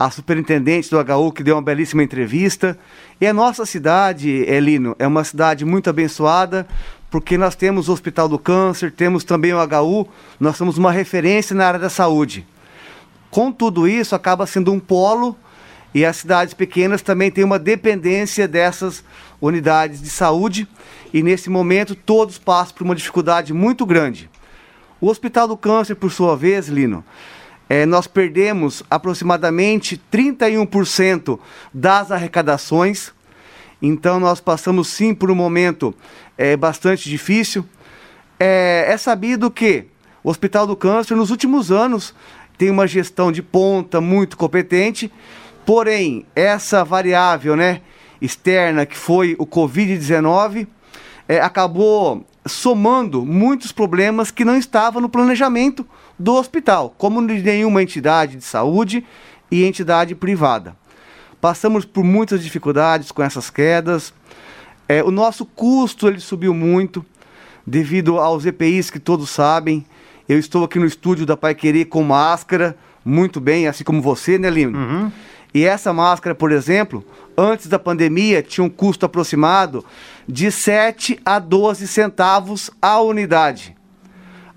a 0.06 0.10
superintendente 0.10 0.90
do 0.90 0.98
HU, 0.98 1.32
que 1.32 1.44
deu 1.44 1.56
uma 1.56 1.62
belíssima 1.62 2.02
entrevista. 2.02 2.78
E 3.20 3.28
a 3.28 3.34
nossa 3.34 3.68
cidade, 3.68 4.30
Elino, 4.30 4.96
é 4.98 5.06
uma 5.06 5.24
cidade 5.24 5.64
muito 5.64 5.92
abençoada, 5.92 6.68
porque 7.12 7.38
nós 7.38 7.56
temos 7.56 7.88
o 7.88 7.94
Hospital 7.94 8.28
do 8.28 8.40
Câncer, 8.40 8.92
temos 8.92 9.24
também 9.24 9.54
o 9.54 9.58
HU, 9.58 10.08
nós 10.40 10.58
somos 10.58 10.78
uma 10.78 10.92
referência 10.92 11.56
na 11.56 11.68
área 11.68 11.80
da 11.80 11.90
saúde. 11.90 12.48
Com 13.30 13.52
tudo 13.52 13.88
isso, 13.88 14.16
acaba 14.16 14.48
sendo 14.48 14.74
um 14.74 14.80
polo 14.80 15.38
e 15.94 16.04
as 16.04 16.18
cidades 16.18 16.56
pequenas 16.56 17.04
também 17.04 17.30
têm 17.30 17.44
uma 17.44 17.60
dependência 17.60 18.48
dessas 18.48 19.04
unidades 19.40 20.02
de 20.02 20.10
saúde 20.10 20.68
e 21.14 21.22
nesse 21.22 21.50
momento 21.50 21.94
todos 21.94 22.40
passam 22.40 22.76
por 22.76 22.86
uma 22.86 22.96
dificuldade 22.96 23.54
muito 23.54 23.86
grande. 23.86 24.30
O 25.00 25.10
Hospital 25.10 25.48
do 25.48 25.58
Câncer, 25.58 25.96
por 25.96 26.12
sua 26.12 26.36
vez, 26.36 26.68
Lino, 26.68 27.04
é, 27.72 27.86
nós 27.86 28.06
perdemos 28.06 28.84
aproximadamente 28.90 29.98
31% 30.12 31.40
das 31.74 32.12
arrecadações. 32.12 33.14
Então, 33.82 34.20
nós 34.20 34.42
passamos 34.42 34.90
sim 34.90 35.16
por 35.16 35.32
um 35.32 35.36
momento 35.36 35.96
é, 36.38 36.58
bastante 36.58 37.10
difícil. 37.10 37.64
É, 38.38 38.88
é 38.90 38.98
sabido 38.98 39.50
que 39.50 39.86
o 40.22 40.30
Hospital 40.30 40.68
do 40.68 40.76
Câncer, 40.76 41.16
nos 41.16 41.32
últimos 41.32 41.72
anos, 41.72 42.14
tem 42.58 42.70
uma 42.70 42.86
gestão 42.86 43.32
de 43.32 43.42
ponta 43.42 44.02
muito 44.02 44.36
competente, 44.36 45.10
porém, 45.66 46.26
essa 46.36 46.84
variável 46.84 47.56
né, 47.56 47.80
externa, 48.22 48.86
que 48.86 48.98
foi 48.98 49.34
o 49.40 49.48
Covid-19, 49.48 50.68
é, 51.26 51.40
acabou 51.40 52.26
somando 52.46 53.26
muitos 53.26 53.72
problemas 53.72 54.30
que 54.30 54.44
não 54.44 54.58
estavam 54.58 55.02
no 55.02 55.08
planejamento 55.08 55.88
do 56.22 56.36
hospital, 56.36 56.94
como 56.98 57.26
de 57.26 57.42
nenhuma 57.42 57.82
entidade 57.82 58.38
de 58.38 58.44
saúde 58.44 59.04
e 59.50 59.64
entidade 59.64 60.14
privada. 60.16 60.76
Passamos 61.42 61.84
por 61.84 62.04
muitas 62.04 62.44
dificuldades 62.44 63.12
com 63.12 63.24
essas 63.24 63.50
quedas. 63.50 64.14
É, 64.88 65.04
o 65.04 65.10
nosso 65.10 65.46
custo 65.46 66.08
ele 66.08 66.20
subiu 66.20 66.54
muito 66.54 67.04
devido 67.66 68.20
aos 68.20 68.46
EPIs 68.46 68.92
que 68.92 69.00
todos 69.00 69.30
sabem. 69.30 69.84
Eu 70.30 70.38
estou 70.38 70.64
aqui 70.64 70.78
no 70.78 70.86
estúdio 70.86 71.26
da 71.26 71.36
Pai 71.36 71.56
Querer 71.56 71.86
com 71.86 72.04
máscara, 72.04 72.78
muito 73.04 73.42
bem, 73.42 73.68
assim 73.68 73.84
como 73.84 74.02
você, 74.02 74.38
né, 74.38 74.50
Lino? 74.50 74.78
Uhum. 74.78 75.12
E 75.54 75.66
essa 75.66 75.92
máscara, 75.92 76.36
por 76.36 76.52
exemplo, 76.52 77.04
antes 77.36 77.68
da 77.68 77.80
pandemia, 77.80 78.44
tinha 78.44 78.64
um 78.64 78.70
custo 78.70 79.06
aproximado 79.06 79.84
de 80.28 80.52
7 80.52 81.20
a 81.26 81.40
12 81.40 81.88
centavos 81.88 82.70
a 82.80 83.02
unidade. 83.02 83.76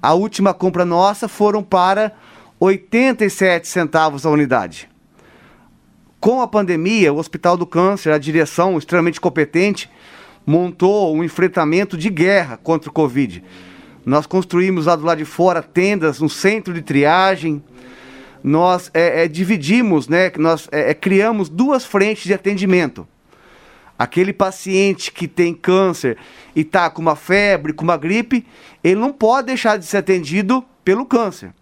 A 0.04 0.12
última 0.12 0.52
compra 0.52 0.84
nossa 0.84 1.28
foram 1.28 1.62
para 1.62 2.12
87 2.60 3.66
centavos 3.66 4.26
a 4.26 4.30
unidade. 4.30 4.86
Com 6.20 6.42
a 6.42 6.46
pandemia, 6.46 7.10
o 7.10 7.16
Hospital 7.16 7.56
do 7.56 7.64
Câncer, 7.64 8.12
a 8.12 8.18
direção 8.18 8.76
extremamente 8.76 9.18
competente, 9.18 9.90
montou 10.44 11.16
um 11.16 11.24
enfrentamento 11.24 11.96
de 11.96 12.10
guerra 12.10 12.58
contra 12.58 12.90
o 12.90 12.92
Covid. 12.92 13.42
Nós 14.04 14.26
construímos 14.26 14.84
lá 14.84 14.94
do 14.94 15.06
lado 15.06 15.16
de 15.16 15.24
fora 15.24 15.62
tendas, 15.62 16.20
um 16.20 16.28
centro 16.28 16.74
de 16.74 16.82
triagem, 16.82 17.64
nós 18.42 18.90
é, 18.92 19.24
é, 19.24 19.26
dividimos, 19.26 20.06
né, 20.06 20.30
nós 20.36 20.68
é, 20.70 20.90
é, 20.90 20.94
criamos 20.94 21.48
duas 21.48 21.82
frentes 21.82 22.24
de 22.24 22.34
atendimento. 22.34 23.08
Aquele 23.98 24.32
paciente 24.32 25.12
que 25.12 25.28
tem 25.28 25.54
câncer 25.54 26.18
e 26.54 26.62
está 26.62 26.90
com 26.90 27.00
uma 27.00 27.14
febre, 27.14 27.72
com 27.72 27.84
uma 27.84 27.96
gripe, 27.96 28.44
ele 28.82 29.00
não 29.00 29.12
pode 29.12 29.46
deixar 29.46 29.78
de 29.78 29.86
ser 29.86 29.98
atendido 29.98 30.64
pelo 30.84 31.06
câncer. 31.06 31.52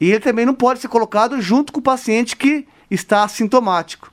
E 0.00 0.10
ele 0.10 0.20
também 0.20 0.44
não 0.44 0.54
pode 0.54 0.80
ser 0.80 0.88
colocado 0.88 1.40
junto 1.40 1.72
com 1.72 1.80
o 1.80 1.82
paciente 1.82 2.36
que 2.36 2.66
está 2.90 3.24
assintomático. 3.24 4.12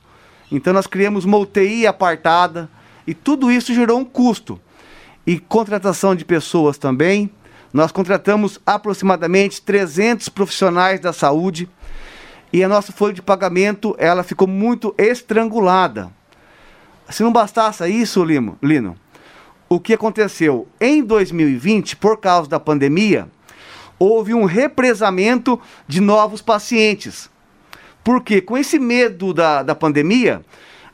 Então 0.50 0.72
nós 0.72 0.86
criamos 0.86 1.24
uma 1.24 1.38
UTI 1.38 1.86
apartada 1.86 2.70
e 3.06 3.14
tudo 3.14 3.50
isso 3.50 3.74
gerou 3.74 3.98
um 3.98 4.04
custo. 4.04 4.60
E 5.26 5.38
contratação 5.38 6.14
de 6.14 6.24
pessoas 6.24 6.78
também. 6.78 7.30
Nós 7.72 7.92
contratamos 7.92 8.58
aproximadamente 8.66 9.62
300 9.62 10.28
profissionais 10.28 11.00
da 11.00 11.12
saúde 11.12 11.68
e 12.52 12.62
a 12.62 12.68
nossa 12.68 12.92
folha 12.92 13.14
de 13.14 13.22
pagamento 13.22 13.94
ela 13.98 14.22
ficou 14.22 14.46
muito 14.46 14.94
estrangulada. 14.98 16.10
Se 17.12 17.22
não 17.22 17.30
bastasse 17.30 17.86
isso, 17.86 18.24
Limo, 18.24 18.56
Lino, 18.62 18.96
o 19.68 19.78
que 19.78 19.92
aconteceu 19.92 20.66
em 20.80 21.04
2020, 21.04 21.96
por 21.96 22.16
causa 22.16 22.48
da 22.48 22.58
pandemia, 22.58 23.28
houve 23.98 24.32
um 24.32 24.46
represamento 24.46 25.60
de 25.86 26.00
novos 26.00 26.40
pacientes. 26.40 27.30
Porque 28.02 28.40
com 28.40 28.56
esse 28.56 28.78
medo 28.78 29.34
da, 29.34 29.62
da 29.62 29.74
pandemia, 29.74 30.42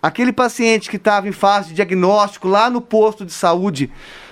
aquele 0.03 0.33
paciente 0.33 0.91
que 0.91 0.97
estava 0.97 1.29
em 1.29 1.33
fase 1.33 1.69
de 1.69 1.75
diagnóstico 1.77 2.49
lá 2.49 2.69
no 2.69 2.81
posto 2.81 3.25
de 3.25 3.33
saúde 3.33 3.89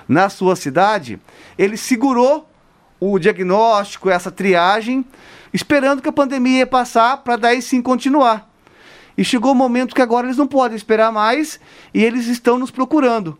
na 0.09 0.29
sua 0.29 0.57
cidade, 0.57 1.21
ele 1.57 1.77
segurou 1.77 2.51
o 2.99 3.17
diagnóstico, 3.17 4.11
essa 4.11 4.33
triagem, 4.33 5.05
esperando 5.53 6.03
que 6.03 6.09
a 6.09 6.13
pandemia 6.13 6.59
ia 6.59 6.67
passar 6.67 7.19
para 7.19 7.37
daí 7.37 7.63
sim 7.63 7.81
continuar. 7.81 8.46
E 9.17 9.25
chegou 9.25 9.53
o 9.53 9.55
momento 9.55 9.95
que 9.95 10.03
agora 10.03 10.27
eles 10.27 10.37
não 10.37 10.47
podem 10.47 10.77
esperar 10.77 11.13
mais 11.13 11.59
e 11.95 12.05
eles 12.05 12.27
estão 12.27 12.59
nos 12.59 12.71
procurando. 12.71 13.39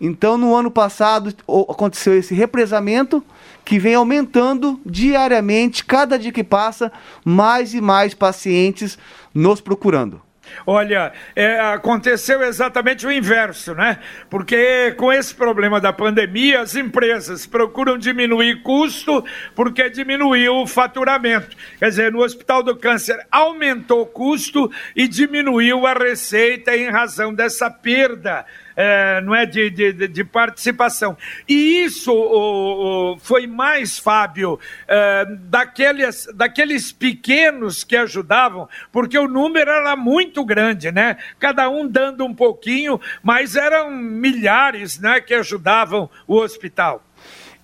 Então, 0.00 0.38
no 0.38 0.54
ano 0.54 0.70
passado, 0.70 1.34
aconteceu 1.68 2.16
esse 2.16 2.32
represamento 2.34 3.22
que 3.64 3.78
vem 3.78 3.94
aumentando 3.94 4.80
diariamente, 4.86 5.84
cada 5.84 6.18
dia 6.18 6.30
que 6.30 6.44
passa, 6.44 6.92
mais 7.24 7.74
e 7.74 7.80
mais 7.80 8.14
pacientes 8.14 8.96
nos 9.34 9.60
procurando. 9.60 10.27
Olha, 10.66 11.12
é, 11.34 11.58
aconteceu 11.60 12.42
exatamente 12.42 13.06
o 13.06 13.12
inverso, 13.12 13.74
né? 13.74 13.98
Porque 14.28 14.92
com 14.96 15.12
esse 15.12 15.34
problema 15.34 15.80
da 15.80 15.92
pandemia, 15.92 16.60
as 16.60 16.74
empresas 16.74 17.46
procuram 17.46 17.98
diminuir 17.98 18.62
custo 18.62 19.24
porque 19.54 19.88
diminuiu 19.90 20.56
o 20.56 20.66
faturamento. 20.66 21.56
Quer 21.78 21.88
dizer, 21.88 22.12
no 22.12 22.22
Hospital 22.22 22.62
do 22.62 22.76
Câncer 22.76 23.18
aumentou 23.30 24.02
o 24.02 24.06
custo 24.06 24.70
e 24.94 25.08
diminuiu 25.08 25.86
a 25.86 25.92
receita 25.92 26.76
em 26.76 26.90
razão 26.90 27.34
dessa 27.34 27.70
perda 27.70 28.44
é, 28.80 29.20
não 29.22 29.34
é, 29.34 29.44
de, 29.44 29.68
de, 29.70 30.06
de, 30.06 30.22
participação. 30.22 31.16
E 31.48 31.82
isso 31.82 32.12
o, 32.12 33.14
o, 33.14 33.18
foi 33.18 33.44
mais, 33.44 33.98
Fábio, 33.98 34.56
é, 34.86 35.26
daqueles, 35.26 36.28
daqueles 36.32 36.92
pequenos 36.92 37.82
que 37.82 37.96
ajudavam, 37.96 38.68
porque 38.92 39.18
o 39.18 39.26
número 39.26 39.68
era 39.68 39.96
muito 39.96 40.44
grande, 40.44 40.92
né? 40.92 41.16
Cada 41.40 41.68
um 41.68 41.88
dando 41.88 42.24
um 42.24 42.32
pouquinho, 42.32 43.00
mas 43.20 43.56
eram 43.56 43.90
milhares 43.90 45.00
né, 45.00 45.20
que 45.20 45.34
ajudavam 45.34 46.08
o 46.24 46.36
hospital. 46.36 47.02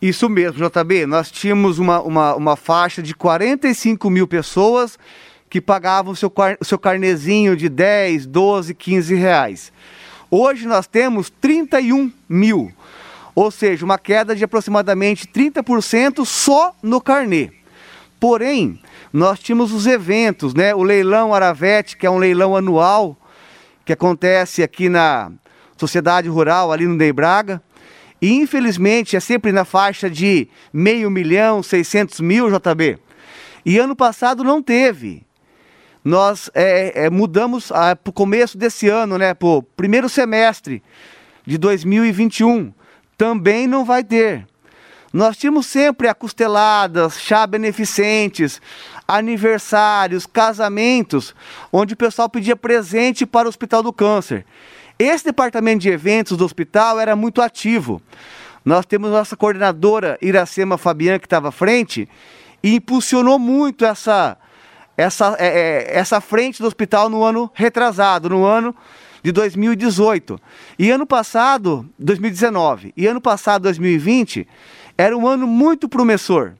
Isso 0.03 0.29
mesmo, 0.29 0.69
JB. 0.69 1.07
Nós 1.07 1.31
tínhamos 1.31 1.79
uma, 1.79 2.03
uma, 2.03 2.35
uma 2.35 2.57
faixa 2.57 3.01
de 3.01 3.15
45 3.15 4.11
mil 4.11 4.27
pessoas 4.27 4.99
que 5.49 5.61
pagavam 5.61 6.13
o 6.13 6.17
seu, 6.17 6.33
seu 6.63 6.79
carnezinho 6.79 7.57
de 7.57 7.69
10, 7.69 8.27
12, 8.27 8.75
15 8.75 9.15
reais. 9.15 9.73
Hoje 10.31 10.67
nós 10.67 10.87
temos 10.87 11.31
31 11.41 12.11
mil, 12.29 12.73
ou 13.35 13.51
seja, 13.51 13.85
uma 13.85 13.99
queda 13.99 14.35
de 14.35 14.45
aproximadamente 14.45 15.27
30% 15.27 16.25
só 16.25 16.75
no 16.83 17.01
carnê. 17.01 17.51
Porém, 18.19 18.81
nós 19.13 19.39
tínhamos 19.39 19.73
os 19.73 19.87
eventos, 19.87 20.55
né? 20.55 20.75
O 20.75 20.83
leilão 20.83 21.35
Aravete, 21.35 21.97
que 21.97 22.07
é 22.07 22.11
um 22.11 22.19
leilão 22.19 22.57
anual, 22.57 23.17
que 23.85 23.93
acontece 23.93 24.63
aqui 24.63 24.89
na 24.89 25.31
Sociedade 25.77 26.29
Rural, 26.29 26.73
ali 26.73 26.87
no 26.87 26.95
Ney 26.95 27.13
Braga. 27.13 27.63
E 28.21 28.33
infelizmente 28.33 29.17
é 29.17 29.21
sempre 29.21 29.53
na 29.53 29.65
faixa 29.65 30.09
de 30.09 30.49
meio 30.73 31.11
milhão, 31.11 31.63
600 31.63 32.21
mil, 32.21 32.49
JB. 32.51 32.99
E 33.67 33.79
ano 33.79 33.95
passado 33.95 34.43
não 34.43 34.63
teve 34.63 35.23
nós 36.05 36.51
é, 36.55 37.07
é, 37.07 37.11
mudamos 37.11 37.69
para 37.69 37.99
o 38.07 38.13
começo 38.13 38.59
desse 38.59 38.89
ano, 38.89 39.17
né, 39.17 39.33
para 39.33 39.49
o 39.49 39.63
primeiro 39.63 40.09
semestre 40.09 40.83
de 41.47 41.57
2021. 41.57 42.73
Também 43.17 43.67
não 43.67 43.85
vai 43.85 44.05
ter. 44.05 44.47
Nós 45.13 45.37
tínhamos 45.37 45.67
sempre 45.67 46.09
acosteladas, 46.09 47.21
chá 47.21 47.47
beneficentes, 47.47 48.61
aniversários, 49.07 50.27
casamentos, 50.27 51.35
onde 51.73 51.95
o 51.95 51.97
pessoal 51.97 52.29
pedia 52.29 52.57
presente 52.57 53.25
para 53.25 53.47
o 53.47 53.49
Hospital 53.49 53.83
do 53.83 53.93
Câncer. 53.93 54.45
Esse 54.99 55.25
departamento 55.25 55.83
de 55.83 55.89
eventos 55.89 56.37
do 56.37 56.45
hospital 56.45 57.01
era 57.01 57.15
muito 57.15 57.41
ativo. 57.41 58.03
Nós 58.65 58.87
temos 58.87 59.11
nossa 59.11 59.37
coordenadora 59.37 60.19
Iracema 60.21 60.77
Fabian, 60.77 61.19
que 61.19 61.27
estava 61.27 61.49
à 61.49 61.53
frente, 61.53 62.09
e 62.63 62.75
impulsionou 62.75 63.39
muito 63.39 63.85
essa, 63.85 64.37
essa, 64.97 65.37
é, 65.39 65.47
é, 65.47 65.99
essa 65.99 66.21
frente 66.21 66.61
do 66.61 66.67
hospital 66.67 67.09
no 67.09 67.23
ano 67.23 67.51
retrasado, 67.55 68.29
no 68.29 68.45
ano 68.45 68.75
de 69.23 69.33
2018. 69.33 70.39
E 70.79 70.91
ano 70.91 71.07
passado, 71.07 71.89
2019, 71.99 72.93
e 72.97 73.07
ano 73.07 73.21
passado, 73.21 73.63
2020, 73.63 74.47
era 74.97 75.17
um 75.17 75.27
ano 75.27 75.47
muito 75.47 75.89
promissor. 75.89 76.53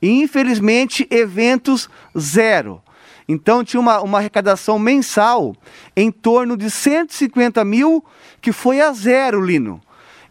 E 0.00 0.08
infelizmente, 0.08 1.06
eventos 1.10 1.88
zero. 2.18 2.82
Então 3.28 3.64
tinha 3.64 3.80
uma, 3.80 4.00
uma 4.00 4.18
arrecadação 4.18 4.78
mensal 4.78 5.54
em 5.96 6.10
torno 6.10 6.56
de 6.56 6.70
150 6.70 7.64
mil, 7.64 8.04
que 8.40 8.52
foi 8.52 8.80
a 8.80 8.92
zero, 8.92 9.40
Lino. 9.40 9.80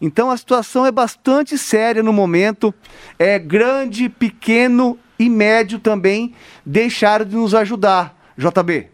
Então 0.00 0.30
a 0.30 0.36
situação 0.36 0.84
é 0.86 0.90
bastante 0.90 1.56
séria 1.56 2.02
no 2.02 2.12
momento. 2.12 2.74
É 3.18 3.38
grande, 3.38 4.08
pequeno 4.08 4.98
e 5.18 5.28
médio 5.28 5.78
também 5.78 6.34
deixaram 6.64 7.24
de 7.24 7.36
nos 7.36 7.54
ajudar. 7.54 8.16
JB. 8.36 8.88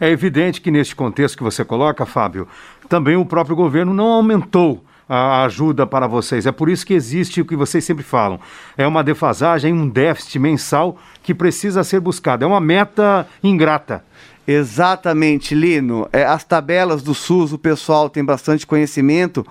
É 0.00 0.08
evidente 0.08 0.60
que 0.60 0.70
neste 0.70 0.96
contexto 0.96 1.36
que 1.36 1.44
você 1.44 1.64
coloca, 1.64 2.06
Fábio, 2.06 2.48
também 2.88 3.16
o 3.16 3.24
próprio 3.24 3.54
governo 3.54 3.92
não 3.92 4.06
aumentou 4.06 4.84
a 5.08 5.42
ajuda 5.42 5.86
para 5.86 6.06
vocês. 6.06 6.46
É 6.46 6.52
por 6.52 6.68
isso 6.68 6.86
que 6.86 6.94
existe 6.94 7.40
o 7.40 7.44
que 7.44 7.56
vocês 7.56 7.84
sempre 7.84 8.04
falam. 8.04 8.38
É 8.78 8.86
uma 8.86 9.02
defasagem, 9.02 9.72
um 9.72 9.88
déficit 9.88 10.38
mensal 10.38 10.96
que 11.22 11.34
precisa 11.34 11.82
ser 11.82 12.00
buscado. 12.00 12.44
É 12.44 12.46
uma 12.46 12.60
meta 12.60 13.26
ingrata. 13.42 14.04
Exatamente, 14.46 15.54
Lino. 15.54 16.08
É, 16.12 16.24
as 16.24 16.44
tabelas 16.44 17.02
do 17.02 17.14
SUS, 17.14 17.52
o 17.52 17.58
pessoal 17.58 18.08
tem 18.08 18.24
bastante 18.24 18.66
conhecimento 18.66 19.44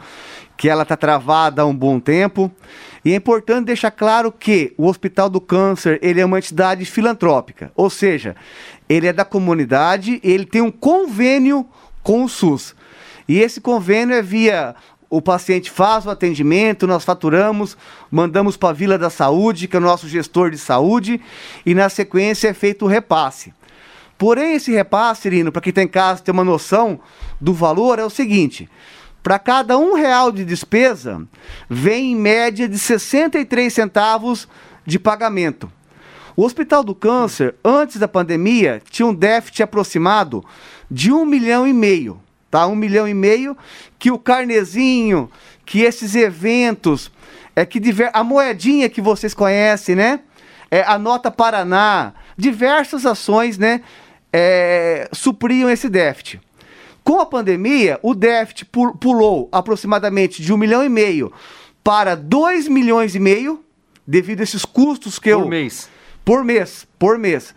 que 0.58 0.68
ela 0.68 0.84
está 0.84 0.98
travada 0.98 1.62
há 1.62 1.66
um 1.66 1.76
bom 1.76 2.00
tempo. 2.00 2.52
E 3.04 3.14
é 3.14 3.16
importante 3.16 3.66
deixar 3.68 3.92
claro 3.92 4.32
que 4.32 4.74
o 4.78 4.88
Hospital 4.88 5.30
do 5.30 5.40
Câncer 5.40 6.00
ele 6.02 6.20
é 6.20 6.26
uma 6.26 6.38
entidade 6.38 6.84
filantrópica, 6.86 7.72
ou 7.76 7.90
seja, 7.90 8.36
ele 8.88 9.08
é 9.08 9.14
da 9.14 9.24
comunidade, 9.24 10.20
ele 10.24 10.46
tem 10.46 10.62
um 10.62 10.72
convênio 10.72 11.66
com 12.04 12.24
o 12.24 12.30
SUS. 12.30 12.76
E 13.28 13.40
esse 13.40 13.62
convênio 13.62 14.16
é 14.16 14.22
via 14.22 14.76
o 15.10 15.22
paciente 15.22 15.72
faz 15.72 16.06
o 16.06 16.10
atendimento, 16.10 16.86
nós 16.86 17.04
faturamos, 17.04 17.76
mandamos 18.12 18.56
para 18.56 18.70
a 18.70 18.74
Vila 18.74 18.98
da 18.98 19.10
Saúde, 19.10 19.68
que 19.68 19.76
é 19.76 19.80
o 19.80 19.82
nosso 19.82 20.08
gestor 20.08 20.52
de 20.52 20.58
saúde, 20.58 21.20
e 21.66 21.74
na 21.74 21.90
sequência 21.90 22.50
é 22.50 22.54
feito 22.54 22.86
o 22.86 22.88
repasse. 22.88 23.52
Porém, 24.20 24.54
esse 24.54 24.72
repasse, 24.72 25.28
Irino, 25.28 25.52
para 25.52 25.62
quem 25.62 25.74
tem 25.74 25.86
em 25.86 25.88
casa 25.88 26.22
ter 26.22 26.30
uma 26.30 26.44
noção 26.44 27.00
do 27.42 27.54
valor, 27.54 27.98
é 27.98 28.06
o 28.06 28.10
seguinte: 28.10 28.70
para 29.22 29.38
cada 29.38 29.78
um 29.78 29.94
real 29.94 30.32
de 30.32 30.46
despesa, 30.46 31.22
vem 31.70 32.14
em 32.14 32.16
média 32.16 32.68
de 32.68 32.80
63 32.80 33.72
centavos 33.72 34.48
de 34.86 34.98
pagamento. 34.98 35.72
O 36.36 36.46
Hospital 36.46 36.84
do 36.84 36.96
Câncer, 36.96 37.56
antes 37.64 37.98
da 37.98 38.08
pandemia, 38.08 38.82
tinha 38.90 39.06
um 39.06 39.14
déficit 39.14 39.64
aproximado 39.64 40.44
de 40.90 41.12
um 41.12 41.26
milhão 41.26 41.68
e 41.68 41.74
meio. 41.74 42.20
Tá? 42.50 42.66
Um 42.66 42.76
milhão 42.76 43.08
e 43.08 43.14
meio 43.14 43.58
que 44.00 44.10
o 44.10 44.18
carnezinho, 44.18 45.30
que 45.66 45.82
esses 45.82 46.16
eventos, 46.16 47.12
é 47.56 47.66
que 47.66 47.80
diver... 47.80 48.10
a 48.14 48.24
moedinha 48.24 48.90
que 48.90 49.02
vocês 49.02 49.34
conhecem, 49.34 49.96
né? 49.96 50.22
É, 50.72 50.82
a 50.84 50.98
Nota 50.98 51.30
Paraná, 51.30 52.14
diversas 52.38 53.06
ações, 53.06 53.58
né? 53.58 53.82
É, 54.32 55.10
supriam 55.12 55.70
esse 55.70 55.90
déficit. 55.90 56.40
Com 57.04 57.20
a 57.20 57.26
pandemia, 57.26 58.00
o 58.04 58.14
déficit 58.14 58.66
pulou 59.00 59.50
aproximadamente 59.52 60.42
de 60.42 60.54
um 60.54 60.58
milhão 60.58 60.84
e 60.84 60.90
meio 60.90 61.32
para 61.84 62.16
dois 62.16 62.68
milhões 62.68 63.16
e 63.16 63.20
meio, 63.20 63.64
devido 64.06 64.42
a 64.42 64.44
esses 64.44 64.66
custos 64.66 65.18
que 65.18 65.30
por 65.30 65.38
eu. 65.38 65.42
Por 65.42 65.50
mês. 65.50 65.90
Por 66.24 66.44
mês, 66.44 66.88
por 66.98 67.18
mês. 67.18 67.56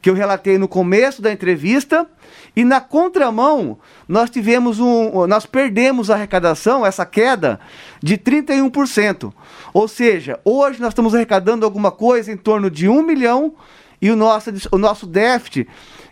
Que 0.00 0.10
eu 0.10 0.14
relatei 0.14 0.58
no 0.58 0.68
começo 0.68 1.20
da 1.20 1.32
entrevista. 1.32 2.08
E 2.56 2.64
na 2.64 2.80
contramão, 2.80 3.78
nós 4.08 4.30
tivemos 4.30 4.80
um. 4.80 5.26
Nós 5.26 5.46
perdemos 5.46 6.10
a 6.10 6.14
arrecadação, 6.14 6.84
essa 6.84 7.06
queda, 7.06 7.60
de 8.02 8.16
31%. 8.18 9.32
Ou 9.72 9.86
seja, 9.86 10.40
hoje 10.44 10.80
nós 10.80 10.90
estamos 10.90 11.14
arrecadando 11.14 11.64
alguma 11.64 11.92
coisa 11.92 12.32
em 12.32 12.36
torno 12.36 12.70
de 12.70 12.88
1 12.88 13.02
milhão 13.02 13.54
e 14.00 14.10
o 14.10 14.16
nosso, 14.16 14.50
o 14.72 14.78
nosso 14.78 15.06
déficit 15.06 15.68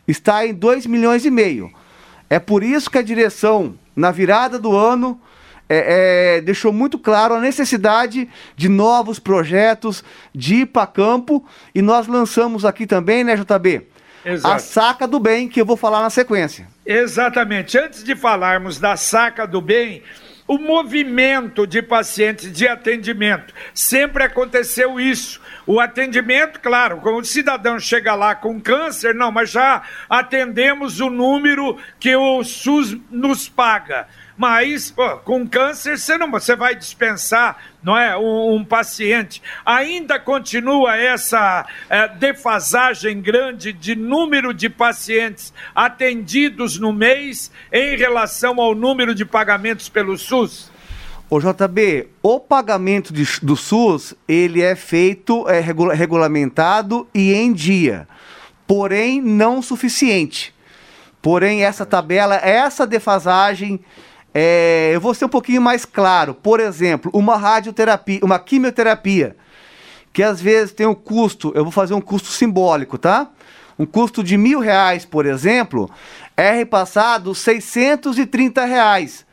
está 0.06 0.46
em 0.46 0.54
2 0.54 0.86
milhões 0.86 1.24
e 1.24 1.30
meio. 1.30 1.72
É 2.28 2.38
por 2.38 2.62
isso 2.62 2.90
que 2.90 2.98
a 2.98 3.02
direção, 3.02 3.78
na 3.94 4.10
virada 4.10 4.58
do 4.58 4.76
ano, 4.76 5.20
é, 5.68 6.36
é, 6.36 6.40
deixou 6.40 6.72
muito 6.72 6.98
claro 6.98 7.34
a 7.34 7.40
necessidade 7.40 8.28
de 8.56 8.68
novos 8.68 9.18
projetos, 9.18 10.04
de 10.34 10.56
ir 10.56 10.66
para 10.66 10.86
campo, 10.86 11.44
e 11.74 11.82
nós 11.82 12.06
lançamos 12.06 12.64
aqui 12.64 12.86
também, 12.86 13.24
né, 13.24 13.36
JB? 13.36 13.86
Exato. 14.24 14.54
A 14.54 14.58
saca 14.58 15.06
do 15.06 15.20
bem, 15.20 15.48
que 15.48 15.60
eu 15.60 15.66
vou 15.66 15.76
falar 15.76 16.02
na 16.02 16.10
sequência. 16.10 16.66
Exatamente. 16.84 17.78
Antes 17.78 18.02
de 18.02 18.16
falarmos 18.16 18.78
da 18.78 18.96
saca 18.96 19.46
do 19.46 19.60
bem, 19.60 20.02
o 20.46 20.58
movimento 20.58 21.66
de 21.66 21.82
pacientes 21.82 22.52
de 22.52 22.68
atendimento. 22.68 23.52
Sempre 23.74 24.24
aconteceu 24.24 25.00
isso. 25.00 25.40
O 25.66 25.80
atendimento, 25.80 26.60
claro, 26.60 26.98
quando 26.98 27.20
o 27.20 27.24
cidadão 27.24 27.78
chega 27.78 28.14
lá 28.14 28.34
com 28.34 28.60
câncer, 28.60 29.14
não, 29.14 29.32
mas 29.32 29.50
já 29.50 29.82
atendemos 30.08 31.00
o 31.00 31.10
número 31.10 31.76
que 31.98 32.14
o 32.14 32.44
SUS 32.44 32.96
nos 33.10 33.48
paga. 33.48 34.06
Mas 34.36 34.90
pô, 34.90 35.16
com 35.18 35.48
câncer 35.48 35.98
você 35.98 36.18
não 36.18 36.30
você 36.30 36.54
vai 36.54 36.74
dispensar, 36.74 37.56
não 37.82 37.96
é, 37.96 38.16
um, 38.16 38.56
um 38.56 38.64
paciente. 38.64 39.42
Ainda 39.64 40.18
continua 40.18 40.96
essa 40.96 41.66
é, 41.88 42.06
defasagem 42.08 43.20
grande 43.20 43.72
de 43.72 43.96
número 43.96 44.52
de 44.52 44.68
pacientes 44.68 45.54
atendidos 45.74 46.78
no 46.78 46.92
mês 46.92 47.50
em 47.72 47.96
relação 47.96 48.60
ao 48.60 48.74
número 48.74 49.14
de 49.14 49.24
pagamentos 49.24 49.88
pelo 49.88 50.18
SUS. 50.18 50.70
O 51.28 51.40
JB, 51.40 52.08
o 52.22 52.38
pagamento 52.38 53.12
de, 53.12 53.26
do 53.42 53.56
SUS, 53.56 54.14
ele 54.28 54.62
é 54.62 54.76
feito, 54.76 55.48
é 55.48 55.58
regula, 55.58 55.92
regulamentado 55.92 57.08
e 57.12 57.32
em 57.32 57.52
dia, 57.52 58.06
porém 58.66 59.20
não 59.20 59.60
suficiente. 59.60 60.54
Porém, 61.20 61.64
essa 61.64 61.84
tabela, 61.84 62.36
essa 62.36 62.86
defasagem, 62.86 63.80
é, 64.38 64.90
eu 64.92 65.00
vou 65.00 65.14
ser 65.14 65.24
um 65.24 65.30
pouquinho 65.30 65.62
mais 65.62 65.86
claro. 65.86 66.34
Por 66.34 66.60
exemplo, 66.60 67.10
uma 67.14 67.38
radioterapia, 67.38 68.20
uma 68.22 68.38
quimioterapia, 68.38 69.34
que 70.12 70.22
às 70.22 70.38
vezes 70.38 70.74
tem 70.74 70.86
um 70.86 70.94
custo, 70.94 71.52
eu 71.54 71.64
vou 71.64 71.72
fazer 71.72 71.94
um 71.94 72.02
custo 72.02 72.28
simbólico, 72.28 72.98
tá? 72.98 73.30
Um 73.78 73.86
custo 73.86 74.22
de 74.22 74.36
mil 74.36 74.60
reais, 74.60 75.06
por 75.06 75.24
exemplo, 75.24 75.90
é 76.36 76.52
repassado 76.52 77.34
630 77.34 78.62
reais. 78.66 79.24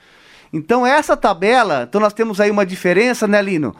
Então, 0.53 0.87
essa 0.87 1.17
tabela, 1.17 1.85
então 1.89 1.99
nós 1.99 2.13
temos 2.13 2.39
aí 2.39 2.49
uma 2.49 2.65
diferença, 2.65 3.27
né, 3.27 3.41
Lino? 3.41 3.75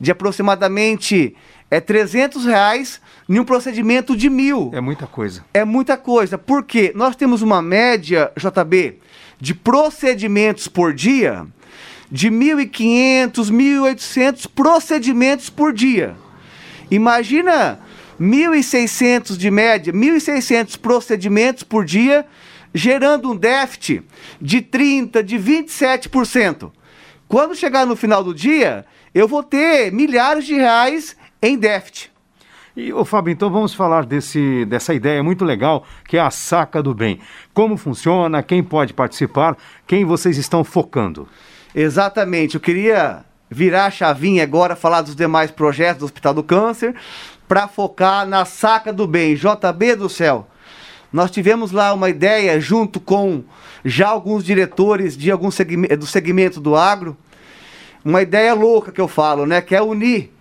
De 0.00 0.10
aproximadamente 0.10 1.36
é 1.70 1.80
300 1.80 2.46
reais 2.46 2.98
em 3.32 3.38
um 3.38 3.44
procedimento 3.46 4.14
de 4.14 4.28
mil. 4.28 4.70
É 4.74 4.80
muita 4.80 5.06
coisa. 5.06 5.42
É 5.54 5.64
muita 5.64 5.96
coisa. 5.96 6.36
Porque 6.36 6.92
nós 6.94 7.16
temos 7.16 7.40
uma 7.40 7.62
média, 7.62 8.30
JB, 8.36 8.98
de 9.40 9.54
procedimentos 9.54 10.68
por 10.68 10.92
dia 10.92 11.46
de 12.10 12.30
1.500, 12.30 13.50
1.800 13.50 14.46
procedimentos 14.54 15.48
por 15.48 15.72
dia. 15.72 16.14
Imagina 16.90 17.80
1.600 18.20 19.34
de 19.38 19.50
média, 19.50 19.94
1.600 19.94 20.78
procedimentos 20.78 21.62
por 21.62 21.86
dia 21.86 22.26
gerando 22.74 23.32
um 23.32 23.36
déficit 23.36 24.02
de 24.42 24.60
30%, 24.60 25.22
de 25.22 25.38
27%. 25.38 26.70
Quando 27.26 27.54
chegar 27.54 27.86
no 27.86 27.96
final 27.96 28.22
do 28.22 28.34
dia, 28.34 28.84
eu 29.14 29.26
vou 29.26 29.42
ter 29.42 29.90
milhares 29.90 30.44
de 30.44 30.54
reais 30.54 31.16
em 31.40 31.56
déficit. 31.56 32.11
E, 32.74 32.90
ô 32.90 33.04
Fábio, 33.04 33.32
então 33.32 33.50
vamos 33.50 33.74
falar 33.74 34.06
desse, 34.06 34.64
dessa 34.64 34.94
ideia 34.94 35.22
muito 35.22 35.44
legal, 35.44 35.84
que 36.08 36.16
é 36.16 36.20
a 36.20 36.30
saca 36.30 36.82
do 36.82 36.94
bem. 36.94 37.20
Como 37.52 37.76
funciona, 37.76 38.42
quem 38.42 38.62
pode 38.62 38.94
participar, 38.94 39.56
quem 39.86 40.06
vocês 40.06 40.38
estão 40.38 40.64
focando? 40.64 41.28
Exatamente, 41.74 42.54
eu 42.54 42.60
queria 42.60 43.24
virar 43.50 43.86
a 43.86 43.90
chavinha 43.90 44.42
agora, 44.42 44.74
falar 44.74 45.02
dos 45.02 45.14
demais 45.14 45.50
projetos 45.50 45.98
do 45.98 46.04
Hospital 46.06 46.32
do 46.32 46.42
Câncer, 46.42 46.94
para 47.46 47.68
focar 47.68 48.26
na 48.26 48.46
saca 48.46 48.90
do 48.90 49.06
bem. 49.06 49.34
JB 49.34 49.96
do 49.96 50.08
céu, 50.08 50.46
nós 51.12 51.30
tivemos 51.30 51.72
lá 51.72 51.92
uma 51.92 52.08
ideia 52.08 52.58
junto 52.58 52.98
com 52.98 53.44
já 53.84 54.08
alguns 54.08 54.42
diretores 54.42 55.14
de 55.14 55.30
algum 55.30 55.50
segmento, 55.50 55.96
do 55.98 56.06
segmento 56.06 56.58
do 56.58 56.74
agro, 56.74 57.14
uma 58.02 58.22
ideia 58.22 58.54
louca 58.54 58.90
que 58.90 59.00
eu 59.00 59.08
falo, 59.08 59.44
né? 59.44 59.60
Que 59.60 59.76
é 59.76 59.82
unir 59.82 60.31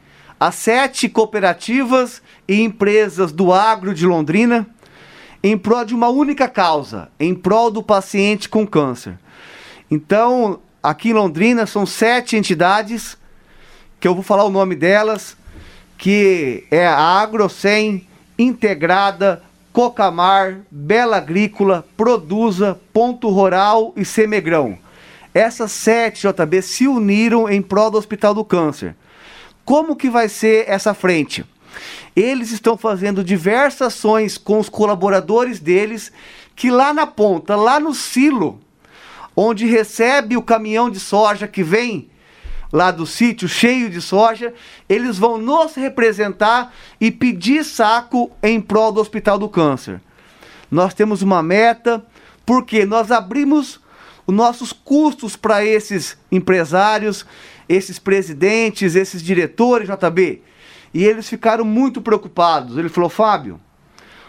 as 0.42 0.56
sete 0.56 1.08
cooperativas 1.08 2.20
e 2.48 2.64
empresas 2.64 3.32
do 3.32 3.54
agro 3.54 3.94
de 3.94 4.08
Londrina 4.08 4.66
em 5.44 5.56
prol 5.56 5.86
de 5.86 5.94
uma 5.94 6.10
única 6.10 6.48
causa, 6.48 7.10
em 7.20 7.36
prol 7.36 7.70
do 7.70 7.84
paciente 7.84 8.50
com 8.50 8.66
câncer. 8.66 9.20
Então, 9.92 10.60
aqui 10.82 11.10
em 11.10 11.14
Londrina 11.14 11.68
são 11.68 11.86
sete 11.86 12.36
entidades, 12.36 13.16
que 14.00 14.08
eu 14.08 14.16
vou 14.16 14.24
falar 14.24 14.44
o 14.44 14.50
nome 14.50 14.74
delas, 14.74 15.38
que 15.96 16.64
é 16.72 16.88
a 16.88 16.98
AgroSem 16.98 18.08
Integrada 18.36 19.44
Cocamar, 19.72 20.62
Bela 20.72 21.18
Agrícola, 21.18 21.86
Produza, 21.96 22.80
Ponto 22.92 23.30
Rural 23.30 23.94
e 23.96 24.04
Semegrão. 24.04 24.76
Essas 25.36 25.72
sete 25.72 26.28
JB 26.28 26.64
se 26.64 26.88
uniram 26.88 27.48
em 27.48 27.62
prol 27.62 27.92
do 27.92 28.00
Hospital 28.00 28.34
do 28.34 28.44
Câncer. 28.44 28.96
Como 29.66 29.96
que 29.96 30.10
vai 30.10 30.28
ser 30.28 30.66
essa 30.68 30.94
frente? 30.94 31.46
Eles 32.16 32.52
estão 32.52 32.78
fazendo 32.78 33.24
diversas 33.24 33.94
ações 33.94 34.38
com 34.38 34.60
os 34.60 34.68
colaboradores 34.68 35.60
deles, 35.60 36.12
que 36.56 36.70
lá 36.70 36.94
na 36.94 37.08
ponta, 37.08 37.56
lá 37.56 37.80
no 37.80 37.94
silo, 37.94 38.60
onde 39.36 39.66
recebe 39.66 40.36
o 40.36 40.42
caminhão 40.42 40.90
de 40.90 41.00
soja 41.00 41.48
que 41.48 41.64
vem 41.64 42.10
lá 42.72 42.90
do 42.90 43.06
sítio 43.06 43.48
cheio 43.50 43.90
de 43.90 44.02
soja, 44.02 44.54
eles 44.88 45.18
vão 45.18 45.38
nos 45.38 45.76
representar 45.76 46.74
e 47.00 47.12
pedir 47.12 47.66
saco 47.66 48.32
em 48.42 48.62
prol 48.62 48.92
do 48.92 49.02
Hospital 49.02 49.38
do 49.38 49.50
Câncer. 49.50 50.00
Nós 50.70 50.94
temos 50.94 51.22
uma 51.22 51.44
meta, 51.44 52.04
porque 52.46 52.86
nós 52.86 53.12
abrimos 53.12 53.80
os 54.32 54.38
nossos 54.38 54.72
custos 54.72 55.36
para 55.36 55.64
esses 55.64 56.18
empresários, 56.32 57.26
esses 57.68 58.00
presidentes, 58.00 58.96
esses 58.96 59.22
diretores, 59.22 59.90
JB. 59.90 60.42
E 60.94 61.04
eles 61.04 61.28
ficaram 61.28 61.66
muito 61.66 62.02
preocupados. 62.02 62.78
Ele 62.78 62.88
falou: 62.88 63.10
Fábio, 63.10 63.60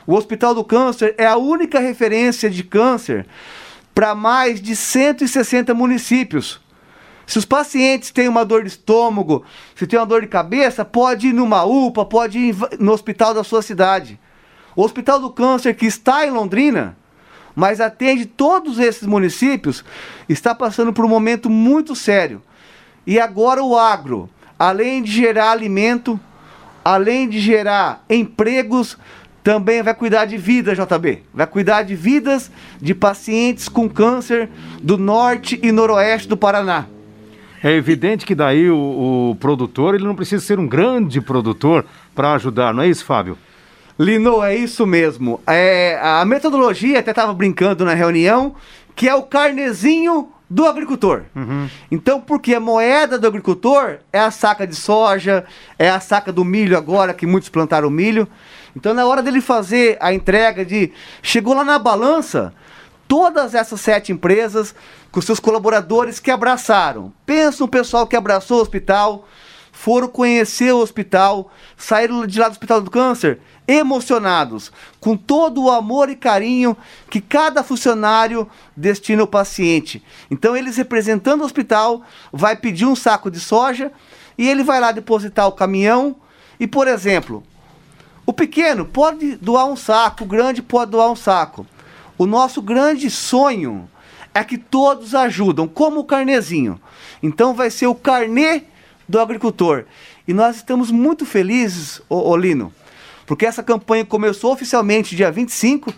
o 0.05 0.15
Hospital 0.15 0.55
do 0.55 0.65
Câncer 0.65 1.15
é 1.17 1.27
a 1.27 1.37
única 1.37 1.79
referência 1.79 2.51
de 2.51 2.65
câncer 2.65 3.27
para 3.95 4.15
mais 4.15 4.61
de 4.61 4.75
160 4.75 5.73
municípios. 5.73 6.61
Se 7.25 7.39
os 7.39 7.45
pacientes 7.45 8.11
têm 8.11 8.27
uma 8.27 8.45
dor 8.45 8.63
de 8.63 8.69
estômago, 8.69 9.45
se 9.77 9.87
tem 9.87 9.99
uma 9.99 10.07
dor 10.07 10.23
de 10.23 10.27
cabeça, 10.27 10.85
pode 10.85 11.29
ir 11.29 11.33
numa 11.33 11.63
UPA, 11.63 12.05
pode 12.05 12.39
ir 12.39 12.57
no 12.81 12.93
hospital 12.93 13.33
da 13.33 13.45
sua 13.45 13.63
cidade. 13.63 14.19
O 14.75 14.83
Hospital 14.83 15.21
do 15.21 15.31
Câncer 15.31 15.75
que 15.75 15.87
está 15.87 16.27
em 16.27 16.31
Londrina, 16.31 16.97
mas 17.55 17.81
atende 17.81 18.27
todos 18.27 18.79
esses 18.79 19.07
municípios, 19.07 19.85
está 20.29 20.55
passando 20.55 20.93
por 20.93 21.05
um 21.05 21.09
momento 21.09 21.51
muito 21.51 21.95
sério. 21.95 22.43
E 23.07 23.19
agora 23.19 23.63
o 23.63 23.77
agro, 23.77 24.29
além 24.59 25.03
de 25.03 25.11
gerar 25.11 25.51
alimento, 25.51 26.19
além 26.85 27.29
de 27.29 27.41
gerar 27.41 28.05
empregos, 28.09 28.97
também 29.43 29.83
vai 29.83 29.95
cuidar 29.95 30.25
de 30.25 30.37
vidas, 30.37 30.79
JB. 30.79 31.23
Vai 31.35 31.47
cuidar 31.47 31.83
de 31.83 31.97
vidas 31.97 32.51
de 32.81 32.95
pacientes 32.95 33.69
com 33.69 33.89
câncer 33.89 34.49
do 34.81 34.97
norte 34.97 35.59
e 35.63 35.73
noroeste 35.73 36.29
do 36.29 36.37
Paraná. 36.37 36.87
É 37.63 37.71
evidente 37.73 38.27
que 38.27 38.35
daí 38.35 38.69
o, 38.71 39.31
o 39.31 39.37
produtor 39.37 39.95
ele 39.95 40.05
não 40.05 40.17
precisa 40.17 40.45
ser 40.45 40.59
um 40.59 40.67
grande 40.67 41.21
produtor 41.21 41.85
para 42.15 42.33
ajudar, 42.35 42.75
não 42.75 42.83
é 42.83 42.89
isso, 42.89 43.05
Fábio? 43.05 43.39
Lino, 43.99 44.43
é 44.43 44.55
isso 44.55 44.87
mesmo. 44.87 45.41
É, 45.47 45.99
a 46.03 46.25
metodologia, 46.25 46.99
até 46.99 47.11
estava 47.11 47.33
brincando 47.35 47.85
na 47.85 47.95
reunião, 47.95 48.55
que 48.95 49.09
é 49.09 49.15
o 49.15 49.23
carnezinho 49.23 50.29
do 50.49 50.67
agricultor. 50.67 51.23
Uhum. 51.35 51.69
Então, 51.91 52.21
porque 52.21 52.55
a 52.55 52.61
moeda 52.61 53.19
do 53.19 53.27
agricultor 53.27 53.99
é 54.13 54.21
a 54.21 54.31
saca 54.31 54.67
de 54.67 54.77
soja, 54.77 55.45
é 55.79 55.89
a 55.89 55.99
saca 55.99 56.31
do 56.31 56.45
milho 56.45 56.77
agora, 56.77 57.15
que 57.15 57.27
muitos 57.27 57.49
plantaram 57.49 57.89
milho. 57.89 58.29
Então, 58.77 58.93
na 58.93 59.07
hora 59.07 59.23
dele 59.23 59.41
fazer 59.41 59.97
a 60.01 60.13
entrega 60.13 60.65
de. 60.65 60.93
Chegou 61.23 61.55
lá 61.55 61.65
na 61.65 61.79
balança, 61.79 62.53
todas 63.09 63.55
essas 63.55 63.81
sete 63.81 64.13
empresas, 64.13 64.75
com 65.11 65.21
seus 65.21 65.41
colaboradores 65.41 66.19
que 66.19 66.31
abraçaram. 66.31 67.13
Pensa 67.25 67.63
no 67.63 67.69
pessoal 67.69 68.07
que 68.07 68.17
abraçou 68.17 68.59
o 68.59 68.63
hospital, 68.63 69.27
foram 69.83 70.07
conhecer 70.07 70.73
o 70.73 70.79
hospital, 70.79 71.51
saíram 71.77 72.25
de 72.25 72.39
lá 72.39 72.47
do 72.47 72.53
Hospital 72.53 72.81
do 72.81 72.89
Câncer 72.89 73.41
emocionados, 73.67 74.71
com 75.01 75.17
todo 75.17 75.65
o 75.65 75.71
amor 75.73 76.09
e 76.09 76.15
carinho 76.15 76.77
que 77.11 77.21
cada 77.21 77.65
funcionário 77.65 78.49
destina 78.77 79.23
ao 79.23 79.27
paciente. 79.27 80.01
Então, 80.31 80.57
eles 80.57 80.77
representando 80.77 81.41
o 81.41 81.45
hospital, 81.45 82.03
vai 82.33 82.55
pedir 82.55 82.87
um 82.87 82.95
saco 82.95 83.29
de 83.29 83.41
soja 83.41 83.91
e 84.39 84.49
ele 84.49 84.63
vai 84.63 84.79
lá 84.79 84.93
depositar 84.93 85.49
o 85.49 85.53
caminhão. 85.53 86.15
E, 86.61 86.67
por 86.69 86.87
exemplo, 86.87 87.43
o 88.25 88.33
pequeno 88.33 88.85
pode 88.85 89.35
doar 89.35 89.67
um 89.67 89.75
saco, 89.75 90.23
o 90.23 90.29
grande 90.29 90.63
pode 90.63 90.93
doar 90.93 91.11
um 91.11 91.17
saco. 91.17 91.67
O 92.17 92.25
nosso 92.25 92.63
grande 92.63 93.11
sonho 93.11 93.91
é 94.33 94.45
que 94.45 94.59
todos 94.59 95.13
ajudam, 95.13 95.67
como 95.67 95.99
o 95.99 96.05
carnezinho. 96.05 96.81
Então 97.21 97.53
vai 97.53 97.69
ser 97.69 97.89
o 97.89 97.97
carnê 97.97 98.71
do 99.09 99.21
agricultor. 99.21 99.85
E 100.27 100.33
nós 100.33 100.57
estamos 100.57 100.91
muito 100.91 101.27
felizes, 101.27 102.01
Olino, 102.09 102.73
porque 103.27 103.47
essa 103.47 103.63
campanha 103.63 104.05
começou 104.05 104.53
oficialmente 104.53 105.17
dia 105.17 105.31
25, 105.31 105.93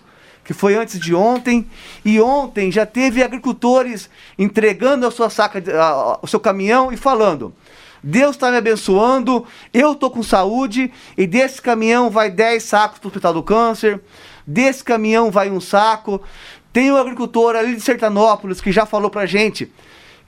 que 0.45 0.53
foi 0.53 0.75
antes 0.75 0.99
de 0.99 1.15
ontem, 1.15 1.67
e 2.05 2.21
ontem 2.21 2.71
já 2.71 2.85
teve 2.85 3.23
agricultores 3.23 4.11
entregando 4.39 5.07
a 5.07 5.11
sua 5.11 5.31
saca, 5.31 5.63
a, 5.81 6.19
o 6.23 6.27
seu 6.27 6.39
caminhão 6.39 6.93
e 6.93 6.97
falando: 6.97 7.55
Deus 8.03 8.37
está 8.37 8.51
me 8.51 8.59
abençoando, 8.59 9.47
eu 9.73 9.93
estou 9.93 10.11
com 10.11 10.23
saúde, 10.23 10.93
e 11.17 11.27
desse 11.27 11.63
caminhão 11.63 12.11
vai 12.11 12.31
10 12.31 12.63
sacos 12.63 12.99
para 12.99 13.07
o 13.07 13.09
Hospital 13.09 13.33
do 13.33 13.43
Câncer, 13.43 14.01
desse 14.47 14.85
caminhão 14.85 15.31
vai 15.31 15.51
um 15.51 15.61
saco. 15.61 16.21
Tem 16.73 16.91
um 16.91 16.97
agricultor 16.97 17.55
ali 17.55 17.77
de 17.77 17.81
Sertanópolis 17.81 18.61
que 18.61 18.73
já 18.73 18.85
falou 18.85 19.09
para 19.09 19.27
gente 19.27 19.71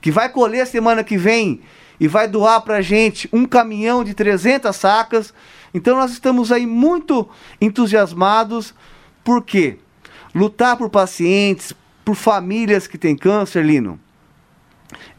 que 0.01 0.11
vai 0.11 0.29
colher 0.29 0.65
semana 0.65 1.03
que 1.03 1.17
vem 1.17 1.61
e 1.99 2.07
vai 2.07 2.27
doar 2.27 2.61
para 2.61 2.81
gente 2.81 3.27
um 3.33 3.45
caminhão 3.45 4.03
de 4.03 4.13
300 4.13 4.75
sacas. 4.75 5.33
Então 5.73 5.95
nós 5.97 6.11
estamos 6.11 6.51
aí 6.51 6.65
muito 6.65 7.27
entusiasmados, 7.59 8.73
porque 9.23 9.77
lutar 10.33 10.77
por 10.77 10.89
pacientes, 10.89 11.73
por 12.05 12.15
famílias 12.15 12.87
que 12.87 12.97
têm 12.97 13.15
câncer, 13.15 13.65
Lino, 13.65 13.99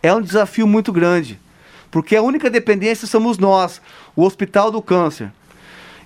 é 0.02 0.12
um 0.14 0.22
desafio 0.22 0.66
muito 0.66 0.92
grande. 0.92 1.38
Porque 1.90 2.14
a 2.16 2.22
única 2.22 2.50
dependência 2.50 3.06
somos 3.06 3.38
nós, 3.38 3.80
o 4.14 4.24
Hospital 4.24 4.70
do 4.70 4.82
Câncer. 4.82 5.32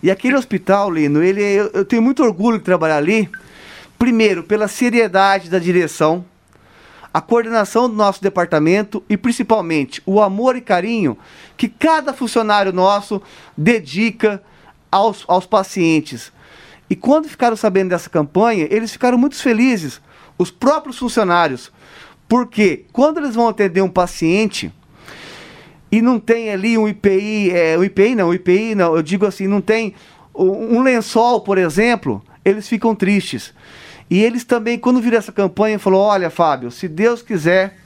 E 0.03 0.11
aquele 0.11 0.37
hospital, 0.37 0.91
Lino, 0.91 1.23
ele, 1.23 1.43
eu, 1.43 1.71
eu 1.75 1.85
tenho 1.85 2.03
muito 2.03 2.23
orgulho 2.23 2.59
de 2.59 2.65
trabalhar 2.65 2.97
ali. 2.97 3.29
Primeiro, 3.99 4.43
pela 4.43 4.67
seriedade 4.67 5.49
da 5.49 5.59
direção, 5.59 6.25
a 7.13 7.21
coordenação 7.21 7.89
do 7.89 7.95
nosso 7.95 8.23
departamento 8.23 9.03
e 9.09 9.17
principalmente 9.17 10.03
o 10.07 10.21
amor 10.21 10.57
e 10.57 10.61
carinho 10.61 11.17
que 11.57 11.69
cada 11.69 12.13
funcionário 12.13 12.73
nosso 12.73 13.21
dedica 13.57 14.43
aos, 14.91 15.25
aos 15.29 15.47
pacientes. 15.47 16.33
E 16.89 16.97
quando 16.97 17.29
ficaram 17.29 17.57
sabendo 17.57 17.91
dessa 17.91 18.09
campanha, 18.09 18.67
eles 18.71 18.93
ficaram 18.93 19.19
muito 19.19 19.37
felizes, 19.37 20.01
os 20.39 20.51
próprios 20.51 20.99
funcionários, 20.99 21.71
porque 22.29 22.87
quando 22.93 23.19
eles 23.19 23.35
vão 23.35 23.49
atender 23.49 23.83
um 23.83 23.91
paciente 23.91 24.73
e 25.91 26.01
não 26.01 26.19
tem 26.19 26.51
ali 26.51 26.79
um 26.79 26.89
IPI, 26.89 27.51
é, 27.51 27.79
um 27.79 27.85
IPI 27.85 28.15
não, 28.15 28.29
um 28.29 28.35
IPI 28.35 28.75
não, 28.75 28.97
eu 28.97 29.03
digo 29.03 29.27
assim, 29.27 29.47
não 29.47 29.61
tem 29.61 29.95
um 30.35 30.83
lençol, 30.83 31.43
por 31.43 31.59
exemplo, 31.59 32.23
eles 32.43 32.67
ficam 32.67 32.95
tristes. 32.95 33.53
E 34.13 34.23
eles 34.23 34.45
também, 34.45 34.79
quando 34.79 35.01
viram 35.01 35.17
essa 35.17 35.33
campanha, 35.33 35.79
falou: 35.79 36.03
olha, 36.03 36.29
Fábio, 36.29 36.71
se 36.71 36.87
Deus 36.87 37.23
quiser, 37.23 37.79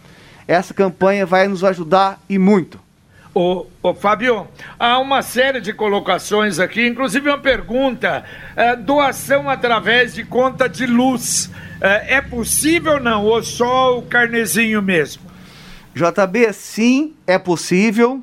essa 0.48 0.74
campanha 0.74 1.24
vai 1.24 1.46
nos 1.46 1.62
ajudar 1.62 2.20
e 2.28 2.36
muito. 2.36 2.80
Ô, 3.32 3.66
ô, 3.80 3.94
Fábio, 3.94 4.48
há 4.76 4.98
uma 4.98 5.22
série 5.22 5.60
de 5.60 5.72
colocações 5.72 6.58
aqui, 6.58 6.84
inclusive 6.84 7.28
uma 7.28 7.38
pergunta: 7.38 8.24
é, 8.56 8.74
doação 8.74 9.48
através 9.48 10.14
de 10.14 10.24
conta 10.24 10.68
de 10.68 10.84
luz. 10.84 11.48
É, 11.80 12.16
é 12.16 12.20
possível 12.20 12.94
ou 12.94 13.00
não? 13.00 13.24
Ou 13.24 13.40
só 13.44 13.96
o 13.96 14.02
carnezinho 14.02 14.82
mesmo? 14.82 15.22
JB, 15.94 16.52
sim, 16.52 17.14
é 17.24 17.38
possível. 17.38 18.20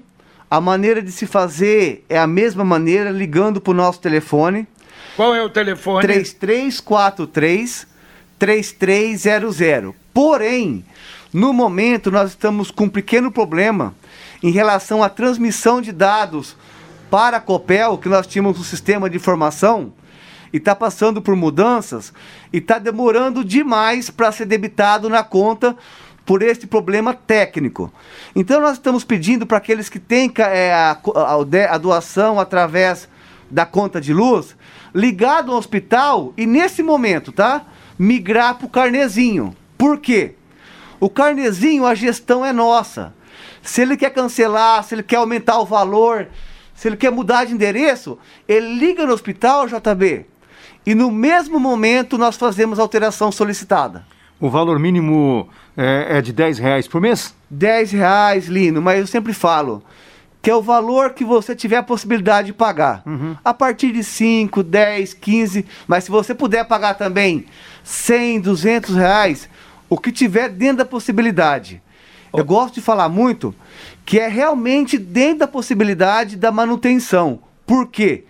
A 0.51 0.59
maneira 0.59 1.01
de 1.01 1.09
se 1.09 1.25
fazer 1.25 2.03
é 2.09 2.19
a 2.19 2.27
mesma 2.27 2.65
maneira, 2.65 3.11
ligando 3.11 3.61
para 3.61 3.71
o 3.71 3.73
nosso 3.73 4.01
telefone. 4.01 4.67
Qual 5.15 5.33
é 5.33 5.41
o 5.41 5.49
telefone? 5.49 6.01
3343 6.01 7.92
3300. 8.43 9.95
Porém, 10.13 10.83
no 11.31 11.53
momento 11.53 12.11
nós 12.11 12.31
estamos 12.31 12.69
com 12.71 12.83
um 12.83 12.89
pequeno 12.89 13.31
problema 13.31 13.95
em 14.43 14.51
relação 14.51 15.01
à 15.01 15.07
transmissão 15.07 15.79
de 15.79 15.93
dados 15.93 16.57
para 17.09 17.37
a 17.37 17.39
Copel, 17.39 17.97
que 17.97 18.09
nós 18.09 18.27
tínhamos 18.27 18.59
um 18.59 18.63
sistema 18.63 19.09
de 19.09 19.15
informação 19.15 19.93
e 20.51 20.57
está 20.57 20.75
passando 20.75 21.21
por 21.21 21.37
mudanças 21.37 22.11
e 22.51 22.57
está 22.57 22.79
demorando 22.79 23.45
demais 23.45 24.09
para 24.09 24.29
ser 24.33 24.45
debitado 24.45 25.07
na 25.07 25.23
conta 25.23 25.73
por 26.25 26.41
este 26.41 26.67
problema 26.67 27.13
técnico. 27.13 27.93
Então 28.35 28.59
nós 28.59 28.73
estamos 28.73 29.05
pedindo 29.05 29.47
para 29.47 29.57
aqueles 29.57 29.87
que 29.87 29.99
têm 29.99 30.29
é, 30.37 30.73
a, 30.73 30.97
a, 31.15 31.75
a, 31.75 31.77
doação 31.77 32.41
através 32.41 33.07
da 33.49 33.65
conta 33.65 34.01
de 34.01 34.13
luz, 34.13 34.53
ligado 34.93 35.49
ao 35.49 35.57
hospital 35.57 36.33
e 36.35 36.45
nesse 36.45 36.83
momento, 36.83 37.31
tá? 37.31 37.67
Migrar 37.97 38.55
para 38.55 38.65
o 38.65 38.69
carnezinho. 38.69 39.55
Por 39.77 39.99
quê? 39.99 40.35
O 40.99 41.09
carnezinho, 41.09 41.85
a 41.85 41.93
gestão 41.93 42.45
é 42.45 42.53
nossa. 42.53 43.13
Se 43.61 43.81
ele 43.81 43.97
quer 43.97 44.09
cancelar, 44.11 44.83
se 44.83 44.95
ele 44.95 45.03
quer 45.03 45.17
aumentar 45.17 45.59
o 45.59 45.65
valor, 45.65 46.27
se 46.73 46.87
ele 46.87 46.97
quer 46.97 47.11
mudar 47.11 47.45
de 47.45 47.53
endereço, 47.53 48.17
ele 48.47 48.75
liga 48.75 49.05
no 49.05 49.13
hospital, 49.13 49.67
JB, 49.67 50.25
e 50.85 50.93
no 50.93 51.11
mesmo 51.11 51.59
momento 51.59 52.17
nós 52.17 52.35
fazemos 52.35 52.79
a 52.79 52.81
alteração 52.81 53.31
solicitada. 53.31 54.05
O 54.39 54.49
valor 54.49 54.77
mínimo 54.79 55.47
é, 55.77 56.17
é 56.17 56.21
de 56.21 56.33
10 56.33 56.59
reais 56.59 56.87
por 56.87 56.99
mês? 56.99 57.33
10 57.49 57.91
reais, 57.91 58.47
Lino, 58.47 58.81
mas 58.81 58.99
eu 58.99 59.07
sempre 59.07 59.33
falo 59.33 59.83
que 60.43 60.51
é 60.51 60.55
o 60.55 60.61
valor 60.61 61.11
que 61.13 61.23
você 61.23 61.55
tiver 61.55 61.77
a 61.77 61.83
possibilidade 61.83 62.47
de 62.47 62.53
pagar. 62.53 63.01
Uhum. 63.05 63.33
A 63.45 63.53
partir 63.53 63.93
de 63.93 64.03
5, 64.03 64.61
10, 64.61 65.13
15, 65.13 65.65
mas 65.87 66.03
se 66.03 66.11
você 66.11 66.35
puder 66.35 66.65
pagar 66.65 66.95
também 66.95 67.45
100, 67.81 68.41
200 68.41 68.93
reais, 68.93 69.49
o 69.89 69.97
que 69.97 70.11
tiver 70.11 70.49
dentro 70.49 70.79
da 70.79 70.85
possibilidade. 70.85 71.81
Oh. 72.29 72.39
Eu 72.39 72.45
gosto 72.45 72.75
de 72.75 72.81
falar 72.81 73.07
muito 73.07 73.55
que 74.05 74.19
é 74.19 74.27
realmente 74.27 74.97
dentro 74.97 75.39
da 75.39 75.47
possibilidade 75.47 76.35
da 76.35 76.51
manutenção. 76.51 77.39
Por 77.65 77.87
quê? 77.87 78.25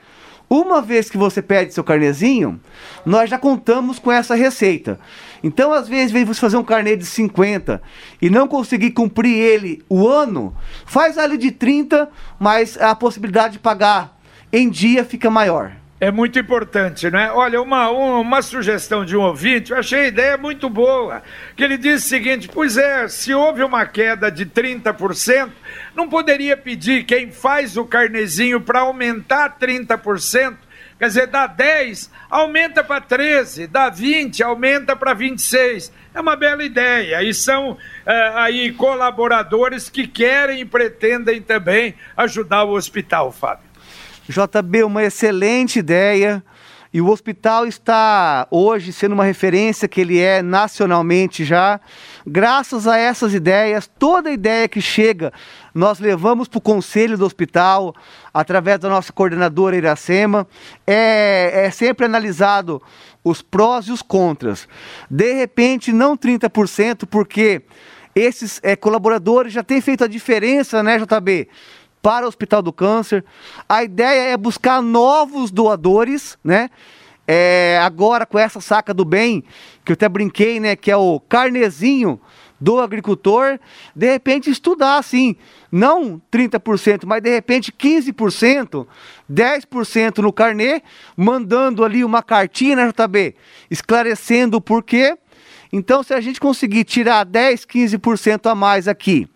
Uma 0.47 0.83
vez 0.83 1.09
que 1.09 1.17
você 1.17 1.41
pede 1.41 1.73
seu 1.73 1.83
carnezinho, 1.83 2.61
nós 3.03 3.27
já 3.27 3.39
contamos 3.39 3.97
com 3.97 4.11
essa 4.11 4.35
receita. 4.35 4.99
Então, 5.43 5.73
às 5.73 5.87
vezes, 5.87 6.11
vem 6.11 6.23
você 6.23 6.39
fazer 6.39 6.55
um 6.55 6.63
carnê 6.63 6.95
de 6.95 7.05
50 7.05 7.81
e 8.21 8.29
não 8.29 8.47
conseguir 8.47 8.91
cumprir 8.91 9.37
ele 9.37 9.83
o 9.89 10.07
ano, 10.07 10.55
faz 10.85 11.17
ali 11.17 11.37
de 11.37 11.51
30, 11.51 12.09
mas 12.39 12.81
a 12.81 12.95
possibilidade 12.95 13.53
de 13.53 13.59
pagar 13.59 14.17
em 14.51 14.69
dia 14.69 15.03
fica 15.03 15.29
maior. 15.29 15.73
É 16.03 16.11
muito 16.11 16.37
importante, 16.37 17.09
né? 17.09 17.31
Olha, 17.31 17.61
uma, 17.61 17.89
uma 17.89 18.41
sugestão 18.41 19.05
de 19.05 19.15
um 19.15 19.21
ouvinte, 19.21 19.71
eu 19.71 19.77
achei 19.77 20.01
a 20.01 20.07
ideia 20.07 20.37
muito 20.37 20.69
boa, 20.69 21.23
que 21.55 21.63
ele 21.63 21.77
disse 21.77 22.05
o 22.05 22.09
seguinte, 22.09 22.49
pois 22.53 22.75
é, 22.75 23.07
se 23.07 23.33
houve 23.33 23.63
uma 23.63 23.85
queda 23.85 24.29
de 24.29 24.45
30%, 24.45 25.49
não 25.95 26.09
poderia 26.09 26.57
pedir 26.57 27.05
quem 27.05 27.31
faz 27.31 27.77
o 27.77 27.85
carnezinho 27.85 28.59
para 28.59 28.81
aumentar 28.81 29.57
30%, 29.57 30.55
Quer 31.03 31.07
dizer, 31.07 31.27
dá 31.27 31.47
10, 31.47 32.09
aumenta 32.29 32.81
para 32.81 33.01
13, 33.01 33.67
dá 33.67 33.89
20, 33.89 34.41
aumenta 34.41 34.95
para 34.95 35.13
26. 35.13 35.91
É 36.13 36.21
uma 36.21 36.37
bela 36.37 36.63
ideia. 36.63 37.21
E 37.21 37.33
são 37.33 37.77
é, 38.05 38.31
aí 38.35 38.71
colaboradores 38.71 39.89
que 39.89 40.07
querem 40.07 40.61
e 40.61 40.65
pretendem 40.65 41.41
também 41.41 41.93
ajudar 42.15 42.63
o 42.63 42.71
hospital, 42.71 43.33
Fábio. 43.33 43.65
JB, 44.29 44.85
uma 44.85 45.03
excelente 45.03 45.79
ideia. 45.79 46.41
E 46.93 47.01
o 47.01 47.09
hospital 47.09 47.65
está 47.65 48.47
hoje 48.49 48.93
sendo 48.93 49.11
uma 49.11 49.25
referência 49.25 49.89
que 49.89 49.99
ele 49.99 50.21
é 50.21 50.41
nacionalmente 50.41 51.43
já. 51.43 51.81
Graças 52.25 52.87
a 52.87 52.97
essas 52.97 53.33
ideias, 53.33 53.89
toda 53.99 54.31
ideia 54.31 54.67
que 54.67 54.81
chega, 54.81 55.33
nós 55.73 55.99
levamos 55.99 56.47
para 56.47 56.57
o 56.57 56.61
conselho 56.61 57.17
do 57.17 57.25
hospital, 57.25 57.93
através 58.33 58.79
da 58.79 58.87
nossa 58.87 59.11
coordenadora 59.11 59.75
Iracema. 59.75 60.47
É, 60.87 61.65
é 61.65 61.71
sempre 61.71 62.05
analisado 62.05 62.81
os 63.23 63.41
prós 63.41 63.87
e 63.87 63.91
os 63.91 64.01
contras. 64.01 64.67
De 65.09 65.33
repente, 65.33 65.91
não 65.91 66.17
30%, 66.17 67.05
porque 67.09 67.61
esses 68.15 68.59
é, 68.63 68.75
colaboradores 68.75 69.51
já 69.51 69.63
têm 69.63 69.81
feito 69.81 70.03
a 70.03 70.07
diferença, 70.07 70.81
né, 70.81 70.97
JB? 70.99 71.49
para 72.01 72.25
o 72.25 72.27
Hospital 72.27 72.61
do 72.61 72.73
Câncer. 72.73 73.23
A 73.67 73.81
ideia 73.81 74.33
é 74.33 74.35
buscar 74.35 74.81
novos 74.81 75.49
doadores, 75.49 76.37
né? 76.43 76.69
É, 77.27 77.79
agora 77.81 78.25
com 78.25 78.37
essa 78.37 78.59
saca 78.59 78.93
do 78.93 79.05
bem, 79.05 79.43
que 79.85 79.91
eu 79.91 79.93
até 79.93 80.09
brinquei, 80.09 80.59
né? 80.59 80.75
Que 80.75 80.91
é 80.91 80.97
o 80.97 81.19
carnezinho 81.19 82.19
do 82.63 82.79
agricultor, 82.79 83.59
de 83.93 84.09
repente 84.09 84.49
estudar 84.49 84.97
assim, 84.97 85.35
não 85.69 86.21
30%, 86.31 87.03
mas 87.05 87.21
de 87.21 87.29
repente 87.29 87.73
15%, 87.73 88.87
10% 89.29 90.17
no 90.19 90.31
carnê, 90.31 90.81
mandando 91.17 91.83
ali 91.83 92.05
uma 92.05 92.23
cartinha 92.23 92.77
na 92.77 92.87
JB, 92.87 93.35
esclarecendo 93.69 94.55
o 94.55 94.61
porquê. 94.61 95.17
Então, 95.73 96.03
se 96.03 96.13
a 96.13 96.21
gente 96.21 96.39
conseguir 96.39 96.85
tirar 96.85 97.25
10, 97.25 97.65
15% 97.65 98.49
a 98.49 98.55
mais 98.55 98.87
aqui, 98.87 99.27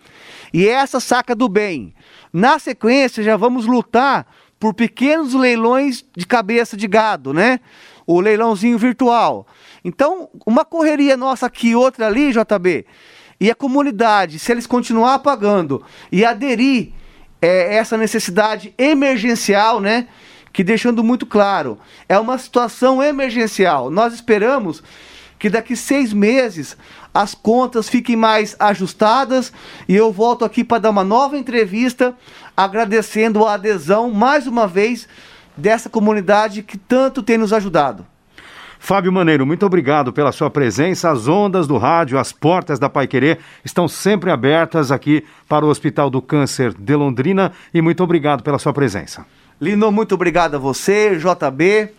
e 0.53 0.65
essa 0.65 1.01
saca 1.01 1.35
do 1.35 1.49
bem 1.49 1.93
na 2.31 2.59
sequência, 2.59 3.23
já 3.23 3.35
vamos 3.35 3.65
lutar 3.65 4.25
por 4.60 4.74
pequenos 4.74 5.34
leilões 5.34 6.03
de 6.16 6.26
cabeça 6.26 6.76
de 6.76 6.88
gado, 6.88 7.34
né? 7.34 7.60
O 8.05 8.20
leilãozinho 8.20 8.78
virtual. 8.78 9.45
Então, 9.84 10.30
uma 10.45 10.66
correria 10.66 11.16
nossa 11.16 11.45
aqui, 11.45 11.76
outra 11.76 12.08
ali, 12.08 12.32
JB, 12.32 12.86
e 13.39 13.51
a 13.51 13.55
comunidade, 13.55 14.39
se 14.39 14.51
eles 14.51 14.66
continuar 14.66 15.20
pagando 15.20 15.84
e 16.12 16.26
aderir 16.26 16.91
é, 17.41 17.76
essa 17.76 17.97
necessidade 17.97 18.74
emergencial, 18.78 19.80
né? 19.80 20.08
Que 20.51 20.64
deixando 20.64 21.03
muito 21.03 21.26
claro, 21.26 21.78
é 22.10 22.18
uma 22.18 22.38
situação 22.38 23.03
emergencial. 23.03 23.91
Nós 23.91 24.14
esperamos 24.14 24.82
que 25.38 25.49
daqui 25.49 25.76
seis 25.76 26.12
meses 26.12 26.76
as 27.14 27.34
contas 27.34 27.89
fiquem 27.89 28.16
mais 28.16 28.55
ajustadas 28.60 29.51
e 29.88 29.95
eu 29.95 30.12
volto 30.12 30.45
aqui 30.45 30.64
para 30.64 30.80
dar 30.80 30.89
uma 30.89 31.03
nova 31.03 31.38
entrevista 31.38 32.16
agradecendo 32.55 33.45
a 33.45 33.53
adesão 33.53 34.12
mais 34.12 34.47
uma 34.47 34.68
vez 34.68 35.08
dessa 35.55 35.89
comunidade 35.89 36.62
que 36.64 36.78
tanto 36.78 37.24
tem 37.24 37.38
nos 37.38 37.51
ajudado. 37.51 38.05
Fábio 38.80 39.12
Maneiro, 39.12 39.45
muito 39.45 39.66
obrigado 39.66 40.14
pela 40.14 40.32
sua 40.32 40.49
presença. 40.49 41.10
As 41.10 41.28
ondas 41.28 41.68
do 41.68 41.78
rádio, 41.78 42.20
as 42.20 42.32
portas 42.32 42.78
da 42.80 42.88
Pai 42.88 43.08
Querer 43.08 43.39
estão 43.66 43.88
sempre 43.88 44.32
abertas 44.32 44.91
aqui 44.91 45.26
para 45.49 45.66
o 45.66 45.70
Hospital 45.70 46.10
do 46.10 46.22
Câncer 46.22 46.74
de 46.74 46.95
Londrina 46.95 47.51
e 47.74 47.82
muito 47.82 48.03
obrigado 48.03 48.43
pela 48.43 48.60
sua 48.60 48.74
presença. 48.74 49.26
Lino, 49.60 49.91
muito 49.91 50.14
obrigado 50.14 50.55
a 50.55 50.60
você, 50.60 51.18
JB. 51.18 51.89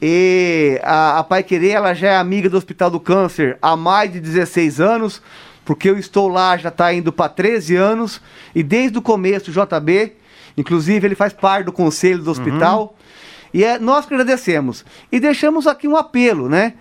E 0.00 0.78
a, 0.82 1.18
a 1.18 1.24
Pai 1.24 1.42
Querer, 1.42 1.70
ela 1.70 1.94
já 1.94 2.08
é 2.08 2.16
amiga 2.16 2.50
do 2.50 2.56
Hospital 2.56 2.90
do 2.90 3.00
Câncer 3.00 3.56
há 3.62 3.76
mais 3.76 4.12
de 4.12 4.20
16 4.20 4.80
anos, 4.80 5.22
porque 5.64 5.88
eu 5.88 5.98
estou 5.98 6.28
lá 6.28 6.56
já 6.56 6.68
está 6.68 6.92
indo 6.92 7.12
para 7.12 7.30
13 7.30 7.76
anos, 7.76 8.20
e 8.54 8.62
desde 8.62 8.98
o 8.98 9.02
começo, 9.02 9.50
o 9.50 9.54
JB, 9.54 10.12
inclusive 10.56 11.06
ele 11.06 11.14
faz 11.14 11.32
parte 11.32 11.66
do 11.66 11.72
conselho 11.72 12.22
do 12.22 12.30
hospital, 12.30 12.82
uhum. 12.82 13.50
e 13.54 13.64
é, 13.64 13.78
nós 13.78 14.04
que 14.04 14.12
agradecemos. 14.12 14.84
E 15.10 15.18
deixamos 15.18 15.66
aqui 15.66 15.88
um 15.88 15.96
apelo, 15.96 16.48
né? 16.48 16.74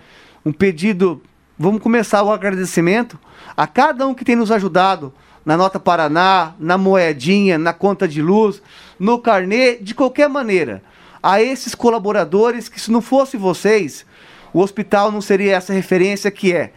Um 0.46 0.52
pedido, 0.52 1.22
vamos 1.58 1.82
começar 1.82 2.22
o 2.22 2.32
agradecimento 2.32 3.18
a 3.56 3.66
cada 3.66 4.06
um 4.06 4.14
que 4.14 4.26
tem 4.26 4.36
nos 4.36 4.52
ajudado 4.52 5.14
na 5.46 5.56
Nota 5.56 5.80
Paraná, 5.80 6.54
na 6.60 6.78
moedinha, 6.78 7.58
na 7.58 7.72
conta 7.72 8.08
de 8.08 8.22
luz, 8.22 8.62
no 9.00 9.20
carnê, 9.20 9.76
de 9.78 9.96
qualquer 9.96 10.28
maneira 10.28 10.84
a 11.26 11.42
esses 11.42 11.74
colaboradores 11.74 12.70
que 12.70 12.80
se 12.80 12.92
não 12.92 13.02
fosse 13.02 13.36
vocês, 13.36 14.06
o 14.54 14.60
hospital 14.60 15.12
não 15.12 15.22
seria 15.22 15.56
essa 15.56 15.74
referência 15.74 16.30
que 16.30 16.54
é. 16.54 16.72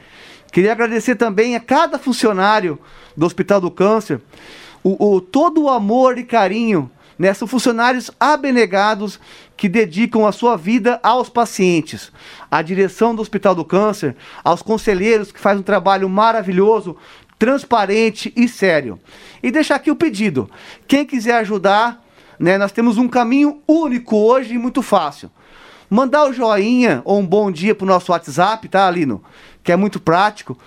Queria 0.50 0.72
agradecer 0.72 1.16
também 1.16 1.54
a 1.54 1.60
cada 1.60 1.98
funcionário 1.98 2.78
do 3.14 3.26
Hospital 3.26 3.60
do 3.60 3.70
Câncer, 3.70 4.22
o, 4.82 5.16
o 5.16 5.20
todo 5.20 5.64
o 5.64 5.68
amor 5.68 6.16
e 6.16 6.24
carinho, 6.24 6.90
né? 7.18 7.34
São 7.34 7.46
funcionários 7.46 8.10
abnegados 8.18 9.20
que 9.54 9.68
dedicam 9.68 10.26
a 10.26 10.32
sua 10.32 10.56
vida 10.56 10.98
aos 11.02 11.28
pacientes. 11.28 12.10
A 12.50 12.62
direção 12.62 13.14
do 13.14 13.20
Hospital 13.20 13.54
do 13.54 13.66
Câncer, 13.66 14.16
aos 14.42 14.62
conselheiros 14.62 15.30
que 15.30 15.38
fazem 15.38 15.60
um 15.60 15.62
trabalho 15.62 16.08
maravilhoso, 16.08 16.96
transparente 17.38 18.32
e 18.34 18.48
sério. 18.48 18.98
E 19.42 19.50
deixar 19.50 19.74
aqui 19.74 19.90
o 19.90 19.96
pedido. 19.96 20.50
Quem 20.86 21.04
quiser 21.04 21.34
ajudar, 21.34 22.02
né? 22.38 22.56
Nós 22.58 22.72
temos 22.72 22.96
um 22.98 23.08
caminho 23.08 23.60
único 23.66 24.16
hoje 24.16 24.54
e 24.54 24.58
muito 24.58 24.82
fácil. 24.82 25.30
Mandar 25.90 26.24
o 26.28 26.32
joinha 26.32 27.02
ou 27.04 27.18
um 27.18 27.26
bom 27.26 27.50
dia 27.50 27.74
para 27.74 27.84
o 27.84 27.88
nosso 27.88 28.12
WhatsApp, 28.12 28.68
tá, 28.68 28.86
Alino? 28.86 29.22
Que 29.62 29.72
é 29.72 29.76
muito 29.76 29.98
prático, 29.98 30.58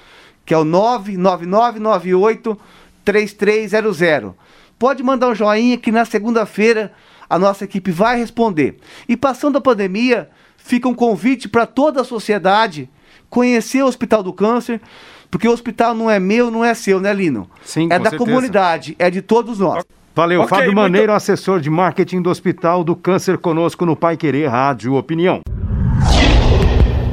que 0.46 0.54
é 0.54 0.58
o 0.58 0.66
99998 0.66 2.58
3300. 3.06 4.34
Pode 4.78 5.04
mandar 5.04 5.30
um 5.30 5.36
joinha 5.36 5.78
que 5.78 5.92
na 5.92 6.06
segunda-feira 6.06 6.92
a 7.30 7.38
nossa 7.38 7.64
equipe 7.64 7.92
vai 7.92 8.18
responder. 8.18 8.80
E 9.08 9.16
passando 9.16 9.58
a 9.58 9.62
pandemia, 9.62 10.30
fica 10.58 10.88
um 10.88 10.94
convite 10.94 11.48
para 11.48 11.66
toda 11.66 12.02
a 12.02 12.04
sociedade 12.04 12.90
conhecer 13.30 13.84
o 13.84 13.88
Hospital 13.88 14.22
do 14.22 14.34
Câncer, 14.34 14.82
porque 15.30 15.48
o 15.48 15.52
hospital 15.52 15.96
não 15.96 16.10
é 16.10 16.20
meu, 16.20 16.52
não 16.52 16.66
é 16.66 16.74
seu, 16.74 17.00
né, 17.00 17.14
Lino? 17.14 17.50
Sim, 17.64 17.86
é 17.86 17.98
da 17.98 18.10
certeza. 18.10 18.18
comunidade, 18.18 18.96
é 19.00 19.10
de 19.10 19.22
todos 19.22 19.60
nós. 19.60 19.86
Valeu, 20.16 20.41
okay, 20.41 20.57
Fábio 20.57 20.76
Maneiro, 20.76 21.12
muito... 21.12 21.18
assessor 21.18 21.62
de 21.62 21.70
marketing 21.70 22.22
do 22.22 22.30
Hospital 22.30 22.84
do 22.84 22.95
Câncer, 22.95 23.38
conosco 23.38 23.86
no 23.86 23.95
Pai 23.95 24.18
Querer 24.18 24.47
Rádio 24.47 24.95
Opinião. 24.95 25.41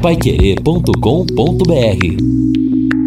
Paiquerê.com.br 0.03 2.98